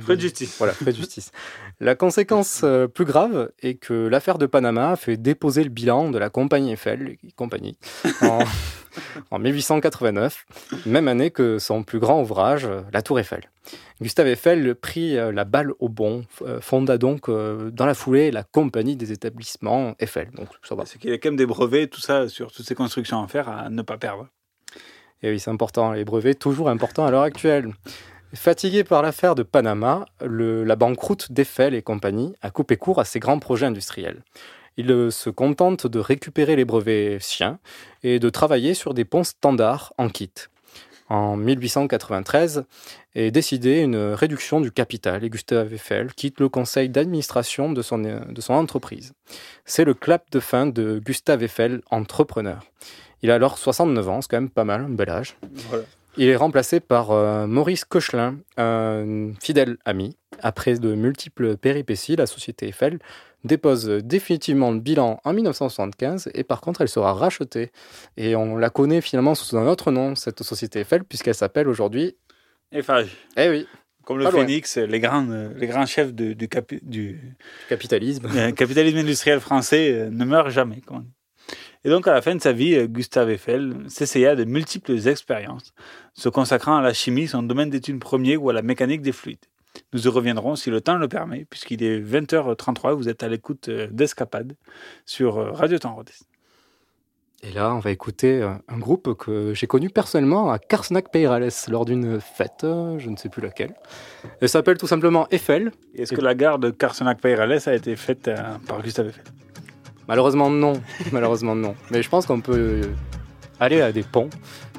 Frais 0.00 0.16
de 0.16 0.20
justice. 0.20 0.56
Voilà, 0.58 0.72
frais 0.72 0.92
de 0.92 0.96
justice. 0.96 1.32
La 1.80 1.94
conséquence 1.94 2.62
euh, 2.64 2.86
plus 2.86 3.04
grave 3.04 3.50
est 3.60 3.74
que 3.74 3.92
l'affaire 3.92 4.38
de 4.38 4.46
Panama 4.46 4.92
a 4.92 4.96
fait 4.96 5.16
déposer 5.16 5.64
le 5.64 5.70
bilan 5.70 6.10
de 6.10 6.18
la 6.18 6.30
compagnie 6.30 6.72
Eiffel 6.72 7.16
compagnie 7.36 7.76
en, 8.22 8.40
en 9.30 9.38
1889, 9.38 10.46
même 10.86 11.08
année 11.08 11.30
que 11.30 11.58
son 11.58 11.82
plus 11.82 11.98
grand 11.98 12.20
ouvrage, 12.22 12.68
La 12.92 13.02
Tour 13.02 13.18
Eiffel. 13.20 13.50
Gustave 14.00 14.28
Eiffel 14.28 14.74
prit 14.74 15.16
euh, 15.16 15.32
la 15.32 15.44
balle 15.44 15.72
au 15.78 15.88
bon, 15.88 16.24
euh, 16.42 16.60
fonda 16.60 16.98
donc 16.98 17.28
euh, 17.28 17.70
dans 17.70 17.86
la 17.86 17.94
foulée 17.94 18.30
la 18.30 18.42
compagnie 18.42 18.96
des 18.96 19.12
établissements 19.12 19.94
Eiffel. 19.98 20.30
Donc 20.32 20.48
ça 20.62 20.74
va. 20.74 20.84
C'est 20.84 20.98
qu'il 20.98 21.10
y 21.10 21.14
a 21.14 21.18
quand 21.18 21.30
même 21.30 21.36
des 21.36 21.46
brevets, 21.46 21.88
tout 21.88 22.00
ça, 22.00 22.28
sur 22.28 22.52
toutes 22.52 22.66
ces 22.66 22.74
constructions 22.74 23.22
à 23.22 23.28
faire, 23.28 23.48
à 23.48 23.70
ne 23.70 23.82
pas 23.82 23.96
perdre. 23.96 24.28
Et 25.22 25.30
oui, 25.30 25.40
c'est 25.40 25.50
important, 25.50 25.92
les 25.92 26.04
brevets, 26.04 26.38
toujours 26.38 26.68
importants 26.68 27.06
à 27.06 27.10
l'heure 27.10 27.22
actuelle. 27.22 27.72
Fatigué 28.34 28.84
par 28.84 29.02
l'affaire 29.02 29.34
de 29.34 29.42
Panama, 29.42 30.06
la 30.20 30.76
banqueroute 30.76 31.32
d'Eiffel 31.32 31.74
et 31.74 31.82
compagnie 31.82 32.34
a 32.42 32.50
coupé 32.50 32.76
court 32.76 33.00
à 33.00 33.04
ses 33.04 33.20
grands 33.20 33.38
projets 33.38 33.66
industriels. 33.66 34.22
Il 34.76 34.90
euh, 34.90 35.10
se 35.10 35.30
contente 35.30 35.86
de 35.86 35.98
récupérer 35.98 36.54
les 36.54 36.64
brevets 36.64 37.18
siens 37.20 37.58
et 38.02 38.18
de 38.18 38.28
travailler 38.28 38.74
sur 38.74 38.92
des 38.92 39.04
ponts 39.04 39.24
standards 39.24 39.94
en 39.96 40.08
kit. 40.08 40.32
En 41.08 41.36
1893 41.36 42.64
est 43.14 43.30
décidée 43.30 43.80
une 43.80 43.96
réduction 43.96 44.60
du 44.60 44.72
capital 44.72 45.22
et 45.22 45.30
Gustave 45.30 45.72
Eiffel 45.72 46.12
quitte 46.12 46.40
le 46.40 46.48
conseil 46.48 46.88
d'administration 46.88 47.72
de 47.72 47.80
son, 47.80 48.04
entreprise. 48.48 49.12
C'est 49.64 49.84
le 49.84 49.94
clap 49.94 50.30
de 50.32 50.40
fin 50.40 50.66
de 50.66 51.00
Gustave 51.04 51.44
Eiffel, 51.44 51.80
entrepreneur. 51.90 52.64
Il 53.22 53.30
a 53.30 53.36
alors 53.36 53.56
69 53.56 54.08
ans, 54.08 54.20
c'est 54.20 54.28
quand 54.28 54.40
même 54.40 54.50
pas 54.50 54.64
mal, 54.64 54.82
un 54.82 54.88
bel 54.88 55.08
âge. 55.08 55.36
Il 56.18 56.28
est 56.28 56.36
remplacé 56.36 56.80
par 56.80 57.10
euh, 57.10 57.46
Maurice 57.46 57.84
Cochelin, 57.84 58.38
un 58.56 59.32
fidèle 59.40 59.76
ami. 59.84 60.16
Après 60.42 60.74
de 60.78 60.94
multiples 60.94 61.56
péripéties, 61.56 62.16
la 62.16 62.26
société 62.26 62.68
Eiffel 62.68 62.98
dépose 63.44 63.86
définitivement 63.86 64.70
le 64.72 64.80
bilan 64.80 65.20
en 65.24 65.32
1975 65.32 66.30
et 66.34 66.42
par 66.42 66.60
contre 66.60 66.80
elle 66.80 66.88
sera 66.88 67.12
rachetée. 67.12 67.70
Et 68.16 68.34
on 68.34 68.56
la 68.56 68.70
connaît 68.70 69.00
finalement 69.00 69.34
sous 69.34 69.56
un 69.56 69.66
autre 69.66 69.90
nom, 69.92 70.14
cette 70.14 70.42
société 70.42 70.80
Eiffel, 70.80 71.04
puisqu'elle 71.04 71.34
s'appelle 71.34 71.68
aujourd'hui... 71.68 72.16
Eiffage. 72.72 73.16
Eh 73.36 73.48
oui. 73.48 73.66
Comme 74.04 74.18
le 74.18 74.24
phénix, 74.30 74.76
les 74.78 75.00
grands, 75.00 75.28
euh, 75.30 75.50
les 75.56 75.66
grands 75.66 75.86
chefs 75.86 76.14
de- 76.14 76.32
du, 76.32 76.46
capi- 76.48 76.80
du 76.82 77.36
Capitalisme. 77.68 78.28
capitalisme 78.56 78.98
industriel 78.98 79.40
français 79.40 79.90
euh, 79.92 80.10
ne 80.10 80.24
meurent 80.24 80.50
jamais. 80.50 80.80
comme 80.80 80.96
on 80.98 81.00
dit. 81.00 81.12
Et 81.86 81.88
donc, 81.88 82.08
à 82.08 82.12
la 82.12 82.20
fin 82.20 82.34
de 82.34 82.42
sa 82.42 82.50
vie, 82.50 82.74
euh, 82.74 82.88
Gustave 82.88 83.30
Eiffel 83.30 83.76
s'essaya 83.86 84.34
de 84.34 84.42
multiples 84.42 85.06
expériences, 85.06 85.72
se 86.14 86.28
consacrant 86.28 86.76
à 86.76 86.82
la 86.82 86.92
chimie, 86.92 87.28
son 87.28 87.44
domaine 87.44 87.70
d'étude 87.70 88.00
premier, 88.00 88.36
ou 88.36 88.50
à 88.50 88.52
la 88.52 88.62
mécanique 88.62 89.02
des 89.02 89.12
fluides. 89.12 89.46
Nous 89.92 90.04
y 90.04 90.08
reviendrons 90.08 90.56
si 90.56 90.68
le 90.68 90.80
temps 90.80 90.96
le 90.96 91.06
permet, 91.06 91.46
puisqu'il 91.48 91.84
est 91.84 92.00
20h33 92.00 92.94
vous 92.94 93.08
êtes 93.08 93.22
à 93.22 93.28
l'écoute 93.28 93.68
euh, 93.68 93.86
d'Escapade 93.92 94.56
sur 95.04 95.38
euh, 95.38 95.52
Radio 95.52 95.78
Temps 95.78 95.94
Rodez. 95.94 96.10
Et 97.44 97.52
là, 97.52 97.72
on 97.72 97.78
va 97.78 97.92
écouter 97.92 98.42
un 98.42 98.78
groupe 98.78 99.14
que 99.14 99.54
j'ai 99.54 99.68
connu 99.68 99.88
personnellement 99.88 100.50
à 100.50 100.58
Carsenac-Peyrales 100.58 101.52
lors 101.68 101.84
d'une 101.84 102.18
fête, 102.18 102.62
je 102.62 103.08
ne 103.08 103.16
sais 103.16 103.28
plus 103.28 103.42
laquelle. 103.42 103.74
Elle 104.40 104.48
s'appelle 104.48 104.78
tout 104.78 104.88
simplement 104.88 105.28
Eiffel. 105.30 105.70
Est-ce 105.94 106.14
que 106.14 106.20
la 106.22 106.34
gare 106.34 106.58
de 106.58 106.70
Carsenac-Peyrales 106.70 107.68
a 107.68 107.74
été 107.74 107.94
faite 107.94 108.30
par 108.66 108.82
Gustave 108.82 109.08
Eiffel? 109.08 109.24
Malheureusement 110.08 110.50
non, 110.50 110.74
malheureusement 111.12 111.54
non. 111.54 111.74
Mais 111.90 112.02
je 112.02 112.08
pense 112.08 112.26
qu'on 112.26 112.40
peut 112.40 112.82
aller 113.60 113.80
à 113.80 113.92
des 113.92 114.02
ponts 114.02 114.30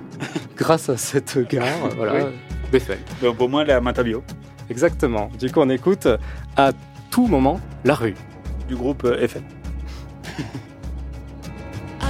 grâce 0.58 0.90
à 0.90 0.98
cette 0.98 1.38
gare, 1.50 1.90
voilà, 1.96 2.26
Oui. 2.72 2.80
Donc, 3.22 3.40
au 3.40 3.48
moins, 3.48 3.62
elle 3.62 3.70
est 3.70 3.74
à 3.74 3.82
Matabio. 3.82 4.24
Exactement. 4.70 5.30
Du 5.40 5.50
coup, 5.50 5.62
on 5.62 5.70
écoute 5.70 6.08
à 6.58 6.72
tout 7.10 7.28
moment 7.28 7.62
la 7.86 7.96
rue. 7.96 8.16
Du 8.68 8.76
groupe 8.76 9.06
euh, 9.06 9.22
Eiffel. 9.22 9.44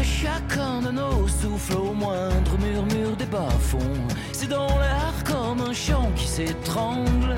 chacun 0.01 0.81
de 0.81 0.91
nos 0.91 1.27
souffles 1.27 1.77
au 1.77 1.93
moindre 1.93 2.57
murmure 2.59 3.15
des 3.17 3.25
bas-fonds. 3.25 4.07
C'est 4.31 4.49
dans 4.49 4.67
l'air 4.67 5.13
comme 5.25 5.61
un 5.61 5.73
chant 5.73 6.09
qui 6.15 6.27
s'étrangle 6.27 7.35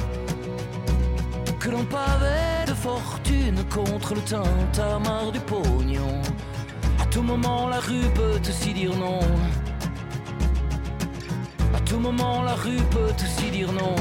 que 1.69 1.75
l'on 1.75 1.85
pavait 1.85 2.65
de 2.67 2.73
fortune 2.73 3.63
contre 3.69 4.15
le 4.15 4.21
tintamarre 4.21 5.31
du 5.31 5.39
pognon. 5.39 6.21
À 6.99 7.05
tout 7.05 7.21
moment, 7.21 7.67
la 7.67 7.79
rue 7.79 8.09
peut 8.15 8.39
aussi 8.49 8.73
dire 8.73 8.95
non. 8.95 9.19
À 11.75 11.79
tout 11.81 11.99
moment, 11.99 12.41
la 12.43 12.55
rue 12.55 12.83
peut 12.91 13.13
aussi 13.23 13.51
dire 13.51 13.71
non. 13.71 13.95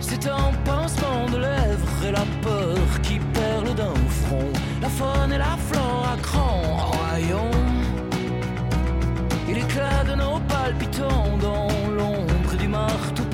C'est 0.00 0.26
un 0.26 0.52
pincement 0.64 1.26
de 1.32 1.38
lèvres 1.38 2.04
et 2.06 2.12
la 2.12 2.26
peur 2.42 3.00
qui 3.02 3.18
perle 3.38 3.74
d'un 3.74 4.00
front. 4.22 4.52
La 4.82 4.88
faune 4.88 5.32
et 5.32 5.38
la 5.38 5.56
flore 5.68 6.06
à 6.14 6.16
grand 6.28 6.62
royaume. 6.92 7.82
Et 9.48 9.54
l'éclat 9.54 10.04
de 10.04 10.14
nos 10.16 10.38
palpitants 10.52 11.38
dans 11.40 11.68
l'ombre 11.96 12.54
du 12.58 12.68
marteau 12.68 13.24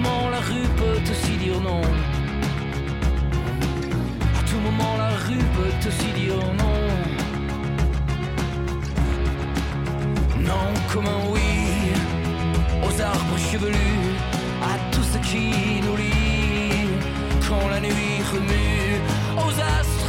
moment, 0.00 0.30
la 0.30 0.40
rue 0.40 0.68
peut 0.76 1.00
aussi 1.10 1.36
dire 1.36 1.60
non. 1.60 1.82
À 4.38 4.42
tout 4.48 4.58
moment, 4.58 4.96
la 4.98 5.10
rue 5.26 5.44
peut 5.56 5.88
aussi 5.88 6.10
dire 6.12 6.38
non. 6.62 6.80
Non 10.50 10.66
comme 10.92 11.06
un 11.06 11.22
oui 11.32 11.50
aux 12.86 13.00
arbres 13.00 13.38
chevelus, 13.50 14.00
à 14.62 14.74
tout 14.92 15.02
ce 15.12 15.18
qui 15.28 15.46
nous 15.84 15.96
lie. 15.96 16.88
Quand 17.48 17.68
la 17.68 17.80
nuit 17.80 18.22
remue, 18.32 19.00
aux 19.36 19.54
astres 19.78 19.99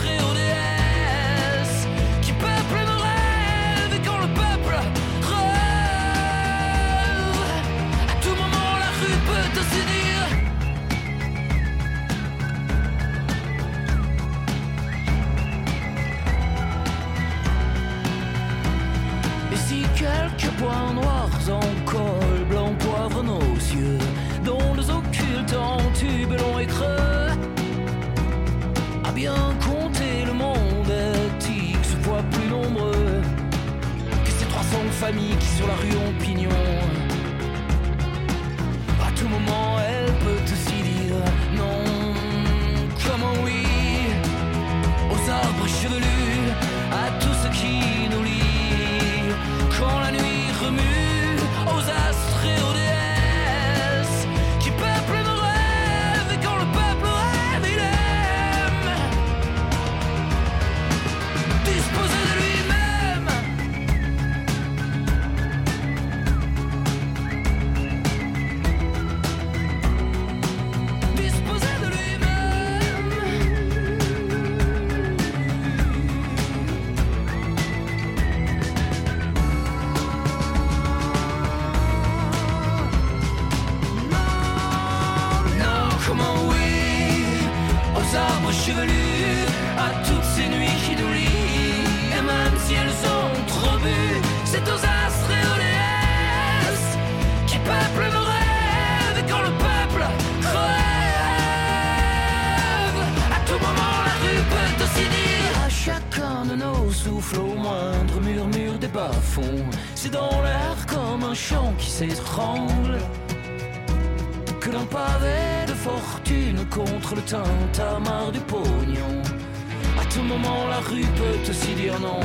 rue 120.81 121.01
peut 121.01 121.49
aussi 121.49 121.73
dire 121.75 121.99
non. 121.99 122.19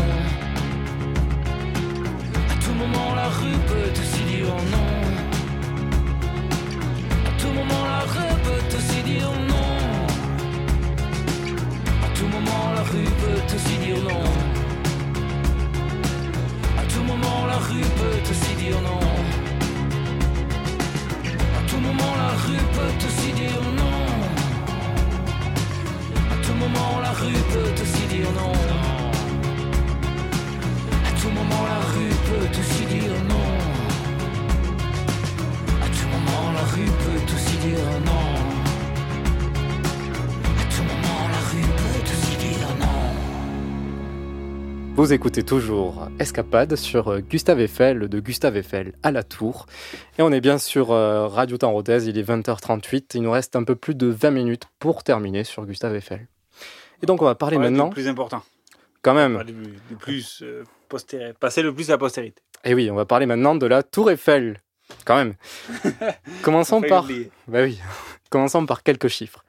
À 2.51 2.55
tout 2.63 2.73
moment, 2.73 3.15
la 3.15 3.29
rue 3.29 3.59
peut 3.69 3.91
aussi 4.01 4.23
dire 4.25 4.55
non. 4.75 4.91
À 7.29 7.33
tout 7.41 7.53
moment, 7.59 7.85
la 7.95 8.03
rue 8.13 8.35
peut 8.45 8.77
aussi 8.77 9.03
dire 9.03 9.31
non. 9.53 9.71
À 12.05 12.09
tout 12.17 12.29
moment, 12.35 12.65
la 12.75 12.83
rue 12.83 13.11
peut 13.21 13.55
aussi 13.55 13.77
dire 13.85 14.03
non. 14.09 14.25
À 16.79 16.85
tout 16.93 17.03
moment, 17.03 17.47
la 17.47 17.59
rue 17.69 17.89
peut 17.99 18.19
aussi 18.31 18.55
dire 18.63 18.81
non. 18.81 19.01
À 21.59 21.63
tout 21.69 21.81
moment 21.81 22.15
la 22.17 22.31
rue 22.45 22.65
peut 22.75 23.07
aussi 23.07 23.33
dire 23.33 23.63
non. 23.77 24.16
Moment 26.59 27.01
la 27.03 27.11
rue 27.13 27.33
peut 27.53 27.83
aussi 27.83 28.07
dire 28.07 28.33
non. 28.33 28.53
À 31.05 31.13
tout 31.21 31.29
moment 31.29 31.65
la 31.65 31.81
rue 31.93 32.15
peut 32.27 32.49
aussi 32.59 32.85
dire 32.87 33.17
non. 33.29 33.51
À 35.83 35.89
tout 35.89 36.09
moment 36.09 36.53
la 36.55 36.63
rue 36.63 36.91
peut 37.03 37.35
aussi 37.35 37.57
dire 37.59 37.91
non. 38.07 38.27
À 40.59 40.65
tout 40.75 40.83
moment 40.83 41.29
la 41.31 41.41
rue 41.51 41.69
peut 41.77 42.01
dire 42.39 42.69
non. 42.81 43.01
Vous 44.95 45.13
écoutez 45.13 45.43
toujours 45.43 46.09
Escapade 46.19 46.77
sur 46.77 47.09
euh, 47.09 47.21
Gustave 47.21 47.61
Eiffel 47.61 48.09
de 48.09 48.19
Gustave 48.19 48.57
Eiffel 48.57 48.95
à 49.03 49.13
la 49.13 49.23
Tour. 49.23 49.67
Et 50.19 50.23
on 50.23 50.33
est 50.33 50.41
bien 50.41 50.57
sur 50.57 50.93
euh, 50.93 51.27
Radio 51.29 51.59
Temps 51.59 51.79
il 51.83 52.19
est 52.19 52.29
20h38. 52.29 53.05
Il 53.15 53.23
nous 53.23 53.31
reste 53.31 53.57
un 53.57 53.65
peu 53.65 53.77
plus 53.77 53.95
de 53.95 54.07
20 54.07 54.31
minutes 54.31 54.65
pour 54.79 55.05
terminer 55.05 55.45
sur 55.45 55.67
Gustave 55.67 55.95
Eiffel. 55.95 56.27
Et 57.03 57.07
donc 57.07 57.23
on 57.23 57.25
va 57.25 57.35
parler 57.35 57.59
maintenant. 57.59 57.87
Le 57.89 57.93
plus 57.95 58.09
important. 58.09 58.43
Quand 59.03 59.15
même. 59.15 59.37
Pas 59.37 59.45
Le, 59.45 59.53
le 59.91 59.97
plus 59.97 60.43
euh, 60.43 60.65
passer 61.39 61.63
le 61.63 61.73
plus 61.75 61.89
à 61.91 61.95
la 61.95 61.99
postérité. 61.99 62.43
Et 62.65 62.75
oui, 62.75 62.91
on 62.91 62.95
va 62.95 63.05
parler 63.05 63.27
maintenant 63.27 63.55
de 63.55 63.67
la 63.67 63.83
Tour 63.83 64.11
Eiffel. 64.11 64.61
Quand 65.05 65.17
même. 65.17 65.35
Commençons 66.43 66.77
Faut 66.77 66.83
pas 66.83 66.89
par. 66.89 67.05
oublier. 67.05 67.31
Bah 67.49 67.63
oui. 67.63 67.79
Commençons 68.31 68.67
par 68.67 68.83
quelques 68.83 69.09
chiffres. 69.09 69.45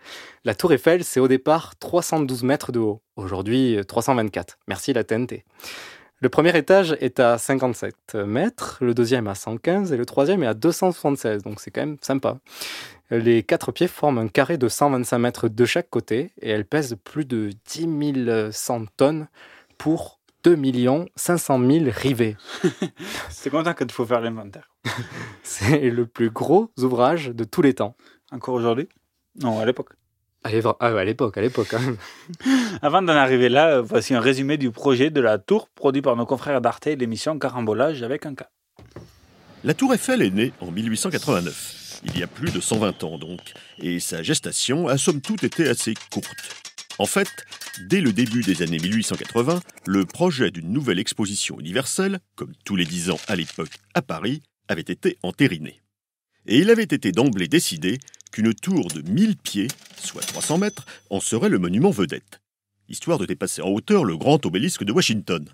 La 0.45 0.53
Tour 0.53 0.73
Eiffel, 0.73 1.03
c'est 1.03 1.19
au 1.19 1.27
départ 1.27 1.75
312 1.79 2.43
mètres 2.43 2.71
de 2.71 2.79
haut. 2.79 3.01
Aujourd'hui, 3.15 3.77
euh, 3.77 3.83
324. 3.83 4.57
Merci 4.67 4.93
la 4.93 5.03
TNT. 5.03 5.43
Le 6.19 6.29
premier 6.29 6.55
étage 6.57 6.97
est 6.99 7.19
à 7.19 7.37
57 7.37 8.15
mètres, 8.15 8.77
le 8.81 8.95
deuxième 8.95 9.27
à 9.27 9.35
115 9.35 9.93
et 9.93 9.97
le 9.97 10.05
troisième 10.05 10.41
est 10.41 10.47
à 10.47 10.55
276. 10.55 11.43
Donc 11.43 11.59
c'est 11.59 11.69
quand 11.69 11.81
même 11.81 11.97
sympa. 12.01 12.37
Les 13.09 13.43
quatre 13.43 13.71
pieds 13.71 13.87
forment 13.87 14.17
un 14.19 14.27
carré 14.27 14.57
de 14.57 14.67
125 14.67 15.17
mètres 15.17 15.47
de 15.47 15.65
chaque 15.65 15.89
côté 15.89 16.33
et 16.41 16.49
elle 16.49 16.65
pèse 16.65 16.97
plus 17.03 17.25
de 17.25 17.51
10 17.65 18.51
100 18.51 18.85
tonnes 18.97 19.27
pour 19.77 20.19
2 20.43 20.57
500 21.15 21.59
000 21.59 21.85
rivets. 21.87 22.35
C'est 23.29 23.49
content 23.49 23.73
quand 23.73 23.85
il 23.85 23.91
faut 23.91 24.05
faire 24.05 24.21
l'inventaire. 24.21 24.69
C'est 25.43 25.89
le 25.89 26.05
plus 26.05 26.29
gros 26.29 26.71
ouvrage 26.77 27.29
de 27.29 27.43
tous 27.43 27.61
les 27.61 27.73
temps. 27.73 27.95
Encore 28.31 28.55
aujourd'hui? 28.55 28.89
Non, 29.41 29.59
à 29.59 29.65
l'époque. 29.65 29.89
À 30.43 30.49
ah 30.79 30.87
à 30.87 31.03
l'époque, 31.03 31.37
à 31.37 31.41
l'époque. 31.41 31.73
hein. 31.73 31.95
Avant 32.81 33.01
d'en 33.01 33.13
arriver 33.13 33.49
là, 33.49 33.81
voici 33.81 34.13
un 34.13 34.19
résumé 34.21 34.57
du 34.57 34.71
projet 34.71 35.09
de 35.09 35.19
la 35.19 35.37
tour 35.37 35.67
produit 35.69 36.01
par 36.01 36.15
nos 36.15 36.25
confrères 36.25 36.61
d'Arte 36.61 36.87
et 36.87 36.95
l'émission 36.95 37.37
Carambolage 37.39 38.03
avec 38.03 38.25
un 38.25 38.35
cas. 38.35 38.49
La 39.63 39.73
Tour 39.73 39.93
Eiffel 39.93 40.21
est 40.21 40.29
née 40.29 40.53
en 40.61 40.71
1889, 40.71 41.86
il 42.03 42.17
y 42.17 42.23
a 42.23 42.27
plus 42.27 42.51
de 42.51 42.59
120 42.59 43.03
ans 43.03 43.17
donc, 43.17 43.41
et 43.79 43.99
sa 43.99 44.23
gestation 44.23 44.87
a 44.87 44.97
somme 44.97 45.21
toute 45.21 45.43
été 45.43 45.67
assez 45.67 45.93
courte. 46.11 46.55
En 46.99 47.05
fait, 47.05 47.29
dès 47.87 48.01
le 48.01 48.11
début 48.11 48.41
des 48.41 48.61
années 48.63 48.79
1880, 48.79 49.61
le 49.85 50.05
projet 50.05 50.49
d'une 50.49 50.71
nouvelle 50.71 50.99
exposition 50.99 51.59
universelle, 51.59 52.19
comme 52.35 52.53
tous 52.65 52.75
les 52.75 52.85
dix 52.85 53.09
ans 53.11 53.19
à 53.27 53.35
l'époque 53.35 53.77
à 53.93 54.01
Paris, 54.01 54.41
avait 54.67 54.81
été 54.81 55.17
entériné. 55.21 55.81
Et 56.47 56.59
il 56.59 56.69
avait 56.69 56.83
été 56.83 57.11
d'emblée 57.11 57.47
décidé 57.47 57.99
qu'une 58.31 58.53
tour 58.53 58.87
de 58.87 59.01
1000 59.01 59.37
pieds, 59.37 59.67
soit 59.97 60.21
300 60.21 60.57
mètres, 60.57 60.85
en 61.09 61.19
serait 61.19 61.49
le 61.49 61.59
monument 61.59 61.91
vedette, 61.91 62.41
histoire 62.89 63.19
de 63.19 63.25
dépasser 63.25 63.61
en 63.61 63.69
hauteur 63.69 64.03
le 64.03 64.17
grand 64.17 64.45
obélisque 64.45 64.83
de 64.83 64.91
Washington. 64.91 65.47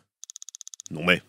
Non 0.92 1.04
mais... 1.04 1.22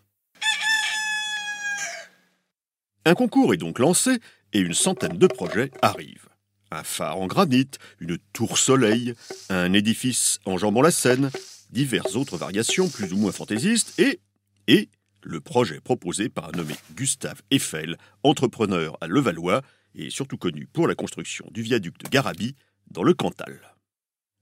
Un 3.07 3.15
concours 3.15 3.53
est 3.53 3.59
donc 3.59 3.79
lancé 3.79 4.19
et 4.55 4.61
une 4.61 4.73
centaine 4.73 5.19
de 5.19 5.27
projets 5.27 5.71
arrivent. 5.83 6.29
Un 6.71 6.83
phare 6.83 7.19
en 7.19 7.27
granit, 7.27 7.71
une 8.01 8.19
tour 8.33 8.57
soleil, 8.57 9.15
un 9.51 9.73
édifice 9.73 10.39
enjambant 10.47 10.83
la 10.83 10.91
Seine, 10.91 11.31
diverses 11.71 12.17
autres 12.17 12.39
variations 12.39 12.89
plus 12.89 13.13
ou 13.13 13.17
moins 13.17 13.33
fantaisistes 13.33 13.99
et... 13.99 14.21
et 14.69 14.89
le 15.23 15.41
projet 15.41 15.81
proposé 15.81 16.29
par 16.29 16.49
un 16.49 16.53
nommé 16.53 16.75
Gustave 16.95 17.41
Eiffel, 17.51 17.97
entrepreneur 18.23 18.99
à 19.01 19.07
Levallois 19.07 19.63
et 19.95 20.11
surtout 20.11 20.37
connu 20.37 20.67
pour 20.71 20.87
la 20.87 20.95
construction 20.95 21.47
du 21.51 21.63
viaduc 21.63 21.97
de 21.99 22.09
Garabie 22.09 22.57
dans 22.91 23.03
le 23.03 23.15
Cantal. 23.15 23.75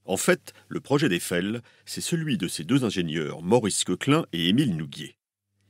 En 0.04 0.16
fait, 0.16 0.52
le 0.68 0.80
projet 0.80 1.08
d'Eiffel, 1.08 1.62
c'est 1.86 2.00
celui 2.00 2.36
de 2.36 2.48
ces 2.48 2.64
deux 2.64 2.84
ingénieurs, 2.84 3.42
Maurice 3.42 3.84
Coquelin 3.84 4.26
et 4.32 4.48
Émile 4.48 4.76
Nouguier. 4.76 5.16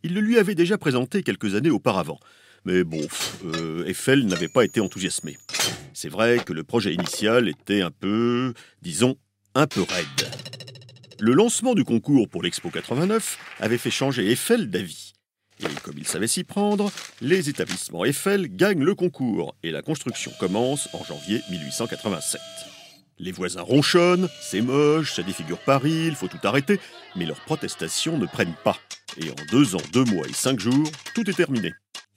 Il 0.02 0.14
le 0.14 0.22
lui 0.22 0.38
avait 0.38 0.54
déjà 0.54 0.78
présenté 0.78 1.22
quelques 1.22 1.54
années 1.54 1.70
auparavant, 1.70 2.18
mais 2.64 2.84
bon, 2.84 3.06
euh, 3.44 3.84
Eiffel 3.86 4.26
n'avait 4.26 4.48
pas 4.48 4.64
été 4.64 4.80
enthousiasmé. 4.80 5.36
C'est 5.94 6.08
vrai 6.08 6.38
que 6.44 6.52
le 6.52 6.64
projet 6.64 6.94
initial 6.94 7.48
était 7.48 7.82
un 7.82 7.90
peu, 7.90 8.54
disons, 8.82 9.16
un 9.54 9.66
peu 9.66 9.82
raide. 9.82 10.30
Le 11.20 11.34
lancement 11.34 11.74
du 11.74 11.84
concours 11.84 12.28
pour 12.28 12.42
l'Expo 12.42 12.70
89 12.70 13.38
avait 13.60 13.78
fait 13.78 13.90
changer 13.90 14.30
Eiffel 14.30 14.70
d'avis. 14.70 15.12
Et 15.60 15.80
comme 15.82 15.98
il 15.98 16.06
savait 16.06 16.26
s'y 16.26 16.44
prendre, 16.44 16.90
les 17.20 17.48
établissements 17.48 18.04
Eiffel 18.04 18.48
gagnent 18.48 18.82
le 18.82 18.94
concours 18.94 19.54
et 19.62 19.70
la 19.70 19.82
construction 19.82 20.32
commence 20.40 20.88
en 20.92 21.04
janvier 21.04 21.40
1887. 21.50 22.40
Les 23.18 23.30
voisins 23.30 23.62
ronchonnent, 23.62 24.28
c'est 24.40 24.62
moche, 24.62 25.14
ça 25.14 25.22
défigure 25.22 25.58
Paris, 25.58 26.06
il 26.06 26.16
faut 26.16 26.26
tout 26.26 26.40
arrêter, 26.42 26.80
mais 27.14 27.26
leurs 27.26 27.40
protestations 27.40 28.18
ne 28.18 28.26
prennent 28.26 28.56
pas. 28.64 28.78
Et 29.16 29.30
en 29.30 29.36
deux 29.50 29.76
ans, 29.76 29.82
deux 29.92 30.04
mois 30.04 30.26
et 30.26 30.32
cinq 30.32 30.58
jours, 30.58 30.90
tout 31.14 31.28
est 31.30 31.34
terminé. 31.34 31.72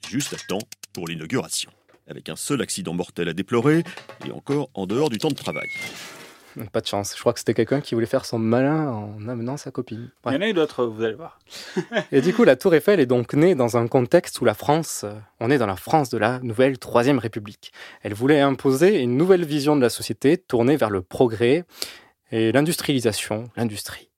Juste 0.08 0.34
à 0.34 0.36
temps 0.48 0.58
pour 0.92 1.08
l'inauguration. 1.08 1.70
Avec 2.08 2.28
un 2.28 2.36
seul 2.36 2.62
accident 2.62 2.94
mortel 2.94 3.28
à 3.28 3.32
déplorer, 3.32 3.82
et 4.26 4.30
encore 4.30 4.70
en 4.74 4.86
dehors 4.86 5.10
du 5.10 5.18
temps 5.18 5.28
de 5.28 5.34
travail. 5.34 5.66
Pas 6.72 6.80
de 6.80 6.86
chance. 6.86 7.14
Je 7.14 7.20
crois 7.20 7.32
que 7.32 7.40
c'était 7.40 7.54
quelqu'un 7.54 7.80
qui 7.80 7.94
voulait 7.94 8.06
faire 8.06 8.24
son 8.24 8.38
malin 8.38 8.88
en 8.88 9.28
amenant 9.28 9.56
sa 9.56 9.70
copine. 9.70 10.10
Il 10.26 10.32
y 10.32 10.36
en 10.36 10.40
a 10.40 10.48
eu 10.48 10.54
d'autres, 10.54 10.86
vous 10.86 11.02
allez 11.02 11.14
voir. 11.14 11.38
Et 12.12 12.20
du 12.20 12.32
coup, 12.32 12.44
la 12.44 12.56
Tour 12.56 12.74
Eiffel 12.74 13.00
est 13.00 13.06
donc 13.06 13.34
née 13.34 13.54
dans 13.54 13.76
un 13.76 13.88
contexte 13.88 14.40
où 14.40 14.44
la 14.44 14.54
France, 14.54 15.02
euh, 15.04 15.12
on 15.40 15.50
est 15.50 15.58
dans 15.58 15.66
la 15.66 15.76
France 15.76 16.08
de 16.08 16.18
la 16.18 16.38
nouvelle 16.40 16.78
Troisième 16.78 17.18
République. 17.18 17.72
Elle 18.02 18.14
voulait 18.14 18.40
imposer 18.40 19.00
une 19.00 19.16
nouvelle 19.16 19.44
vision 19.44 19.76
de 19.76 19.82
la 19.82 19.90
société 19.90 20.38
tournée 20.38 20.76
vers 20.76 20.90
le 20.90 21.02
progrès 21.02 21.64
et 22.30 22.52
l'industrialisation, 22.52 23.50
l'industrie. 23.56 24.10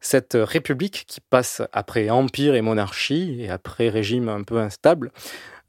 Cette 0.00 0.36
république 0.40 1.04
qui 1.06 1.20
passe 1.20 1.62
après 1.72 2.10
empire 2.10 2.54
et 2.54 2.62
monarchie 2.62 3.36
et 3.40 3.50
après 3.50 3.88
régime 3.88 4.28
un 4.28 4.42
peu 4.42 4.58
instable 4.58 5.10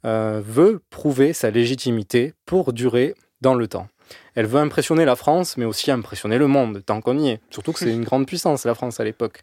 euh, 0.04 0.40
veut 0.44 0.80
prouver 0.88 1.32
sa 1.32 1.50
légitimité 1.50 2.32
pour 2.46 2.72
durer 2.72 3.14
dans 3.40 3.54
le 3.54 3.68
temps. 3.68 3.88
Elle 4.34 4.46
veut 4.46 4.60
impressionner 4.60 5.04
la 5.04 5.16
France, 5.16 5.56
mais 5.56 5.64
aussi 5.64 5.90
impressionner 5.90 6.38
le 6.38 6.46
monde, 6.46 6.82
tant 6.84 7.00
qu'on 7.00 7.18
y 7.18 7.28
est. 7.28 7.40
Surtout 7.50 7.72
que 7.72 7.80
c'est 7.80 7.92
une 7.92 8.04
grande 8.04 8.26
puissance, 8.26 8.64
la 8.64 8.74
France, 8.74 9.00
à 9.00 9.04
l'époque. 9.04 9.42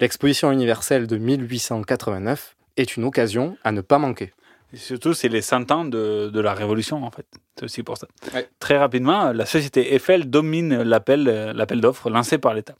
L'exposition 0.00 0.50
universelle 0.50 1.06
de 1.06 1.16
1889 1.16 2.56
est 2.76 2.96
une 2.96 3.04
occasion 3.04 3.56
à 3.64 3.72
ne 3.72 3.80
pas 3.80 3.98
manquer. 3.98 4.32
Et 4.72 4.76
surtout, 4.76 5.14
c'est 5.14 5.28
les 5.28 5.42
100 5.42 5.70
ans 5.70 5.84
de, 5.84 6.28
de 6.28 6.40
la 6.40 6.52
Révolution, 6.52 7.04
en 7.04 7.10
fait. 7.10 7.26
C'est 7.56 7.64
aussi 7.64 7.82
pour 7.82 7.96
ça. 7.96 8.08
Très 8.58 8.76
rapidement, 8.76 9.32
la 9.32 9.46
société 9.46 9.94
Eiffel 9.94 10.28
domine 10.28 10.82
l'appel 10.82 11.24
l'appel 11.54 11.80
d'offres 11.80 12.10
lancé 12.10 12.36
par 12.36 12.52
l'État. 12.52 12.74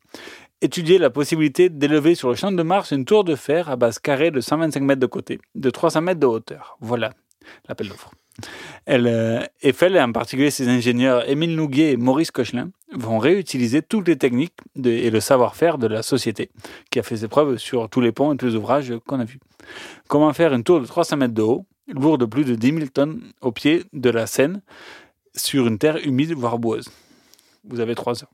Étudier 0.62 0.98
la 0.98 1.10
possibilité 1.10 1.68
d'élever 1.68 2.14
sur 2.14 2.30
le 2.30 2.34
champ 2.34 2.50
de 2.50 2.62
Mars 2.62 2.90
une 2.90 3.04
tour 3.04 3.24
de 3.24 3.34
fer 3.36 3.68
à 3.68 3.76
base 3.76 3.98
carrée 3.98 4.30
de 4.30 4.40
125 4.40 4.82
mètres 4.82 5.00
de 5.00 5.06
côté, 5.06 5.38
de 5.54 5.68
300 5.68 6.00
mètres 6.00 6.20
de 6.20 6.26
hauteur. 6.26 6.78
Voilà 6.80 7.12
l'appel 7.68 7.88
d'offres. 7.88 8.10
Elle, 8.86 9.06
euh, 9.06 9.40
Eiffel, 9.62 9.96
et 9.96 10.00
en 10.00 10.12
particulier 10.12 10.50
ses 10.50 10.68
ingénieurs 10.68 11.28
Émile 11.28 11.54
Nouguier 11.54 11.92
et 11.92 11.96
Maurice 11.96 12.30
Cochelin, 12.30 12.70
vont 12.92 13.18
réutiliser 13.18 13.82
toutes 13.82 14.08
les 14.08 14.16
techniques 14.16 14.54
et 14.82 15.10
le 15.10 15.20
savoir-faire 15.20 15.78
de 15.78 15.86
la 15.86 16.02
société, 16.02 16.50
qui 16.90 16.98
a 16.98 17.02
fait 17.02 17.18
ses 17.18 17.28
preuves 17.28 17.58
sur 17.58 17.88
tous 17.88 18.00
les 18.00 18.12
ponts 18.12 18.32
et 18.32 18.36
tous 18.36 18.46
les 18.46 18.54
ouvrages 18.54 18.92
qu'on 19.06 19.20
a 19.20 19.24
vus. 19.24 19.40
Comment 20.08 20.32
faire 20.32 20.54
une 20.54 20.64
tour 20.64 20.80
de 20.80 20.86
300 20.86 21.16
mètres 21.18 21.34
de 21.34 21.42
haut, 21.42 21.66
lourde 21.88 22.20
de 22.20 22.26
plus 22.26 22.44
de 22.44 22.54
10 22.54 22.66
000 22.68 22.86
tonnes 22.92 23.22
au 23.40 23.52
pied 23.52 23.84
de 23.92 24.10
la 24.10 24.26
Seine, 24.26 24.62
sur 25.34 25.66
une 25.66 25.78
terre 25.78 25.98
humide, 26.04 26.32
voire 26.32 26.58
boueuse 26.58 26.88
Vous 27.64 27.80
avez 27.80 27.94
trois 27.94 28.22
heures. 28.22 28.32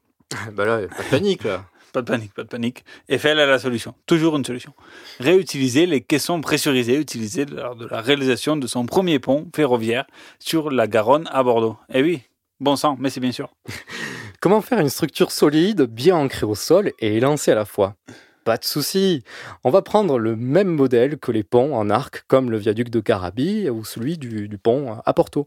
bah 0.53 0.65
là, 0.65 0.87
pas 0.89 1.03
de 1.03 1.09
panique, 1.11 1.45
là. 1.45 1.65
Pas 1.93 2.01
de 2.01 2.07
panique, 2.07 2.33
pas 2.33 2.43
de 2.43 2.49
panique. 2.49 2.85
Eiffel 3.11 3.39
a 3.39 3.45
la 3.45 3.59
solution. 3.59 3.95
Toujours 4.07 4.37
une 4.37 4.45
solution. 4.45 4.73
Réutiliser 5.21 5.85
les 5.85 6.01
caissons 6.01 6.41
pressurisés 6.41 6.99
utilisés 6.99 7.45
lors 7.45 7.77
de 7.77 7.87
la 7.87 8.01
réalisation 8.01 8.57
de 8.57 8.67
son 8.67 8.87
premier 8.87 9.19
pont 9.19 9.47
ferroviaire 9.55 10.07
sur 10.39 10.71
la 10.71 10.87
Garonne 10.87 11.29
à 11.31 11.43
Bordeaux. 11.43 11.77
Eh 11.93 12.03
oui, 12.03 12.23
bon 12.61 12.77
sang, 12.77 12.97
mais 12.99 13.11
c'est 13.11 13.21
bien 13.21 13.33
sûr. 13.33 13.55
Comment 14.41 14.63
faire 14.63 14.81
une 14.81 14.89
structure 14.89 15.31
solide, 15.31 15.83
bien 15.83 16.17
ancrée 16.17 16.47
au 16.47 16.55
sol 16.55 16.93
et 16.99 17.17
élancée 17.19 17.53
à 17.53 17.57
la 17.57 17.67
fois? 17.67 17.95
Pas 18.45 18.57
de 18.57 18.65
souci. 18.65 19.23
On 19.63 19.71
va 19.71 19.83
prendre 19.83 20.19
le 20.19 20.35
même 20.35 20.69
modèle 20.69 21.19
que 21.19 21.31
les 21.31 21.45
ponts 21.45 21.77
en 21.77 21.91
arc, 21.91 22.25
comme 22.27 22.51
le 22.51 22.57
viaduc 22.57 22.89
de 22.89 22.99
Carabie 23.01 23.69
ou 23.71 23.85
celui 23.85 24.19
du 24.19 24.59
pont 24.61 24.97
à 25.05 25.13
Porto. 25.13 25.47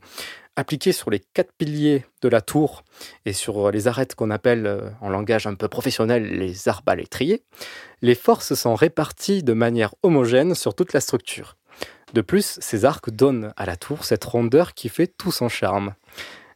Appliqué 0.58 0.93
sur 0.93 1.10
les 1.10 1.20
quatre 1.20 1.51
piliers 1.51 2.06
de 2.22 2.30
la 2.30 2.39
tour 2.39 2.84
et 3.26 3.34
sur 3.34 3.72
les 3.72 3.88
arêtes 3.88 4.16
qu'on 4.16 4.32
appelle 4.32 4.66
euh, 4.66 4.89
en 5.01 5.10
langage 5.10 5.47
un 5.47 5.56
peu 5.56 5.68
professionnel 5.68 6.24
les 6.24 6.70
arbalétriers, 6.70 7.43
les 8.01 8.16
forces 8.16 8.53
sont 8.53 8.76
réparties 8.76 9.43
de 9.43 9.51
manière 9.51 9.93
homogène 10.01 10.56
sur 10.56 10.74
toute 10.74 10.93
la 10.93 11.01
structure. 11.01 11.58
De 12.14 12.22
plus, 12.22 12.58
ces 12.62 12.86
arcs 12.86 13.10
donnent 13.10 13.51
à 13.58 13.66
la 13.66 13.76
tour 13.76 14.06
cette 14.06 14.24
rondeur 14.24 14.74
qui 14.74 14.88
fait 14.88 15.08
tout 15.08 15.34
son 15.34 15.49
charme. 15.49 15.93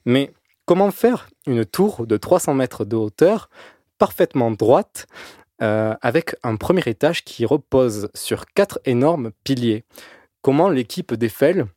Mais 0.06 0.32
comment 0.66 0.92
faire 0.92 1.28
une 1.46 1.66
tour 1.66 2.08
de 2.08 2.16
300 2.16 2.54
mètres 2.54 2.86
de 2.86 2.96
hauteur 2.96 3.50
parfaitement 3.98 4.52
droite 4.52 5.08
euh, 5.62 5.94
avec 6.02 6.38
un 6.44 6.56
premier 6.56 6.84
étage 6.86 7.26
qui 7.26 7.46
repose 7.46 8.10
sur 8.14 8.46
quatre 8.46 8.80
énormes 8.86 9.32
piliers? 9.44 9.84
Comment 10.42 10.70
l'équipe 10.70 11.14
d'Eiffel 11.14 11.68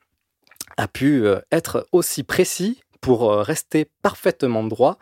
a 0.77 0.89
pu 0.89 1.27
euh, 1.27 1.41
être 1.51 1.87
aussi 1.93 2.23
précis 2.23 2.81
pour 3.01 3.31
euh, 3.31 3.43
rester 3.43 3.89
parfaitement 4.03 4.65
droit 4.65 4.99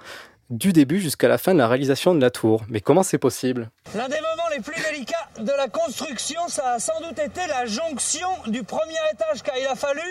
du 0.50 0.72
début 0.72 1.00
jusqu'à 1.00 1.28
la 1.28 1.38
fin 1.38 1.54
de 1.54 1.58
la 1.58 1.68
réalisation 1.68 2.14
de 2.14 2.20
la 2.20 2.30
tour. 2.30 2.62
Mais 2.68 2.80
comment 2.80 3.04
c'est 3.04 3.18
possible? 3.18 3.70
L'un 3.94 4.08
des 4.08 4.16
moments 4.16 4.48
les 4.54 4.60
plus 4.60 4.82
délicats 4.82 5.28
de 5.38 5.52
la 5.52 5.68
construction, 5.68 6.40
ça 6.48 6.72
a 6.72 6.78
sans 6.80 7.00
doute 7.00 7.18
été 7.18 7.40
la 7.48 7.66
jonction 7.66 8.28
du 8.48 8.64
premier 8.64 8.98
étage, 9.12 9.42
car 9.42 9.56
il 9.56 9.66
a 9.66 9.76
fallu 9.76 10.02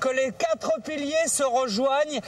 que 0.00 0.08
les 0.08 0.32
quatre 0.32 0.72
piliers 0.84 1.28
se 1.28 1.42
rejoignent 1.42 2.20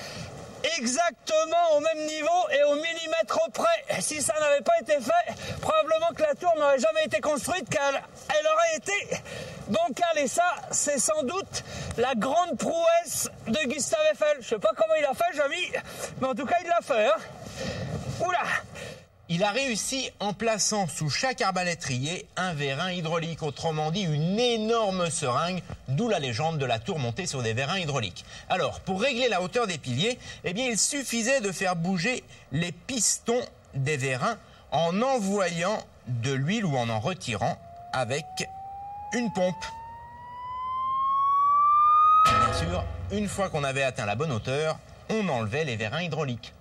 exactement 0.78 1.76
au 1.76 1.80
même 1.80 2.06
niveau 2.06 2.48
et 2.50 2.62
au 2.64 2.74
millimètre 2.74 3.38
près. 3.52 4.00
Si 4.00 4.22
ça 4.22 4.34
n'avait 4.40 4.62
pas 4.62 4.78
été 4.80 4.94
fait, 5.00 5.58
probablement 5.60 6.08
que 6.14 6.22
la 6.22 6.34
tour 6.34 6.52
n'aurait 6.56 6.78
jamais 6.78 7.04
été 7.04 7.20
construite 7.20 7.68
car 7.68 7.90
elle 7.90 8.46
aurait 8.46 8.76
été 8.76 9.22
bancale. 9.68 10.18
Et 10.18 10.28
ça, 10.28 10.54
c'est 10.70 10.98
sans 10.98 11.22
doute 11.22 11.64
la 11.96 12.14
grande 12.14 12.58
prouesse 12.58 13.28
de 13.46 13.58
Gustave 13.68 14.00
Eiffel. 14.12 14.38
Je 14.40 14.48
sais 14.48 14.58
pas 14.58 14.72
comment 14.76 14.94
il 14.98 15.04
a 15.04 15.14
fait, 15.14 15.36
Jamy, 15.36 15.72
mais 16.20 16.28
en 16.28 16.34
tout 16.34 16.46
cas, 16.46 16.56
il 16.62 16.68
l'a 16.68 16.80
fait. 16.82 17.06
Hein. 17.06 17.16
Oula 18.20 18.42
Il 19.28 19.42
a 19.42 19.50
réussi 19.50 20.08
en 20.20 20.32
plaçant 20.32 20.86
sous 20.86 21.10
chaque 21.10 21.40
arbalétrier 21.40 22.28
un 22.36 22.54
vérin 22.54 22.92
hydraulique, 22.92 23.42
autrement 23.42 23.90
dit 23.90 24.02
une 24.02 24.38
énorme 24.38 25.10
seringue, 25.10 25.62
d'où 25.88 26.08
la 26.08 26.20
légende 26.20 26.58
de 26.58 26.64
la 26.64 26.78
tour 26.78 27.00
montée 27.00 27.26
sur 27.26 27.42
des 27.42 27.52
vérins 27.52 27.78
hydrauliques. 27.78 28.24
Alors, 28.48 28.78
pour 28.80 29.02
régler 29.02 29.28
la 29.28 29.42
hauteur 29.42 29.66
des 29.66 29.78
piliers, 29.78 30.20
eh 30.44 30.52
il 30.56 30.78
suffisait 30.78 31.40
de 31.40 31.50
faire 31.50 31.74
bouger 31.74 32.22
les 32.52 32.70
pistons 32.70 33.44
des 33.74 33.96
vérins 33.96 34.38
en 34.70 35.02
envoyant 35.02 35.84
de 36.06 36.32
l'huile 36.32 36.64
ou 36.64 36.76
en 36.76 36.88
en 36.88 37.00
retirant 37.00 37.58
avec 37.92 38.26
une 39.12 39.32
pompe. 39.32 39.64
Bien 42.26 42.54
sûr, 42.54 42.84
une 43.10 43.28
fois 43.28 43.48
qu'on 43.48 43.64
avait 43.64 43.82
atteint 43.82 44.06
la 44.06 44.14
bonne 44.14 44.30
hauteur, 44.30 44.78
on 45.10 45.28
enlevait 45.28 45.64
les 45.64 45.74
vérins 45.74 46.02
hydrauliques. 46.02 46.52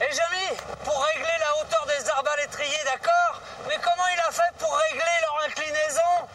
Et 0.00 0.14
Jamy, 0.14 0.56
pour 0.84 1.04
régler 1.12 1.36
la 1.40 1.60
hauteur 1.60 1.84
des 1.86 2.08
arbalétriers, 2.08 2.84
d'accord? 2.84 3.42
Mais 3.66 3.74
comment 3.82 4.06
il 4.14 4.20
a 4.20 4.30
fait 4.30 4.54
pour 4.56 4.72
régler 4.76 5.02
leur 5.22 5.44
inclinaison? 5.48 6.28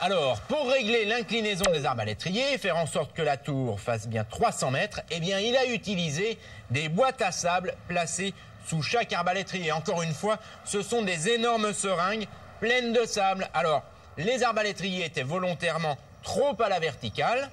Alors, 0.00 0.40
pour 0.48 0.68
régler 0.68 1.04
l'inclinaison 1.04 1.70
des 1.70 1.86
arbalétriers, 1.86 2.58
faire 2.58 2.76
en 2.76 2.86
sorte 2.86 3.14
que 3.14 3.22
la 3.22 3.36
tour 3.36 3.78
fasse 3.78 4.08
bien 4.08 4.24
300 4.24 4.72
mètres, 4.72 5.00
eh 5.10 5.20
bien, 5.20 5.38
il 5.38 5.56
a 5.56 5.64
utilisé 5.66 6.40
des 6.70 6.88
boîtes 6.88 7.22
à 7.22 7.30
sable 7.30 7.76
placées 7.86 8.34
sous 8.66 8.82
chaque 8.82 9.12
arbalétrier. 9.12 9.70
Encore 9.70 10.02
une 10.02 10.14
fois, 10.14 10.38
ce 10.64 10.82
sont 10.82 11.02
des 11.02 11.28
énormes 11.28 11.72
seringues 11.72 12.26
pleines 12.58 12.92
de 12.92 13.04
sable. 13.06 13.48
Alors, 13.54 13.84
les 14.16 14.42
arbalétriers 14.42 15.04
étaient 15.04 15.22
volontairement 15.22 15.96
trop 16.24 16.60
à 16.60 16.68
la 16.68 16.80
verticale. 16.80 17.48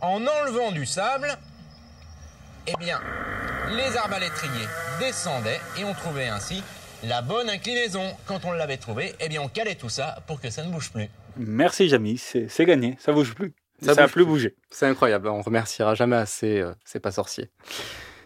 En 0.00 0.24
enlevant 0.26 0.70
du 0.70 0.86
sable, 0.86 1.36
eh 2.66 2.72
bien, 2.78 3.00
les 3.76 3.96
arbalétriers 3.96 4.66
descendaient 5.00 5.60
et 5.78 5.84
on 5.84 5.94
trouvait 5.94 6.28
ainsi 6.28 6.62
la 7.04 7.22
bonne 7.22 7.48
inclinaison. 7.48 8.14
Quand 8.26 8.44
on 8.44 8.52
l'avait 8.52 8.76
trouvé, 8.76 9.14
eh 9.20 9.28
bien, 9.28 9.40
on 9.42 9.48
calait 9.48 9.74
tout 9.74 9.88
ça 9.88 10.18
pour 10.26 10.40
que 10.40 10.50
ça 10.50 10.64
ne 10.64 10.70
bouge 10.70 10.90
plus. 10.90 11.08
Merci 11.36 11.88
Jamy, 11.88 12.18
c'est 12.18 12.64
gagné, 12.64 12.96
ça 13.00 13.12
bouge 13.12 13.34
plus. 13.34 13.54
Ça, 13.82 13.94
Ça 13.94 14.02
a 14.02 14.04
bouge 14.04 14.12
plus 14.12 14.24
plus. 14.24 14.30
bougé. 14.30 14.56
C'est 14.70 14.86
incroyable, 14.86 15.28
on 15.28 15.40
remerciera 15.40 15.94
jamais 15.94 16.16
assez 16.16 16.60
euh, 16.60 16.72
ces 16.84 17.00
pas 17.00 17.12
sorciers. 17.12 17.48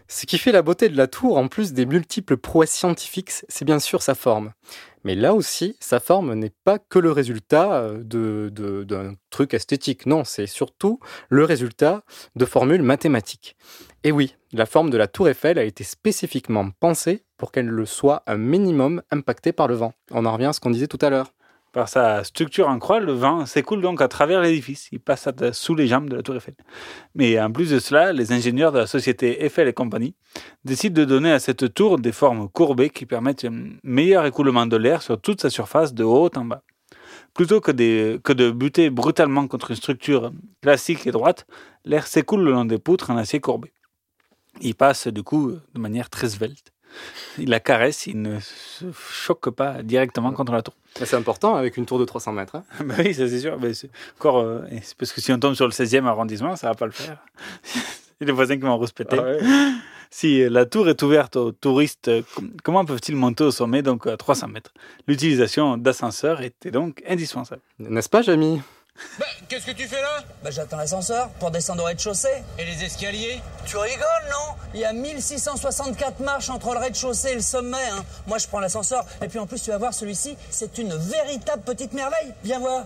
Ce 0.07 0.25
qui 0.25 0.37
fait 0.37 0.51
la 0.51 0.61
beauté 0.61 0.89
de 0.89 0.97
la 0.97 1.07
tour, 1.07 1.37
en 1.37 1.47
plus 1.47 1.73
des 1.73 1.85
multiples 1.85 2.37
prouesses 2.37 2.71
scientifiques, 2.71 3.31
c'est 3.47 3.65
bien 3.65 3.79
sûr 3.79 4.01
sa 4.03 4.13
forme. 4.15 4.51
Mais 5.05 5.13
là 5.13 5.35
aussi, 5.35 5.77
sa 5.79 5.99
forme 5.99 6.33
n'est 6.33 6.51
pas 6.63 6.79
que 6.79 6.97
le 6.97 7.11
résultat 7.11 7.75
euh, 7.75 8.49
d'un 8.83 9.13
truc 9.29 9.53
esthétique. 9.53 10.07
Non, 10.07 10.23
c'est 10.23 10.47
surtout 10.47 10.99
le 11.29 11.45
résultat 11.45 12.03
de 12.35 12.43
formules 12.43 12.81
mathématiques. 12.81 13.55
Et 14.03 14.11
oui, 14.11 14.35
la 14.51 14.65
forme 14.65 14.89
de 14.89 14.97
la 14.97 15.07
tour 15.07 15.29
Eiffel 15.29 15.59
a 15.59 15.63
été 15.63 15.83
spécifiquement 15.83 16.71
pensée 16.79 17.23
pour 17.37 17.51
qu'elle 17.51 17.67
le 17.67 17.85
soit 17.85 18.23
un 18.25 18.37
minimum 18.37 19.03
impactée 19.11 19.51
par 19.51 19.67
le 19.67 19.75
vent. 19.75 19.93
On 20.09 20.25
en 20.25 20.33
revient 20.33 20.45
à 20.45 20.53
ce 20.53 20.59
qu'on 20.59 20.71
disait 20.71 20.87
tout 20.87 20.99
à 21.01 21.11
l'heure. 21.11 21.31
Par 21.75 21.89
sa 21.89 22.23
structure 22.23 22.69
en 22.69 22.79
croix, 22.79 23.01
le 23.01 23.11
vent 23.11 23.45
s'écoule 23.45 23.81
donc 23.81 24.01
à 24.01 24.07
travers 24.07 24.39
l'édifice. 24.39 24.87
Il 24.93 25.01
passe 25.01 25.27
sous 25.51 25.75
les 25.75 25.87
jambes 25.87 26.09
de 26.09 26.15
la 26.15 26.23
tour 26.23 26.33
Eiffel. 26.33 26.55
Mais 27.15 27.37
en 27.37 27.51
plus 27.51 27.69
de 27.69 27.79
cela, 27.79 28.13
les 28.13 28.31
ingénieurs 28.31 28.71
de 28.71 28.77
la 28.77 28.87
société 28.87 29.43
Eiffel 29.43 29.67
et 29.67 29.73
compagnie 29.73 30.15
décident 30.63 30.95
de 31.01 31.03
donner 31.03 31.33
à 31.33 31.39
cette 31.39 31.73
tour 31.73 31.99
des 31.99 32.13
formes 32.13 32.47
courbées 32.47 32.89
qui 32.89 33.05
permettent 33.05 33.43
un 33.43 33.73
meilleur 33.83 34.25
écoulement 34.25 34.65
de 34.67 34.77
l'air 34.77 35.01
sur 35.01 35.19
toute 35.19 35.41
sa 35.41 35.49
surface 35.49 35.93
de 35.93 36.05
haut 36.05 36.29
en 36.37 36.45
bas. 36.45 36.63
Plutôt 37.33 37.59
que, 37.59 37.71
que 38.19 38.31
de 38.31 38.51
buter 38.51 38.89
brutalement 38.89 39.45
contre 39.45 39.71
une 39.71 39.75
structure 39.75 40.31
classique 40.61 41.05
et 41.05 41.11
droite, 41.11 41.45
l'air 41.83 42.07
s'écoule 42.07 42.45
le 42.45 42.53
long 42.53 42.63
des 42.63 42.79
poutres 42.79 43.09
en 43.09 43.17
acier 43.17 43.41
courbé. 43.41 43.73
Il 44.61 44.75
passe 44.75 45.09
du 45.09 45.23
coup 45.23 45.51
de 45.73 45.79
manière 45.81 46.09
très 46.09 46.29
svelte. 46.29 46.71
Il 47.37 47.49
la 47.49 47.59
caresse, 47.59 48.07
il 48.07 48.21
ne 48.21 48.39
se 48.39 48.85
choque 49.11 49.49
pas 49.49 49.81
directement 49.83 50.31
contre 50.31 50.51
la 50.53 50.61
tour. 50.61 50.73
Mais 50.99 51.05
C'est 51.05 51.15
important 51.17 51.55
avec 51.55 51.77
une 51.77 51.85
tour 51.85 51.99
de 51.99 52.05
300 52.05 52.31
mètres. 52.33 52.55
hein. 52.55 52.63
Bah 52.85 52.95
oui, 52.99 53.13
ça 53.13 53.27
c'est 53.27 53.39
sûr. 53.39 53.57
Mais 53.59 53.73
c'est 53.73 53.89
encore, 54.19 54.39
euh, 54.39 54.61
parce 54.97 55.11
que 55.11 55.21
si 55.21 55.31
on 55.33 55.39
tombe 55.39 55.53
sur 55.55 55.65
le 55.65 55.71
16e 55.71 56.05
arrondissement, 56.05 56.55
ça 56.55 56.67
va 56.69 56.75
pas 56.75 56.85
le 56.85 56.91
faire. 56.91 57.17
Les 58.21 58.31
voisins 58.31 58.55
qui 58.55 58.61
vont 58.63 58.77
respecter. 58.77 59.17
Ah 59.19 59.23
ouais. 59.23 59.39
Si 60.11 60.47
la 60.47 60.65
tour 60.65 60.87
est 60.87 61.01
ouverte 61.03 61.35
aux 61.35 61.51
touristes, 61.51 62.09
com- 62.35 62.49
comment 62.63 62.85
peuvent-ils 62.85 63.15
monter 63.17 63.43
au 63.43 63.51
sommet, 63.51 63.81
donc 63.81 64.07
à 64.07 64.15
300 64.15 64.47
mètres? 64.47 64.71
L'utilisation 65.07 65.75
d'ascenseurs 65.77 66.41
était 66.41 66.71
donc 66.71 67.03
indispensable. 67.09 67.61
N'est-ce 67.79 68.07
pas, 68.07 68.21
Jamy 68.21 68.61
Bah, 69.19 69.25
qu'est-ce 69.49 69.65
que 69.65 69.71
tu 69.71 69.87
fais 69.87 70.01
là 70.01 70.23
Bah 70.41 70.51
j'attends 70.51 70.77
l'ascenseur 70.77 71.29
pour 71.39 71.51
descendre 71.51 71.83
au 71.83 71.85
rez-de-chaussée. 71.85 72.43
Et 72.57 72.65
les 72.65 72.83
escaliers 72.83 73.41
Tu 73.65 73.75
rigoles, 73.77 74.05
non 74.31 74.55
Il 74.73 74.79
y 74.79 74.85
a 74.85 74.93
1664 74.93 76.19
marches 76.21 76.49
entre 76.49 76.71
le 76.73 76.79
rez-de-chaussée 76.79 77.31
et 77.31 77.35
le 77.35 77.41
sommet. 77.41 77.89
hein. 77.91 78.05
Moi, 78.25 78.37
je 78.37 78.47
prends 78.47 78.59
l'ascenseur. 78.59 79.05
Et 79.21 79.27
puis 79.27 79.37
en 79.39 79.47
plus, 79.47 79.61
tu 79.61 79.69
vas 79.71 79.77
voir, 79.77 79.93
celui-ci, 79.93 80.37
c'est 80.49 80.77
une 80.77 80.95
véritable 80.95 81.63
petite 81.63 81.91
merveille. 81.93 82.33
Viens 82.43 82.59
voir. 82.59 82.85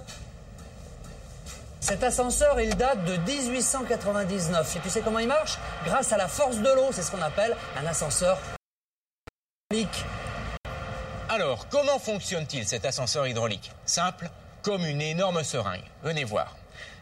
Cet 1.80 2.03
ascenseur, 2.03 2.60
il 2.60 2.76
date 2.76 3.05
de 3.05 3.16
1899. 3.18 4.76
Et 4.76 4.80
tu 4.80 4.89
sais 4.89 5.01
comment 5.01 5.20
il 5.20 5.28
marche 5.28 5.57
Grâce 5.86 6.12
à 6.12 6.18
la 6.18 6.28
force 6.28 6.57
de 6.57 6.70
l'eau. 6.74 6.89
C'est 6.91 7.03
ce 7.03 7.12
qu'on 7.12 7.22
appelle 7.22 7.55
un 7.82 7.86
ascenseur 7.86 8.38
hydraulique. 9.72 10.05
Alors, 11.30 11.68
comment 11.70 11.99
fonctionne-t-il 11.99 12.68
cet 12.68 12.86
ascenseur 12.86 13.28
hydraulique? 13.28 13.72
Simple, 13.86 14.30
comme 14.62 14.86
une 14.86 15.01
énorme 15.01 15.43
seringue. 15.43 15.84
Venez 16.03 16.24
voir. 16.24 16.55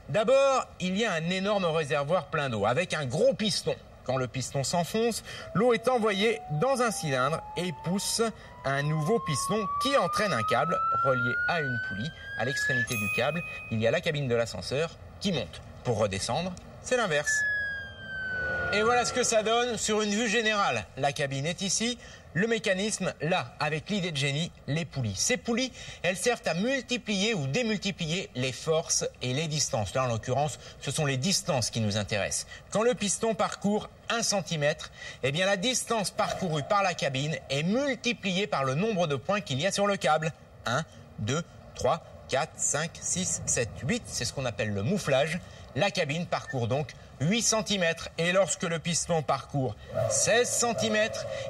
D'abord, 0.09 0.65
il 0.79 0.97
y 0.97 1.05
a 1.05 1.13
un 1.13 1.29
énorme 1.29 1.65
réservoir 1.65 2.27
plein 2.27 2.49
d'eau 2.49 2.65
avec 2.65 2.93
un 2.93 3.05
gros 3.05 3.33
piston. 3.33 3.75
Quand 4.05 4.15
le 4.15 4.27
piston 4.27 4.63
s'enfonce, 4.63 5.21
l'eau 5.53 5.73
est 5.73 5.89
envoyée 5.89 6.39
dans 6.61 6.81
un 6.81 6.91
cylindre 6.91 7.41
et 7.57 7.73
pousse 7.83 8.21
un 8.63 8.83
nouveau 8.83 9.19
piston 9.19 9.65
qui 9.83 9.97
entraîne 9.97 10.31
un 10.31 10.43
câble 10.43 10.77
relié 11.03 11.35
à 11.49 11.59
une 11.59 11.77
poulie. 11.89 12.09
À 12.39 12.45
l'extrémité 12.45 12.95
du 12.95 13.07
câble, 13.17 13.41
il 13.69 13.81
y 13.81 13.87
a 13.87 13.91
la 13.91 13.99
cabine 13.99 14.29
de 14.29 14.35
l'ascenseur 14.35 14.91
qui 15.19 15.33
monte. 15.33 15.61
Pour 15.83 15.97
redescendre, 15.97 16.53
c'est 16.83 16.95
l'inverse. 16.95 17.33
Et 18.73 18.81
voilà 18.81 19.03
ce 19.03 19.11
que 19.11 19.23
ça 19.23 19.43
donne 19.43 19.77
sur 19.77 20.01
une 20.01 20.11
vue 20.11 20.29
générale. 20.29 20.85
La 20.97 21.11
cabine 21.11 21.45
est 21.45 21.61
ici, 21.61 21.97
le 22.37 22.45
mécanisme 22.45 23.11
là, 23.19 23.55
avec 23.59 23.89
l'idée 23.89 24.11
de 24.11 24.17
génie, 24.17 24.51
les 24.67 24.85
poulies. 24.85 25.15
Ces 25.15 25.37
poulies, 25.37 25.71
elles 26.03 26.17
servent 26.17 26.43
à 26.45 26.53
multiplier 26.53 27.33
ou 27.33 27.47
démultiplier 27.47 28.29
les 28.35 28.51
forces 28.51 29.05
et 29.23 29.33
les 29.33 29.47
distances. 29.47 29.95
Là, 29.95 30.03
en 30.03 30.07
l'occurrence, 30.07 30.59
ce 30.79 30.91
sont 30.91 31.07
les 31.07 31.17
distances 31.17 31.71
qui 31.71 31.81
nous 31.81 31.97
intéressent. 31.97 32.45
Quand 32.69 32.83
le 32.83 32.93
piston 32.93 33.33
parcourt 33.33 33.89
1 34.09 34.21
cm, 34.21 34.75
eh 35.23 35.31
bien 35.31 35.47
la 35.47 35.57
distance 35.57 36.11
parcourue 36.11 36.61
par 36.61 36.83
la 36.83 36.93
cabine 36.93 37.35
est 37.49 37.63
multipliée 37.63 38.45
par 38.45 38.65
le 38.65 38.75
nombre 38.75 39.07
de 39.07 39.15
points 39.15 39.41
qu'il 39.41 39.59
y 39.59 39.65
a 39.65 39.71
sur 39.71 39.87
le 39.87 39.97
câble. 39.97 40.31
1, 40.67 40.83
2, 41.17 41.41
3, 41.73 42.05
4, 42.29 42.51
5, 42.55 42.91
6, 43.01 43.41
7, 43.47 43.69
8, 43.83 44.03
c'est 44.05 44.25
ce 44.25 44.33
qu'on 44.33 44.45
appelle 44.45 44.75
le 44.75 44.83
mouflage. 44.83 45.39
La 45.77 45.91
cabine 45.91 46.25
parcourt 46.25 46.67
donc 46.67 46.87
8 47.21 47.41
cm 47.43 47.83
et 48.17 48.31
lorsque 48.31 48.63
le 48.63 48.79
piston 48.79 49.21
parcourt 49.21 49.75
16 50.09 50.49
cm, 50.49 50.97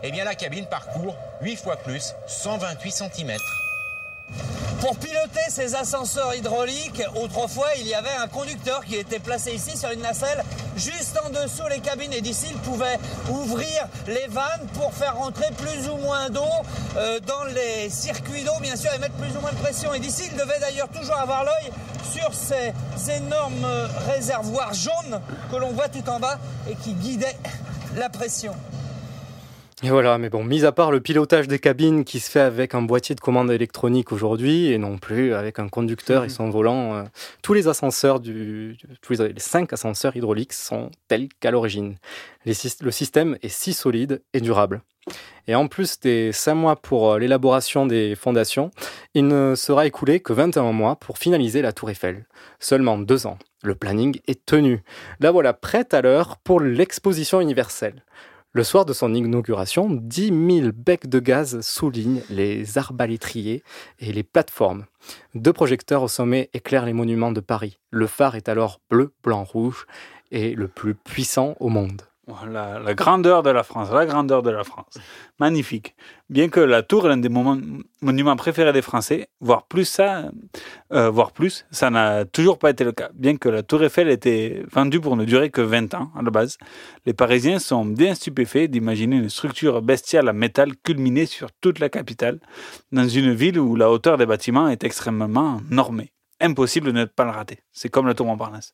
eh 0.03 0.11
bien 0.11 0.25
la 0.25 0.35
cabine 0.35 0.65
parcourt 0.65 1.15
8 1.41 1.55
fois 1.55 1.77
plus, 1.77 2.13
128 2.27 2.91
cm. 2.91 3.37
Pour 4.81 4.95
piloter 4.97 5.41
ces 5.49 5.73
ascenseurs 5.73 6.35
hydrauliques, 6.35 7.01
autrefois, 7.15 7.67
il 7.79 7.87
y 7.87 7.95
avait 7.95 8.15
un 8.21 8.27
conducteur 8.27 8.85
qui 8.85 8.95
était 8.95 9.19
placé 9.19 9.51
ici 9.51 9.75
sur 9.75 9.89
une 9.89 10.01
nacelle, 10.01 10.43
juste 10.75 11.19
en 11.25 11.29
dessous 11.29 11.67
les 11.67 11.79
cabines. 11.79 12.13
Et 12.13 12.21
d'ici, 12.21 12.47
il 12.51 12.57
pouvait 12.57 12.99
ouvrir 13.29 13.87
les 14.07 14.27
vannes 14.27 14.67
pour 14.75 14.93
faire 14.93 15.17
rentrer 15.17 15.47
plus 15.57 15.89
ou 15.89 15.97
moins 15.97 16.29
d'eau 16.29 16.41
euh, 16.95 17.19
dans 17.21 17.43
les 17.45 17.89
circuits 17.89 18.43
d'eau, 18.43 18.59
bien 18.61 18.75
sûr, 18.75 18.93
et 18.93 18.99
mettre 18.99 19.15
plus 19.15 19.35
ou 19.35 19.41
moins 19.41 19.51
de 19.51 19.57
pression. 19.57 19.93
Et 19.95 19.99
d'ici, 19.99 20.29
il 20.31 20.37
devait 20.37 20.59
d'ailleurs 20.59 20.89
toujours 20.89 21.17
avoir 21.17 21.43
l'œil 21.43 21.71
sur 22.13 22.31
ces 22.33 22.73
énormes 23.11 23.65
euh, 23.65 23.87
réservoirs 24.07 24.73
jaunes 24.75 25.19
que 25.51 25.55
l'on 25.55 25.71
voit 25.71 25.89
tout 25.89 26.07
en 26.07 26.19
bas 26.19 26.37
et 26.69 26.75
qui 26.75 26.93
guidaient 26.93 27.37
la 27.95 28.09
pression. 28.09 28.53
Et 29.83 29.91
voilà, 29.91 30.17
mais 30.17 30.29
bon, 30.29 30.43
mis 30.43 30.65
à 30.65 30.71
part 30.71 30.89
le 30.89 31.01
pilotage 31.01 31.47
des 31.47 31.59
cabines 31.59 32.03
qui 32.03 32.19
se 32.19 32.31
fait 32.31 32.39
avec 32.39 32.73
un 32.73 32.81
boîtier 32.81 33.13
de 33.13 33.19
commande 33.19 33.51
électronique 33.51 34.11
aujourd'hui 34.11 34.71
et 34.71 34.79
non 34.79 34.97
plus 34.97 35.35
avec 35.35 35.59
un 35.59 35.69
conducteur 35.69 36.23
et 36.23 36.29
son 36.29 36.49
volant, 36.49 36.95
euh, 36.95 37.03
tous 37.43 37.53
les 37.53 37.67
ascenseurs 37.67 38.19
du, 38.19 38.75
tous 39.03 39.13
les, 39.13 39.33
les 39.33 39.39
cinq 39.39 39.73
ascenseurs 39.73 40.15
hydrauliques 40.15 40.53
sont 40.53 40.89
tels 41.07 41.29
qu'à 41.39 41.51
l'origine. 41.51 41.95
Le 42.45 42.53
système 42.91 43.37
est 43.43 43.49
si 43.49 43.73
solide 43.73 44.23
et 44.33 44.41
durable. 44.41 44.81
Et 45.47 45.55
en 45.55 45.67
plus 45.67 45.99
des 45.99 46.31
5 46.31 46.55
mois 46.55 46.75
pour 46.75 47.11
euh, 47.11 47.19
l'élaboration 47.19 47.85
des 47.85 48.15
fondations, 48.15 48.71
il 49.13 49.27
ne 49.27 49.53
sera 49.55 49.85
écoulé 49.85 50.19
que 50.19 50.33
21 50.33 50.71
mois 50.73 50.95
pour 50.97 51.17
finaliser 51.17 51.61
la 51.61 51.71
tour 51.71 51.89
Eiffel. 51.89 52.25
Seulement 52.59 52.97
deux 52.97 53.27
ans. 53.27 53.37
Le 53.63 53.75
planning 53.75 54.19
est 54.27 54.45
tenu. 54.45 54.83
La 55.19 55.31
voilà 55.31 55.53
prête 55.53 55.93
à 55.93 56.01
l'heure 56.01 56.37
pour 56.43 56.59
l'exposition 56.59 57.41
universelle. 57.41 58.03
Le 58.53 58.63
soir 58.63 58.85
de 58.85 58.93
son 58.93 59.13
inauguration, 59.13 59.89
10 59.91 60.61
000 60.61 60.71
becs 60.73 61.07
de 61.07 61.19
gaz 61.19 61.59
soulignent 61.61 62.21
les 62.29 62.77
arbalétriers 62.77 63.61
et 63.99 64.13
les 64.13 64.23
plateformes. 64.23 64.85
Deux 65.35 65.53
projecteurs 65.53 66.01
au 66.01 66.07
sommet 66.07 66.49
éclairent 66.53 66.85
les 66.85 66.93
monuments 66.93 67.31
de 67.31 67.41
Paris. 67.41 67.77
Le 67.91 68.07
phare 68.07 68.35
est 68.35 68.49
alors 68.49 68.79
bleu, 68.89 69.13
blanc, 69.21 69.43
rouge 69.43 69.85
et 70.31 70.55
le 70.55 70.67
plus 70.67 70.95
puissant 70.95 71.55
au 71.59 71.69
monde. 71.69 72.06
La, 72.27 72.93
grandeur 72.93 73.41
de 73.41 73.49
la 73.49 73.63
France, 73.63 73.89
la 73.89 74.05
grandeur 74.05 74.43
de 74.43 74.49
la 74.49 74.65
France. 74.65 74.97
Magnifique. 75.39 75.95
Bien 76.29 76.49
que 76.49 76.59
la 76.59 76.83
tour 76.83 77.05
est 77.05 77.09
l'un 77.09 77.15
des 77.15 77.29
monuments 77.29 78.35
préférés 78.35 78.73
des 78.73 78.81
Français, 78.81 79.29
voire 79.39 79.65
plus 79.65 79.85
ça, 79.85 80.29
euh, 80.91 81.09
voire 81.09 81.31
plus, 81.31 81.65
ça 81.71 81.89
n'a 81.89 82.25
toujours 82.25 82.59
pas 82.59 82.71
été 82.71 82.83
le 82.83 82.91
cas. 82.91 83.11
Bien 83.13 83.37
que 83.37 83.47
la 83.47 83.63
tour 83.63 83.81
Eiffel 83.81 84.09
ait 84.09 84.15
été 84.15 84.61
vendue 84.69 84.99
pour 84.99 85.15
ne 85.15 85.23
durer 85.23 85.51
que 85.51 85.61
20 85.61 85.93
ans 85.93 86.11
à 86.17 86.21
la 86.21 86.29
base, 86.29 86.57
les 87.05 87.13
Parisiens 87.13 87.59
sont 87.59 87.85
bien 87.85 88.13
stupéfaits 88.13 88.69
d'imaginer 88.69 89.15
une 89.15 89.29
structure 89.29 89.81
bestiale 89.81 90.27
en 90.27 90.33
métal 90.33 90.75
culminée 90.83 91.27
sur 91.27 91.49
toute 91.61 91.79
la 91.79 91.87
capitale, 91.87 92.39
dans 92.91 93.07
une 93.07 93.33
ville 93.33 93.57
où 93.57 93.77
la 93.77 93.89
hauteur 93.89 94.17
des 94.17 94.25
bâtiments 94.25 94.67
est 94.67 94.83
extrêmement 94.83 95.61
normée. 95.69 96.11
Impossible 96.39 96.87
de 96.87 96.91
ne 96.91 97.05
pas 97.05 97.23
le 97.25 97.31
rater. 97.31 97.59
C'est 97.71 97.89
comme 97.89 98.05
le 98.07 98.13
tour 98.13 98.25
Montparnasse. 98.27 98.73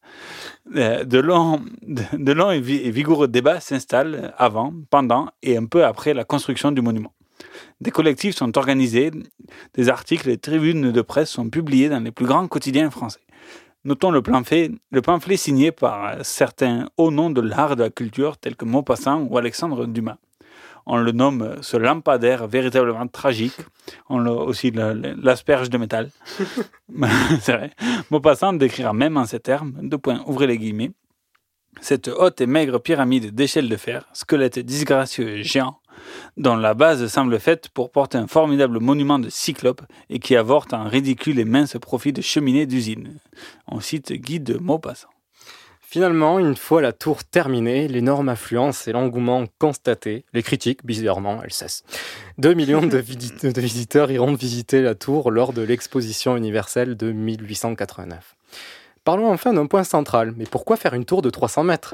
Euh, 0.75 1.03
De 1.05 1.19
longs, 1.19 1.61
de, 1.81 2.53
et, 2.53 2.59
vi- 2.59 2.81
et 2.83 2.91
vigoureux 2.91 3.27
débats 3.27 3.59
s'installent 3.61 4.33
avant, 4.37 4.73
pendant 4.89 5.29
et 5.41 5.55
un 5.57 5.65
peu 5.65 5.85
après 5.85 6.13
la 6.13 6.25
construction 6.25 6.71
du 6.71 6.81
monument. 6.81 7.13
Des 7.81 7.91
collectifs 7.91 8.35
sont 8.35 8.57
organisés, 8.57 9.11
des 9.73 9.89
articles 9.89 10.29
et 10.29 10.37
tribunes 10.37 10.91
de 10.91 11.01
presse 11.01 11.29
sont 11.29 11.49
publiés 11.49 11.89
dans 11.89 11.99
les 12.03 12.11
plus 12.11 12.25
grands 12.25 12.47
quotidiens 12.47 12.89
français. 12.89 13.19
Notons 13.85 14.11
le 14.11 14.21
pamphlet, 14.21 14.71
le 14.91 15.01
pamphlet 15.01 15.35
signé 15.37 15.71
par 15.73 16.23
certains 16.23 16.87
hauts 16.97 17.11
noms 17.11 17.29
de 17.29 17.41
l'art 17.41 17.73
et 17.73 17.75
de 17.75 17.83
la 17.83 17.89
culture 17.89 18.37
tels 18.37 18.55
que 18.55 18.63
Maupassant 18.65 19.21
ou 19.29 19.37
Alexandre 19.37 19.85
Dumas. 19.85 20.17
On 20.85 20.97
le 20.97 21.11
nomme 21.11 21.55
ce 21.61 21.77
lampadaire 21.77 22.47
véritablement 22.47 23.07
tragique. 23.07 23.55
On 24.09 24.19
l'a 24.19 24.31
aussi 24.33 24.71
la- 24.71 24.93
la- 24.93 25.13
l'asperge 25.15 25.69
de 25.69 25.77
métal. 25.77 26.09
C'est 27.41 27.53
vrai. 27.53 27.71
Maupassant 28.11 28.53
décrira 28.53 28.93
même 28.93 29.17
en 29.17 29.25
ces 29.25 29.39
termes, 29.39 29.73
deux 29.81 29.97
points, 29.97 30.21
ouvrez 30.27 30.47
les 30.47 30.57
guillemets, 30.57 30.91
cette 31.81 32.07
haute 32.09 32.41
et 32.41 32.45
maigre 32.47 32.79
pyramide 32.79 33.33
d'échelles 33.33 33.69
de 33.69 33.77
fer, 33.77 34.07
squelette 34.13 34.59
disgracieux 34.59 35.29
et 35.29 35.43
géant, 35.43 35.79
dont 36.37 36.55
la 36.55 36.73
base 36.73 37.07
semble 37.07 37.39
faite 37.39 37.69
pour 37.69 37.91
porter 37.91 38.17
un 38.17 38.27
formidable 38.27 38.79
monument 38.79 39.19
de 39.19 39.29
cyclope 39.29 39.81
et 40.09 40.19
qui 40.19 40.35
avorte 40.35 40.73
un 40.73 40.83
ridicule 40.87 41.39
et 41.39 41.45
mince 41.45 41.77
profit 41.81 42.13
de 42.13 42.21
cheminée 42.21 42.65
d'usine. 42.65 43.17
On 43.67 43.79
cite 43.79 44.11
Guy 44.13 44.39
de 44.39 44.57
Maupassant. 44.57 45.07
Finalement, 45.93 46.39
une 46.39 46.55
fois 46.55 46.81
la 46.81 46.91
tour 46.91 47.23
terminée, 47.23 47.87
l'énorme 47.87 48.27
affluence 48.27 48.87
et 48.87 48.91
l'engouement 48.93 49.45
constatés, 49.59 50.25
les 50.33 50.41
critiques, 50.41 50.83
bizarrement, 50.83 51.43
elles 51.43 51.53
cessent. 51.53 51.83
2 52.39 52.55
millions 52.55 52.81
de, 52.81 52.97
visi- 52.97 53.31
de 53.53 53.61
visiteurs 53.61 54.09
iront 54.09 54.33
visiter 54.33 54.81
la 54.81 54.95
tour 54.95 55.29
lors 55.29 55.53
de 55.53 55.61
l'exposition 55.61 56.35
universelle 56.35 56.97
de 56.97 57.11
1889. 57.11 58.35
Parlons 59.03 59.31
enfin 59.31 59.53
d'un 59.53 59.67
point 59.67 59.83
central. 59.83 60.33
Mais 60.35 60.45
pourquoi 60.45 60.77
faire 60.77 60.95
une 60.95 61.05
tour 61.05 61.21
de 61.21 61.29
300 61.29 61.63
mètres? 61.63 61.93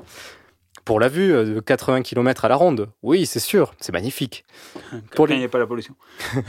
Pour 0.86 1.02
la 1.02 1.10
vue 1.10 1.34
euh, 1.34 1.56
de 1.56 1.60
80 1.60 2.02
km 2.04 2.46
à 2.46 2.48
la 2.48 2.56
ronde, 2.56 2.88
oui, 3.04 3.26
c'est 3.26 3.42
sûr, 3.42 3.74
c'est 3.82 3.92
magnifique. 3.92 4.46
Pour 5.14 5.30
il 5.30 5.40
n'y 5.40 5.44
a 5.44 5.50
pas 5.50 5.60
la 5.60 5.68
pollution. 5.68 5.94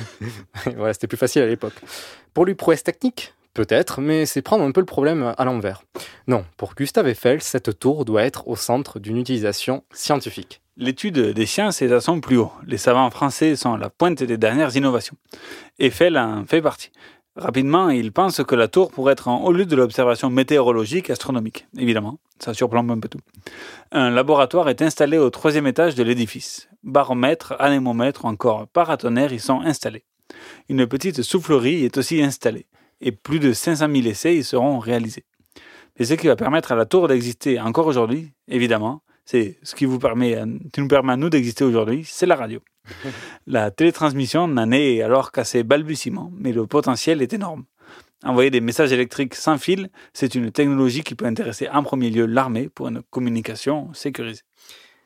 voilà, 0.77 0.93
c'était 0.93 1.09
plus 1.09 1.19
facile 1.19 1.43
à 1.43 1.49
l'époque. 1.49 1.75
Pour 2.33 2.45
lui, 2.45 2.55
prouesse 2.55 2.85
technique? 2.85 3.35
Peut-être, 3.53 4.01
mais 4.01 4.27
c'est 4.27 4.43
prendre 4.43 4.63
un 4.63 4.71
peu 4.71 4.81
le 4.81 4.87
problème 4.87 5.35
à 5.37 5.45
l'envers. 5.45 5.83
Non, 6.29 6.45
pour 6.57 6.75
Gustave 6.75 7.09
Eiffel, 7.09 7.43
cette 7.43 7.79
tour 7.79 8.05
doit 8.05 8.23
être 8.23 8.47
au 8.47 8.55
centre 8.55 9.01
d'une 9.01 9.17
utilisation 9.17 9.83
scientifique. 9.93 10.63
L'étude 10.77 11.19
des 11.19 11.47
sciences 11.47 11.83
est 11.83 11.93
à 11.93 12.01
son 12.01 12.21
plus 12.21 12.39
haut. 12.39 12.53
Les 12.65 12.79
savants 12.79 13.11
français 13.11 13.57
sont 13.57 13.75
à 13.75 13.79
la 13.79 13.91
pointe 13.91 14.23
des 14.23 14.39
dernières 14.39 14.77
innovations. 14.77 15.17
Eiffel 15.81 16.17
en 16.17 16.45
fait 16.45 16.63
partie. 16.63 16.91
Rapidement, 17.37 17.91
il 17.91 18.13
pense 18.13 18.43
que 18.45 18.55
la 18.55 18.69
tour 18.69 18.91
pourrait 18.91 19.15
être 19.15 19.29
en 19.29 19.43
haut 19.45 19.53
lieu 19.53 19.67
de 19.67 19.77
l'observation 19.77 20.31
météorologique 20.31 21.11
astronomique. 21.11 21.67
Évidemment, 21.77 22.19
ça 22.39 22.55
surplombe 22.55 22.91
un 22.91 23.01
peu 23.01 23.09
tout. 23.09 23.21
Un 23.93 24.11
laboratoire 24.11 24.69
est 24.69 24.83
installé 24.83 25.19
au 25.19 25.31
troisième 25.31 25.67
étage 25.67 25.95
de 25.97 26.03
l'édifice. 26.03 26.69
Baromètre, 26.83 27.55
anémomètre 27.59 28.25
encore 28.25 28.69
paratonnerre 28.69 29.33
y 29.33 29.39
sont 29.41 29.61
installés. 29.61 30.05
Une 30.69 30.87
petite 30.87 31.23
soufflerie 31.23 31.85
est 31.85 31.99
aussi 31.99 32.23
installée 32.23 32.67
et 33.01 33.13
plus 33.13 33.41
de 33.41 33.53
500 33.53 33.87
000 33.93 34.07
essais 34.07 34.37
y 34.37 34.45
seront 34.45 34.79
réalisés. 34.79 35.25
Et 35.97 36.05
ce 36.05 36.15
qui 36.15 36.27
va 36.29 36.37
permettre 36.37 36.73
à 36.73 36.77
la 36.77 36.87
tour 36.87 37.09
d'exister 37.09 37.61
encore 37.61 37.87
aujourd'hui, 37.87 38.33
évidemment, 38.49 39.03
c'est 39.25 39.59
ce 39.63 39.75
qui, 39.75 39.85
vous 39.85 39.99
permet, 39.99 40.35
à- 40.37 40.47
qui 40.73 40.81
nous 40.81 40.89
permet 40.89 41.13
à 41.13 41.17
nous 41.17 41.31
d'exister 41.31 41.65
aujourd'hui, 41.65 42.05
c'est 42.07 42.27
la 42.27 42.37
radio. 42.37 42.61
La 43.47 43.71
télétransmission 43.71 44.49
n'en 44.49 44.71
est 44.73 45.03
alors 45.03 45.33
qu'à 45.33 45.45
ses 45.45 45.63
balbutiements, 45.63 46.33
mais 46.37 46.53
le 46.53 46.67
potentiel 46.67 47.23
est 47.23 47.33
énorme. 47.33 47.65
Envoyer 48.25 48.51
des 48.51 48.61
messages 48.61 48.93
électriques 48.93 49.35
sans 49.35 49.59
fil, 49.59 49.91
c'est 50.13 50.35
une 50.35 50.51
technologie 50.51 51.03
qui 51.03 51.15
peut 51.15 51.25
intéresser 51.27 51.69
en 51.69 51.83
premier 51.83 52.11
lieu 52.11 52.27
l'armée 52.27 52.69
pour 52.69 52.89
une 52.89 53.03
communication 53.11 53.93
sécurisée. 53.95 54.43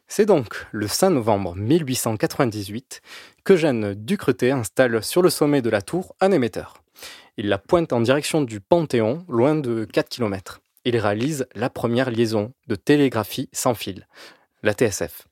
C'est 0.09 0.27
donc 0.27 0.67
le 0.73 0.87
5 0.89 1.11
novembre 1.11 1.55
1898 1.57 3.01
qu'Eugène 3.45 3.95
Ducretet 3.95 4.51
installe 4.51 5.03
sur 5.03 5.23
le 5.23 5.31
sommet 5.31 5.63
de 5.63 5.71
la 5.71 5.81
tour 5.83 6.15
un 6.21 6.31
émetteur. 6.33 6.75
Il 7.37 7.49
la 7.49 7.59
pointe 7.59 7.93
en 7.93 8.01
direction 8.01 8.43
du 8.43 8.61
Panthéon, 8.61 9.25
loin 9.29 9.57
de 9.57 9.85
4 9.85 10.09
km. 10.09 10.61
Il 10.85 10.97
réalise 10.97 11.49
la 11.57 11.69
première 11.69 12.11
liaison 12.11 12.53
de 12.69 12.77
télégraphie 12.77 13.49
sans 13.53 13.75
fil, 13.75 14.07
la 14.63 14.73
TSF. 14.73 15.27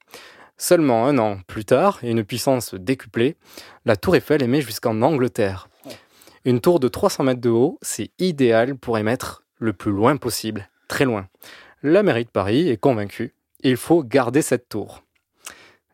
Seulement 0.57 1.07
un 1.07 1.19
an 1.19 1.39
plus 1.47 1.65
tard, 1.65 2.01
et 2.03 2.11
une 2.11 2.25
puissance 2.25 2.75
décuplée, 2.75 3.37
la 3.85 3.97
tour 3.97 4.17
Eiffel 4.17 4.43
émet 4.43 4.63
jusqu'en 4.63 5.01
Angleterre. 5.03 5.69
Une 6.45 6.61
tour 6.61 6.81
de 6.81 6.89
300 6.89 7.23
mètres 7.23 7.41
de 7.41 7.51
haut, 7.51 7.79
c'est 7.83 8.11
idéal 8.19 8.77
pour 8.77 8.99
émettre 8.99 9.45
le 9.59 9.73
plus 9.73 9.93
loin 9.93 10.17
possible, 10.17 10.69
très 10.89 11.05
loin. 11.05 11.29
La 11.85 12.03
mairie 12.03 12.25
de 12.25 12.31
Paris 12.31 12.69
est 12.69 12.79
convaincue, 12.79 13.35
il 13.61 13.77
faut 13.77 14.03
garder 14.03 14.43
cette 14.43 14.69
tour. 14.69 15.05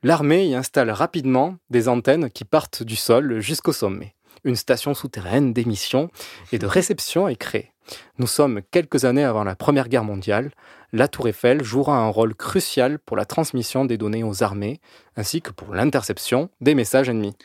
L'armée 0.02 0.46
y 0.46 0.54
installe 0.54 0.90
rapidement 0.90 1.56
des 1.68 1.88
antennes 1.88 2.30
qui 2.30 2.44
partent 2.44 2.82
du 2.82 2.96
sol 2.96 3.40
jusqu'au 3.40 3.72
sommet. 3.72 4.14
Une 4.44 4.56
station 4.56 4.94
souterraine 4.94 5.52
d'émission 5.52 6.10
et 6.52 6.58
de 6.58 6.66
réception 6.66 7.28
est 7.28 7.36
créée. 7.36 7.72
Nous 8.18 8.26
sommes 8.26 8.60
quelques 8.70 9.04
années 9.04 9.24
avant 9.24 9.44
la 9.44 9.56
Première 9.56 9.88
Guerre 9.88 10.04
mondiale. 10.04 10.50
La 10.92 11.08
tour 11.08 11.28
Eiffel 11.28 11.62
jouera 11.62 11.96
un 11.98 12.08
rôle 12.08 12.34
crucial 12.34 12.98
pour 12.98 13.16
la 13.16 13.24
transmission 13.24 13.84
des 13.84 13.98
données 13.98 14.24
aux 14.24 14.42
armées, 14.42 14.80
ainsi 15.16 15.40
que 15.42 15.50
pour 15.50 15.74
l'interception 15.74 16.50
des 16.60 16.74
messages 16.74 17.08
ennemis. 17.08 17.36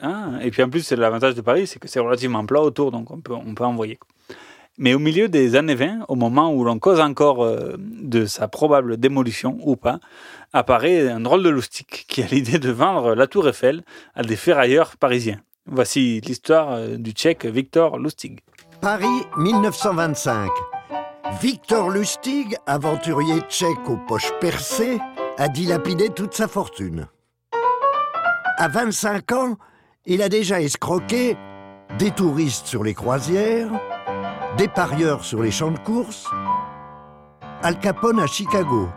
Ah, 0.00 0.32
et 0.42 0.50
puis 0.50 0.62
en 0.62 0.68
plus, 0.68 0.80
c'est 0.80 0.96
l'avantage 0.96 1.34
de 1.34 1.40
Paris, 1.40 1.66
c'est 1.66 1.78
que 1.78 1.88
c'est 1.88 2.00
relativement 2.00 2.44
plat 2.44 2.60
autour, 2.60 2.90
donc 2.90 3.10
on 3.10 3.20
peut, 3.20 3.34
on 3.34 3.54
peut 3.54 3.64
envoyer. 3.64 3.98
Mais 4.78 4.94
au 4.94 4.98
milieu 4.98 5.28
des 5.28 5.54
années 5.54 5.74
20, 5.74 6.06
au 6.08 6.14
moment 6.14 6.52
où 6.52 6.64
l'on 6.64 6.78
cause 6.78 6.98
encore 6.98 7.44
euh, 7.44 7.76
de 7.78 8.24
sa 8.24 8.48
probable 8.48 8.96
démolition 8.96 9.58
ou 9.60 9.76
pas, 9.76 10.00
apparaît 10.52 11.08
un 11.08 11.20
drôle 11.20 11.42
de 11.42 11.50
loustique 11.50 12.06
qui 12.08 12.22
a 12.22 12.26
l'idée 12.26 12.58
de 12.58 12.70
vendre 12.70 13.14
la 13.14 13.26
tour 13.26 13.46
Eiffel 13.48 13.84
à 14.14 14.22
des 14.22 14.36
ferrailleurs 14.36 14.96
parisiens. 14.96 15.40
Voici 15.66 16.20
l'histoire 16.20 16.72
euh, 16.72 16.96
du 16.96 17.12
tchèque 17.12 17.46
Victor 17.46 17.98
Lustig. 17.98 18.40
Paris 18.80 19.22
1925. 19.36 20.50
Victor 21.40 21.88
Lustig, 21.90 22.56
aventurier 22.66 23.40
tchèque 23.48 23.88
aux 23.88 23.96
poches 23.96 24.32
percées, 24.40 24.98
a 25.38 25.48
dilapidé 25.48 26.10
toute 26.10 26.34
sa 26.34 26.48
fortune. 26.48 27.06
À 28.58 28.68
25 28.68 29.32
ans, 29.32 29.56
il 30.04 30.20
a 30.22 30.28
déjà 30.28 30.60
escroqué 30.60 31.36
des 31.98 32.10
touristes 32.10 32.66
sur 32.66 32.82
les 32.82 32.94
croisières, 32.94 33.70
des 34.58 34.68
parieurs 34.68 35.24
sur 35.24 35.42
les 35.42 35.52
champs 35.52 35.70
de 35.70 35.78
course, 35.78 36.28
Al 37.62 37.78
Capone 37.78 38.18
à 38.18 38.26
Chicago. 38.26 38.88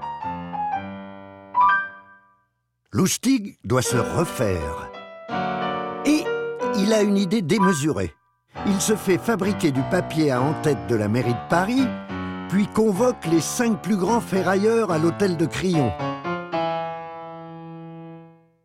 Lustig 2.91 3.59
doit 3.63 3.83
se 3.83 3.97
refaire. 3.97 4.94
Il 6.85 6.93
a 6.93 7.01
une 7.01 7.17
idée 7.17 7.41
démesurée. 7.41 8.13
Il 8.67 8.79
se 8.79 8.95
fait 8.95 9.17
fabriquer 9.17 9.71
du 9.71 9.81
papier 9.89 10.29
à 10.29 10.39
en-tête 10.39 10.85
de 10.87 10.93
la 10.93 11.07
mairie 11.07 11.33
de 11.33 11.49
Paris, 11.49 11.87
puis 12.47 12.67
convoque 12.67 13.25
les 13.25 13.41
cinq 13.41 13.81
plus 13.81 13.97
grands 13.97 14.21
ferrailleurs 14.21 14.91
à 14.91 14.99
l'hôtel 14.99 15.35
de 15.35 15.47
Crillon. 15.47 15.91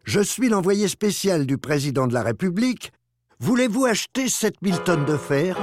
Je 0.05 0.21
suis 0.21 0.51
l'envoyé 0.51 0.87
spécial 0.87 1.47
du 1.47 1.57
président 1.57 2.07
de 2.07 2.13
la 2.13 2.23
République. 2.23 2.93
Voulez-vous 3.39 3.87
acheter 3.87 4.29
7000 4.29 4.81
tonnes 4.81 5.07
de 5.07 5.17
fer? 5.17 5.57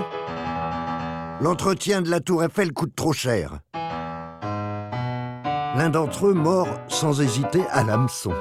L'entretien 1.41 2.01
de 2.01 2.09
la 2.09 2.21
tour 2.21 2.43
Eiffel 2.43 2.73
coûte 2.73 2.95
trop 2.95 3.13
cher. 3.13 3.59
L'un 5.75 5.89
d'entre 5.91 6.25
eux 6.25 6.33
mord 6.33 6.69
sans 6.87 7.21
hésiter 7.21 7.61
à 7.69 7.83
l'hameçon. 7.83 8.33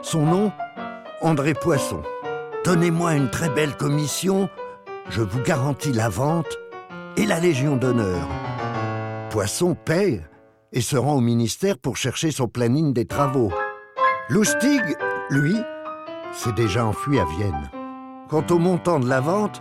Son 0.00 0.24
nom 0.24 0.52
André 1.20 1.52
Poisson. 1.52 2.02
Donnez-moi 2.64 3.14
une 3.14 3.28
très 3.28 3.48
belle 3.48 3.76
commission, 3.76 4.48
je 5.10 5.20
vous 5.20 5.40
garantis 5.42 5.92
la 5.92 6.08
vente 6.08 6.58
et 7.16 7.26
la 7.26 7.40
Légion 7.40 7.74
d'honneur. 7.74 8.28
Poisson 9.30 9.74
paye 9.74 10.22
et 10.72 10.80
se 10.80 10.96
rend 10.96 11.14
au 11.14 11.20
ministère 11.20 11.76
pour 11.76 11.96
chercher 11.96 12.30
son 12.30 12.46
planning 12.46 12.92
des 12.92 13.04
travaux. 13.04 13.50
Lustig, 14.28 14.80
lui, 15.28 15.56
s'est 16.32 16.52
déjà 16.52 16.86
enfui 16.86 17.18
à 17.18 17.24
Vienne. 17.36 17.68
Quant 18.28 18.46
au 18.50 18.60
montant 18.60 19.00
de 19.00 19.08
la 19.08 19.20
vente, 19.20 19.60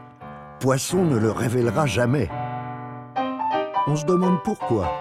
Poisson 0.59 1.03
ne 1.03 1.17
le 1.17 1.31
révélera 1.31 1.87
jamais. 1.87 2.29
On 3.87 3.95
se 3.95 4.05
demande 4.05 4.43
pourquoi. 4.43 4.91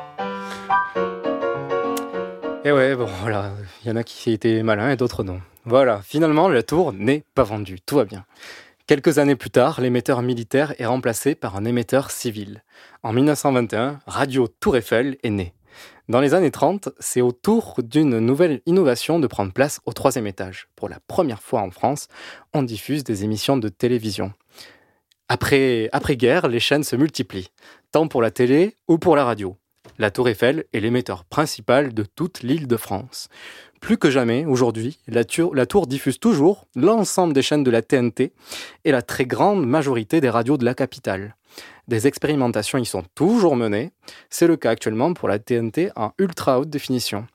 Et 2.65 2.73
ouais, 2.73 2.97
bon, 2.97 3.09
voilà, 3.21 3.51
il 3.85 3.89
y 3.89 3.93
en 3.93 3.97
a 3.97 4.05
qui 4.05 4.33
étaient 4.33 4.63
malins 4.63 4.89
et 4.89 4.97
d'autres 4.97 5.23
non. 5.23 5.41
Voilà, 5.67 6.01
finalement, 6.03 6.49
la 6.49 6.63
tour 6.63 6.95
n'est 6.95 7.23
pas 7.35 7.43
vendue, 7.43 7.81
tout 7.85 7.97
va 7.97 8.07
bien. 8.07 8.25
Quelques 8.87 9.19
années 9.19 9.37
plus 9.37 9.51
tard, 9.51 9.81
l'émetteur 9.81 10.23
militaire 10.23 10.75
est 10.81 10.87
remplacé 10.87 11.35
par 11.35 11.55
un 11.57 11.67
émetteur 11.67 12.11
civil. 12.11 12.65
En 13.03 13.13
1921, 13.13 14.01
Radio 14.07 14.49
Tour 14.49 14.79
Eiffel 14.79 15.19
est 15.23 15.31
née. 15.31 15.53
Dans 16.09 16.21
les 16.21 16.33
années 16.35 16.51
30, 16.51 16.89
c'est 16.99 17.21
au 17.21 17.31
tour 17.31 17.77
d'une 17.83 18.19
nouvelle 18.19 18.63
innovation 18.65 19.21
de 19.21 19.27
prendre 19.27 19.53
place 19.53 19.81
au 19.85 19.93
troisième 19.93 20.27
étage. 20.27 20.67
Pour 20.77 20.89
la 20.89 20.99
première 21.07 21.43
fois 21.43 21.61
en 21.61 21.71
France, 21.71 22.09
on 22.55 22.63
diffuse 22.63 23.05
des 23.05 23.23
émissions 23.23 23.59
de 23.59 23.69
télévision. 23.69 24.33
Après, 25.29 25.89
après-guerre, 25.93 26.49
les 26.49 26.59
chaînes 26.59 26.85
se 26.85 26.97
multiplient, 26.97 27.53
tant 27.93 28.09
pour 28.09 28.23
la 28.23 28.31
télé 28.33 28.75
ou 28.89 28.99
pour 28.99 29.15
la 29.15 29.25
radio. 29.25 29.57
La 29.99 30.11
Tour 30.11 30.29
Eiffel 30.29 30.65
est 30.73 30.81
l'émetteur 30.81 31.25
principal 31.25 31.95
de 31.95 32.03
toute 32.03 32.43
l'île 32.43 32.67
de 32.67 32.77
France. 32.77 33.29
Plus 33.81 33.97
que 33.97 34.11
jamais, 34.11 34.45
aujourd'hui, 34.45 34.99
la, 35.09 35.25
tour- 35.25 35.87
diffuse 35.87 36.19
toujours 36.21 36.67
l'ensemble 36.77 37.33
des 37.33 37.43
chaînes 37.43 37.65
de 37.65 37.71
la 37.71 37.83
TNT 37.83 38.33
et 38.85 38.93
la 38.93 39.03
très 39.03 39.25
grande 39.25 39.67
majorité 39.67 40.21
des 40.21 40.29
radios 40.31 40.59
de 40.59 40.65
la 40.65 40.75
capitale. 40.75 41.35
Des 41.89 42.07
expérimentations 42.07 42.79
y 42.79 42.85
sont 42.87 43.05
toujours 43.15 43.57
menées. 43.57 43.91
C'est 44.29 44.47
le 44.47 44.57
cas 44.57 44.71
actuellement 44.71 45.13
pour 45.15 45.29
la 45.29 45.39
TNT 45.39 45.91
en 45.97 46.13
ultra 46.19 46.61
haute 46.61 46.71
définition. 46.71 47.27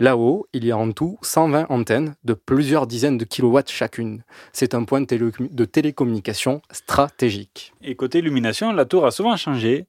Là-haut, 0.00 0.46
il 0.52 0.64
y 0.64 0.70
a 0.70 0.76
en 0.76 0.92
tout 0.92 1.18
120 1.22 1.66
antennes 1.70 2.14
de 2.22 2.34
plusieurs 2.34 2.86
dizaines 2.86 3.18
de 3.18 3.24
kilowatts 3.24 3.70
chacune. 3.70 4.22
C'est 4.52 4.74
un 4.74 4.84
point 4.84 5.00
de 5.00 5.64
télécommunication 5.64 6.60
stratégique. 6.70 7.72
Et 7.82 7.96
côté 7.96 8.18
illumination, 8.18 8.72
la 8.72 8.84
tour 8.84 9.06
a 9.06 9.10
souvent 9.10 9.36
changé. 9.36 9.86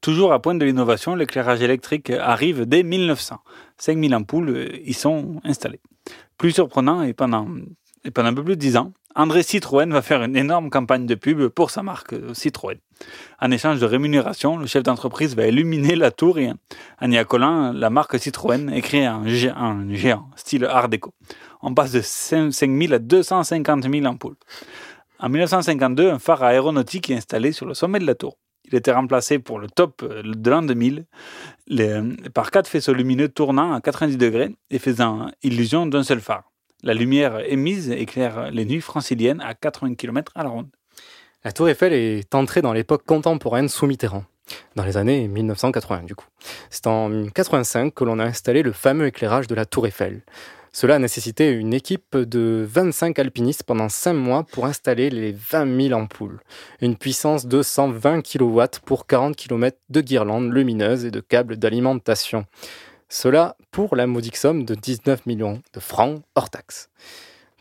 Toujours 0.00 0.32
à 0.32 0.40
pointe 0.40 0.58
de 0.58 0.64
l'innovation, 0.64 1.14
l'éclairage 1.14 1.62
électrique 1.62 2.10
arrive 2.10 2.64
dès 2.66 2.82
1900. 2.82 3.38
5000 3.78 4.14
ampoules 4.14 4.48
euh, 4.48 4.78
y 4.84 4.94
sont 4.94 5.40
installées. 5.44 5.80
Plus 6.38 6.52
surprenant, 6.52 7.02
et 7.02 7.12
pendant, 7.12 7.46
et 8.04 8.10
un 8.16 8.34
peu 8.34 8.42
plus 8.44 8.56
de 8.56 8.60
10 8.60 8.76
ans, 8.78 8.92
André 9.14 9.42
Citroën 9.42 9.90
va 9.90 10.02
faire 10.02 10.22
une 10.22 10.36
énorme 10.36 10.68
campagne 10.70 11.06
de 11.06 11.14
pub 11.14 11.48
pour 11.48 11.70
sa 11.70 11.82
marque 11.82 12.12
euh, 12.14 12.34
Citroën. 12.34 12.78
En 13.40 13.50
échange 13.50 13.80
de 13.80 13.86
rémunération, 13.86 14.56
le 14.56 14.66
chef 14.66 14.82
d'entreprise 14.82 15.36
va 15.36 15.46
illuminer 15.46 15.96
la 15.96 16.10
tour 16.10 16.38
et 16.38 16.50
en 17.00 17.10
y 17.10 17.22
la 17.78 17.90
marque 17.90 18.18
Citroën 18.18 18.68
en 18.70 19.24
gé- 19.24 19.54
en 19.54 19.88
géant, 19.94 20.30
style 20.36 20.64
Art 20.64 20.88
déco. 20.88 21.12
On 21.62 21.74
passe 21.74 21.92
de 21.92 22.00
5 22.02 22.50
000 22.52 22.92
à 22.92 22.98
250 22.98 23.90
000 23.90 24.06
ampoules. 24.06 24.36
En 25.18 25.28
1952, 25.28 26.10
un 26.10 26.18
phare 26.18 26.42
aéronautique 26.42 27.10
est 27.10 27.16
installé 27.16 27.52
sur 27.52 27.66
le 27.66 27.74
sommet 27.74 27.98
de 27.98 28.06
la 28.06 28.14
tour. 28.14 28.36
Il 28.68 28.74
était 28.76 28.92
remplacé 28.92 29.38
pour 29.38 29.58
le 29.58 29.68
top 29.68 30.02
euh, 30.02 30.22
de 30.24 30.50
l'an 30.50 30.62
2000 30.62 31.04
les- 31.68 32.00
par 32.34 32.50
quatre 32.50 32.68
faisceaux 32.68 32.92
lumineux 32.94 33.28
tournant 33.28 33.72
à 33.72 33.80
90 33.80 34.16
degrés 34.16 34.54
et 34.70 34.78
faisant 34.78 35.28
illusion 35.42 35.86
d'un 35.86 36.02
seul 36.02 36.20
phare. 36.20 36.44
La 36.82 36.94
lumière 36.94 37.40
émise 37.50 37.90
éclaire 37.90 38.50
les 38.50 38.64
nuits 38.64 38.80
franciliennes 38.80 39.40
à 39.40 39.54
80 39.54 39.94
km 39.94 40.32
à 40.34 40.42
la 40.44 40.50
ronde. 40.50 40.68
La 41.44 41.52
tour 41.52 41.68
Eiffel 41.68 41.92
est 41.92 42.34
entrée 42.34 42.60
dans 42.62 42.72
l'époque 42.72 43.04
contemporaine 43.06 43.68
sous 43.68 43.86
Mitterrand, 43.86 44.24
dans 44.74 44.84
les 44.84 44.96
années 44.96 45.26
1980 45.28 46.02
du 46.04 46.14
coup. 46.14 46.26
C'est 46.70 46.86
en 46.86 47.08
1985 47.08 47.94
que 47.94 48.04
l'on 48.04 48.18
a 48.18 48.24
installé 48.24 48.62
le 48.62 48.72
fameux 48.72 49.06
éclairage 49.06 49.46
de 49.46 49.54
la 49.54 49.64
tour 49.64 49.86
Eiffel. 49.86 50.22
Cela 50.76 50.96
a 50.96 50.98
nécessité 50.98 51.52
une 51.52 51.72
équipe 51.72 52.18
de 52.18 52.62
25 52.68 53.18
alpinistes 53.18 53.62
pendant 53.62 53.88
5 53.88 54.12
mois 54.12 54.42
pour 54.42 54.66
installer 54.66 55.08
les 55.08 55.32
20 55.32 55.88
000 55.88 55.98
ampoules. 55.98 56.38
Une 56.82 56.98
puissance 56.98 57.46
de 57.46 57.62
120 57.62 58.20
kW 58.20 58.62
pour 58.84 59.06
40 59.06 59.34
km 59.34 59.78
de 59.88 60.00
guirlandes 60.02 60.52
lumineuses 60.52 61.06
et 61.06 61.10
de 61.10 61.20
câbles 61.20 61.56
d'alimentation. 61.56 62.44
Cela 63.08 63.56
pour 63.70 63.96
la 63.96 64.06
modique 64.06 64.36
somme 64.36 64.66
de 64.66 64.74
19 64.74 65.24
millions 65.24 65.62
de 65.72 65.80
francs 65.80 66.20
hors 66.34 66.50
taxes. 66.50 66.90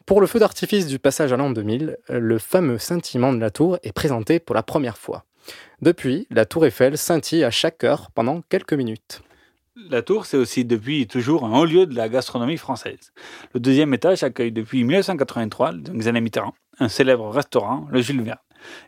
Pour 0.06 0.20
le 0.20 0.28
feu 0.28 0.40
d'artifice 0.40 0.86
du 0.86 1.00
passage 1.00 1.32
à 1.32 1.38
l'an 1.38 1.52
2000, 1.52 1.96
le 2.10 2.38
fameux 2.38 2.80
scintillement 2.80 3.32
de 3.32 3.40
la 3.40 3.50
tour 3.50 3.80
est 3.84 3.94
présenté 3.94 4.42
pour 4.42 4.56
la 4.56 4.64
première 4.64 4.98
fois. 4.98 5.24
Depuis, 5.82 6.28
la 6.32 6.44
tour 6.44 6.66
Eiffel 6.66 6.98
scintille 6.98 7.46
à 7.46 7.52
chaque 7.52 7.86
heure 7.86 8.12
pendant 8.12 8.42
quelques 8.50 8.74
minutes. 8.74 9.22
La 9.78 10.02
tour, 10.02 10.26
c'est 10.26 10.38
aussi 10.38 10.64
depuis 10.64 11.06
toujours 11.06 11.44
un 11.44 11.60
haut 11.60 11.66
lieu 11.66 11.86
de 11.86 11.96
la 11.96 12.08
gastronomie 12.08 12.56
française. 12.56 13.12
Le 13.54 13.60
deuxième 13.60 13.94
étage 13.94 14.24
accueille 14.24 14.54
depuis 14.54 14.86
1983, 14.86 15.74
donc 15.74 15.98
Xavier 15.98 16.22
Mitterrand, 16.22 16.54
un 16.80 16.88
célèbre 16.88 17.30
restaurant, 17.30 17.86
le 17.92 18.02
Jules 18.02 18.22
Verne, 18.22 18.40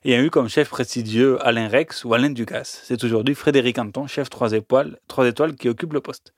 et 0.06 0.16
a 0.16 0.22
eu 0.22 0.30
comme 0.30 0.48
chef 0.48 0.70
prestigieux 0.70 1.46
Alain 1.46 1.68
Rex 1.68 2.06
ou 2.06 2.14
Alain 2.14 2.30
Ducasse. 2.30 2.84
C'est 2.86 3.04
aujourd'hui 3.04 3.36
Frédéric 3.36 3.78
Anton, 3.80 4.08
chef 4.08 4.30
3 4.30 4.54
étoiles, 4.54 4.98
3 5.10 5.28
étoiles, 5.28 5.56
qui 5.56 5.68
occupe 5.68 5.92
le 5.92 6.00
poste. 6.00 6.34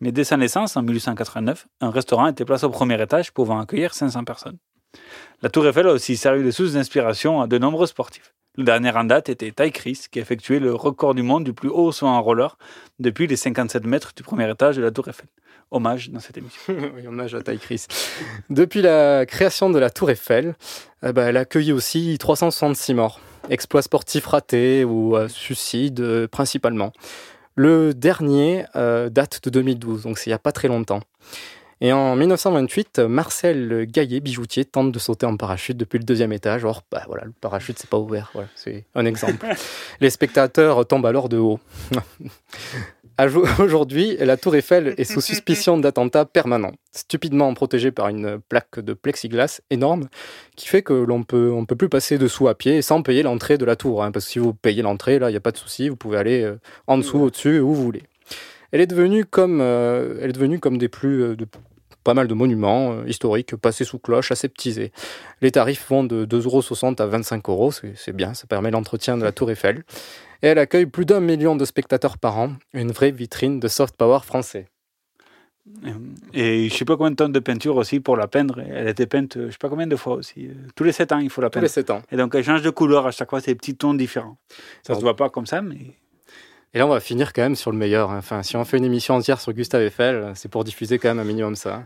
Mais 0.00 0.12
dès 0.12 0.24
sa 0.24 0.38
naissance, 0.38 0.78
en 0.78 0.82
1889, 0.82 1.66
un 1.82 1.90
restaurant 1.90 2.26
était 2.28 2.46
placé 2.46 2.64
au 2.64 2.70
premier 2.70 3.00
étage 3.02 3.32
pouvant 3.32 3.60
accueillir 3.60 3.92
500 3.92 4.24
personnes. 4.24 4.56
La 5.42 5.50
tour 5.50 5.66
Eiffel 5.66 5.86
a 5.86 5.92
aussi 5.92 6.16
servi 6.16 6.42
de 6.42 6.50
source 6.50 6.72
d'inspiration 6.72 7.42
à 7.42 7.46
de 7.46 7.58
nombreux 7.58 7.86
sportifs. 7.86 8.32
Le 8.60 8.66
dernier 8.66 8.90
en 8.90 9.04
date 9.04 9.30
était 9.30 9.52
Ty 9.52 9.72
Chris, 9.72 10.02
qui 10.10 10.18
effectuait 10.18 10.58
le 10.58 10.74
record 10.74 11.14
du 11.14 11.22
monde 11.22 11.44
du 11.44 11.54
plus 11.54 11.70
haut 11.70 11.92
saut 11.92 12.06
en 12.06 12.20
roller 12.20 12.58
depuis 12.98 13.26
les 13.26 13.36
57 13.36 13.86
mètres 13.86 14.12
du 14.14 14.22
premier 14.22 14.50
étage 14.50 14.76
de 14.76 14.82
la 14.82 14.90
tour 14.90 15.08
Eiffel. 15.08 15.28
Hommage 15.70 16.10
dans 16.10 16.20
cette 16.20 16.36
émission. 16.36 16.60
oui, 16.94 17.06
hommage 17.06 17.34
à 17.34 17.40
Ty 17.40 17.56
Chris. 17.56 17.86
Depuis 18.50 18.82
la 18.82 19.24
création 19.24 19.70
de 19.70 19.78
la 19.78 19.88
Tour 19.88 20.10
Eiffel, 20.10 20.56
eh 21.02 21.10
ben, 21.14 21.28
elle 21.28 21.38
a 21.38 21.40
accueilli 21.40 21.72
aussi 21.72 22.18
366 22.18 22.92
morts. 22.92 23.18
Exploits 23.48 23.80
sportifs 23.80 24.26
ratés 24.26 24.84
ou 24.84 25.16
euh, 25.16 25.26
suicides 25.28 26.00
euh, 26.00 26.28
principalement. 26.28 26.92
Le 27.54 27.94
dernier 27.94 28.66
euh, 28.76 29.08
date 29.08 29.42
de 29.42 29.48
2012, 29.48 30.02
donc 30.02 30.18
c'est 30.18 30.26
il 30.26 30.32
n'y 30.32 30.34
a 30.34 30.38
pas 30.38 30.52
très 30.52 30.68
longtemps. 30.68 31.00
Et 31.82 31.92
en 31.92 32.14
1928, 32.14 32.98
Marcel 33.00 33.86
Gaillet, 33.86 34.20
bijoutier, 34.20 34.66
tente 34.66 34.92
de 34.92 34.98
sauter 34.98 35.24
en 35.24 35.36
parachute 35.36 35.78
depuis 35.78 35.98
le 35.98 36.04
deuxième 36.04 36.32
étage. 36.32 36.64
Or, 36.64 36.82
bah, 36.90 37.04
voilà, 37.06 37.24
le 37.24 37.32
parachute, 37.40 37.78
c'est 37.78 37.88
pas 37.88 37.98
ouvert. 37.98 38.30
Voilà, 38.34 38.48
c'est 38.54 38.84
un 38.94 39.06
exemple. 39.06 39.46
Les 40.00 40.10
spectateurs 40.10 40.86
tombent 40.86 41.06
alors 41.06 41.30
de 41.30 41.38
haut. 41.38 41.58
Aujourd'hui, 43.58 44.16
la 44.18 44.36
tour 44.36 44.56
Eiffel 44.56 44.94
est 44.96 45.04
sous 45.04 45.20
suspicion 45.20 45.76
d'attentat 45.76 46.24
permanent, 46.24 46.72
stupidement 46.92 47.52
protégée 47.52 47.90
par 47.90 48.08
une 48.08 48.40
plaque 48.48 48.80
de 48.80 48.94
plexiglas 48.94 49.60
énorme 49.68 50.08
qui 50.56 50.68
fait 50.68 50.82
que 50.82 50.94
l'on 50.94 51.22
peut, 51.22 51.50
on 51.54 51.66
peut 51.66 51.76
plus 51.76 51.90
passer 51.90 52.16
dessous 52.16 52.48
à 52.48 52.54
pied 52.54 52.80
sans 52.80 53.02
payer 53.02 53.22
l'entrée 53.22 53.58
de 53.58 53.66
la 53.66 53.76
tour. 53.76 54.02
hein, 54.02 54.10
parce 54.10 54.24
que 54.24 54.30
si 54.30 54.38
vous 54.38 54.54
payez 54.54 54.80
l'entrée, 54.80 55.18
là, 55.18 55.28
il 55.28 55.32
n'y 55.32 55.36
a 55.36 55.40
pas 55.40 55.52
de 55.52 55.58
souci, 55.58 55.90
vous 55.90 55.96
pouvez 55.96 56.16
aller 56.16 56.42
euh, 56.42 56.58
en 56.86 56.96
dessous, 56.96 57.18
au-dessus, 57.18 57.60
où 57.60 57.74
vous 57.74 57.82
voulez. 57.82 58.04
Elle 58.72 58.80
est 58.80 58.86
devenue 58.86 59.24
comme, 59.24 59.60
euh, 59.60 60.18
elle 60.22 60.30
est 60.30 60.34
devenue 60.34 60.58
comme 60.58 60.78
des 60.78 60.88
plus, 60.88 61.22
euh, 61.22 61.36
de, 61.36 61.46
pas 62.04 62.14
mal 62.14 62.28
de 62.28 62.34
monuments 62.34 62.92
euh, 62.92 63.04
historiques 63.06 63.56
passés 63.56 63.84
sous 63.84 63.98
cloche, 63.98 64.32
aseptisés. 64.32 64.92
Les 65.40 65.50
tarifs 65.50 65.86
vont 65.88 66.04
de 66.04 66.24
2,60€ 66.24 67.00
à 67.00 67.06
25 67.06 67.48
euros, 67.48 67.72
c'est 67.72 68.12
bien, 68.12 68.34
ça 68.34 68.46
permet 68.46 68.70
l'entretien 68.70 69.16
de 69.16 69.24
la 69.24 69.32
tour 69.32 69.50
Eiffel. 69.50 69.84
Et 70.42 70.46
elle 70.48 70.58
accueille 70.58 70.86
plus 70.86 71.04
d'un 71.04 71.20
million 71.20 71.56
de 71.56 71.64
spectateurs 71.64 72.16
par 72.18 72.38
an, 72.38 72.52
une 72.72 72.92
vraie 72.92 73.10
vitrine 73.10 73.60
de 73.60 73.68
soft 73.68 73.96
power 73.96 74.20
français. 74.24 74.66
Et 76.32 76.68
je 76.68 76.74
sais 76.74 76.84
pas 76.84 76.96
combien 76.96 77.10
de 77.10 77.16
tonnes 77.16 77.32
de 77.32 77.38
peinture 77.38 77.76
aussi 77.76 78.00
pour 78.00 78.16
la 78.16 78.26
peindre. 78.26 78.60
Elle 78.60 78.86
a 78.86 78.90
été 78.90 79.06
peinte, 79.06 79.36
je 79.38 79.50
sais 79.50 79.58
pas 79.58 79.68
combien 79.68 79.86
de 79.86 79.96
fois 79.96 80.14
aussi. 80.14 80.48
Tous 80.74 80.84
les 80.84 80.92
7 80.92 81.12
ans, 81.12 81.18
il 81.18 81.30
faut 81.30 81.40
la 81.42 81.48
Tous 81.48 81.54
peindre. 81.54 81.64
les 81.64 81.68
7 81.68 81.90
ans. 81.90 82.02
Et 82.10 82.16
donc, 82.16 82.34
elle 82.34 82.42
change 82.42 82.62
de 82.62 82.70
couleur 82.70 83.06
à 83.06 83.10
chaque 83.10 83.30
fois, 83.30 83.40
c'est 83.40 83.52
des 83.52 83.54
petits 83.54 83.76
tons 83.76 83.94
différents. 83.94 84.36
Ça 84.82 84.94
se 84.94 85.00
voit 85.00 85.16
pas 85.16 85.30
comme 85.30 85.46
ça, 85.46 85.62
mais. 85.62 85.76
Et 86.72 86.78
là, 86.78 86.86
on 86.86 86.90
va 86.90 87.00
finir 87.00 87.32
quand 87.32 87.42
même 87.42 87.56
sur 87.56 87.72
le 87.72 87.76
meilleur. 87.78 88.10
hein. 88.10 88.18
Enfin, 88.18 88.42
si 88.44 88.56
on 88.56 88.64
fait 88.64 88.76
une 88.76 88.84
émission 88.84 89.14
entière 89.16 89.40
sur 89.40 89.52
Gustave 89.52 89.82
Eiffel, 89.82 90.32
c'est 90.36 90.48
pour 90.48 90.62
diffuser 90.62 90.98
quand 91.00 91.08
même 91.08 91.18
un 91.18 91.24
minimum 91.24 91.56
ça. 91.56 91.82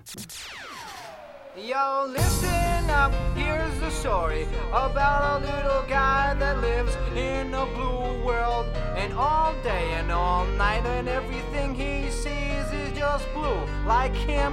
Yo, 1.57 2.07
listen 2.13 2.91
up, 2.91 3.13
here's 3.35 3.81
the 3.81 3.91
story 3.91 4.45
about 4.73 5.23
a 5.23 5.39
little 5.41 5.83
guy 5.89 6.35
that 6.39 6.57
lives 6.61 6.95
in 7.17 7.55
a 7.55 7.65
blue 7.75 8.27
world. 8.27 8.67
And 8.99 9.15
all 9.19 9.55
day 9.63 9.95
and 9.99 10.11
all 10.13 10.45
night, 10.59 10.85
and 10.85 11.09
everything 11.09 11.75
he 11.75 12.11
sees 12.11 12.67
is 12.73 12.93
just 12.95 13.25
blue. 13.33 13.57
Like 13.89 14.15
him, 14.15 14.53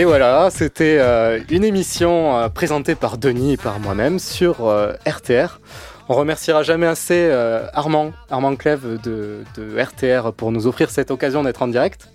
Et 0.00 0.04
voilà, 0.06 0.48
c'était 0.48 0.96
euh, 0.98 1.40
une 1.50 1.62
émission 1.62 2.34
euh, 2.34 2.48
présentée 2.48 2.94
par 2.94 3.18
Denis 3.18 3.52
et 3.52 3.56
par 3.58 3.78
moi-même 3.80 4.18
sur 4.18 4.66
euh, 4.66 4.94
RTR. 5.06 5.60
On 6.08 6.14
remerciera 6.14 6.62
jamais 6.62 6.86
assez 6.86 7.28
euh, 7.30 7.66
Armand, 7.74 8.12
Armand 8.30 8.56
Clève 8.56 8.98
de, 9.02 9.44
RTR 9.78 10.32
pour 10.32 10.52
nous 10.52 10.66
offrir 10.66 10.88
cette 10.88 11.10
occasion 11.10 11.42
d'être 11.42 11.60
en 11.60 11.68
direct. 11.68 12.08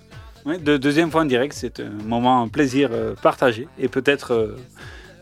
Deuxième 0.64 1.12
fois 1.12 1.22
en 1.22 1.26
direct, 1.26 1.54
c'est 1.56 1.80
un 1.80 1.92
moment, 2.08 2.42
un 2.42 2.48
plaisir 2.48 2.90
euh, 2.92 3.14
partagé 3.22 3.68
et 3.78 3.88
peut-être 3.88 4.34
euh, 4.34 4.58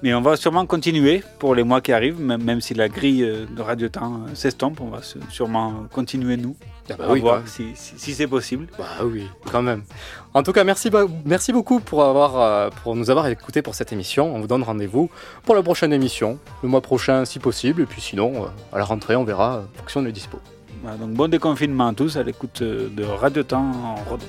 Mais 0.02 0.14
on 0.14 0.22
va 0.22 0.38
sûrement 0.38 0.66
continuer 0.66 1.22
pour 1.40 1.56
les 1.56 1.64
mois 1.64 1.82
qui 1.82 1.92
arrivent, 1.92 2.22
même, 2.22 2.62
si 2.62 2.74
la 2.74 2.88
grille 2.88 3.24
euh, 3.24 3.46
de 3.46 3.62
Radio 3.62 3.90
Temps 3.90 4.22
euh, 4.30 4.36
s'estompe, 4.36 4.80
on 4.80 4.88
va 4.88 5.02
sûrement 5.30 5.86
continuer 5.92 6.38
nous. 6.38 6.56
Ah 6.90 6.96
bah 6.98 7.06
à 7.08 7.12
oui, 7.14 7.22
voir 7.22 7.48
si, 7.48 7.72
si- 7.76 7.94
si 7.98 8.14
c'est 8.14 8.28
possible. 8.28 8.68
Bah 8.78 8.86
oui, 9.06 9.28
quand 9.52 9.62
même. 9.62 9.84
En 10.34 10.44
tout 10.44 10.52
cas, 10.52 10.64
merci, 10.64 10.90
beaucoup 11.54 11.80
pour, 11.80 12.04
avoir, 12.04 12.40
euh, 12.40 12.70
pour 12.84 12.96
nous 12.96 13.10
avoir 13.10 13.28
écoutés 13.28 13.62
pour 13.62 13.74
cette 13.76 13.94
émission. 13.94 14.36
On 14.36 14.40
vous 14.42 14.48
donne 14.48 14.64
rendez-vous 14.64 15.10
pour 15.44 15.56
la 15.56 15.64
prochaine 15.64 15.94
émission, 15.94 16.40
le 16.62 16.68
mois 16.70 16.82
prochain 16.82 17.24
si 17.26 17.40
possible, 17.40 17.84
et 17.84 17.86
puis 17.86 18.02
sinon, 18.02 18.44
euh, 18.44 18.48
à 18.74 18.80
la 18.80 18.84
rentrée, 18.84 19.16
on 19.16 19.24
verra 19.24 19.58
euh, 19.58 19.62
en 19.62 19.80
fonction 19.80 20.02
de 20.02 20.10
dispo. 20.12 20.40
Voilà, 20.82 20.98
donc 20.98 21.12
bon 21.12 21.30
déconfinement 21.30 21.88
à 21.88 21.94
tous 21.94 22.18
à 22.18 22.24
l'écoute 22.24 22.62
euh, 22.62 22.90
de 22.90 23.04
Radio 23.06 23.44
Temps 23.44 23.72
en 23.72 23.96
Rodez. 24.10 24.26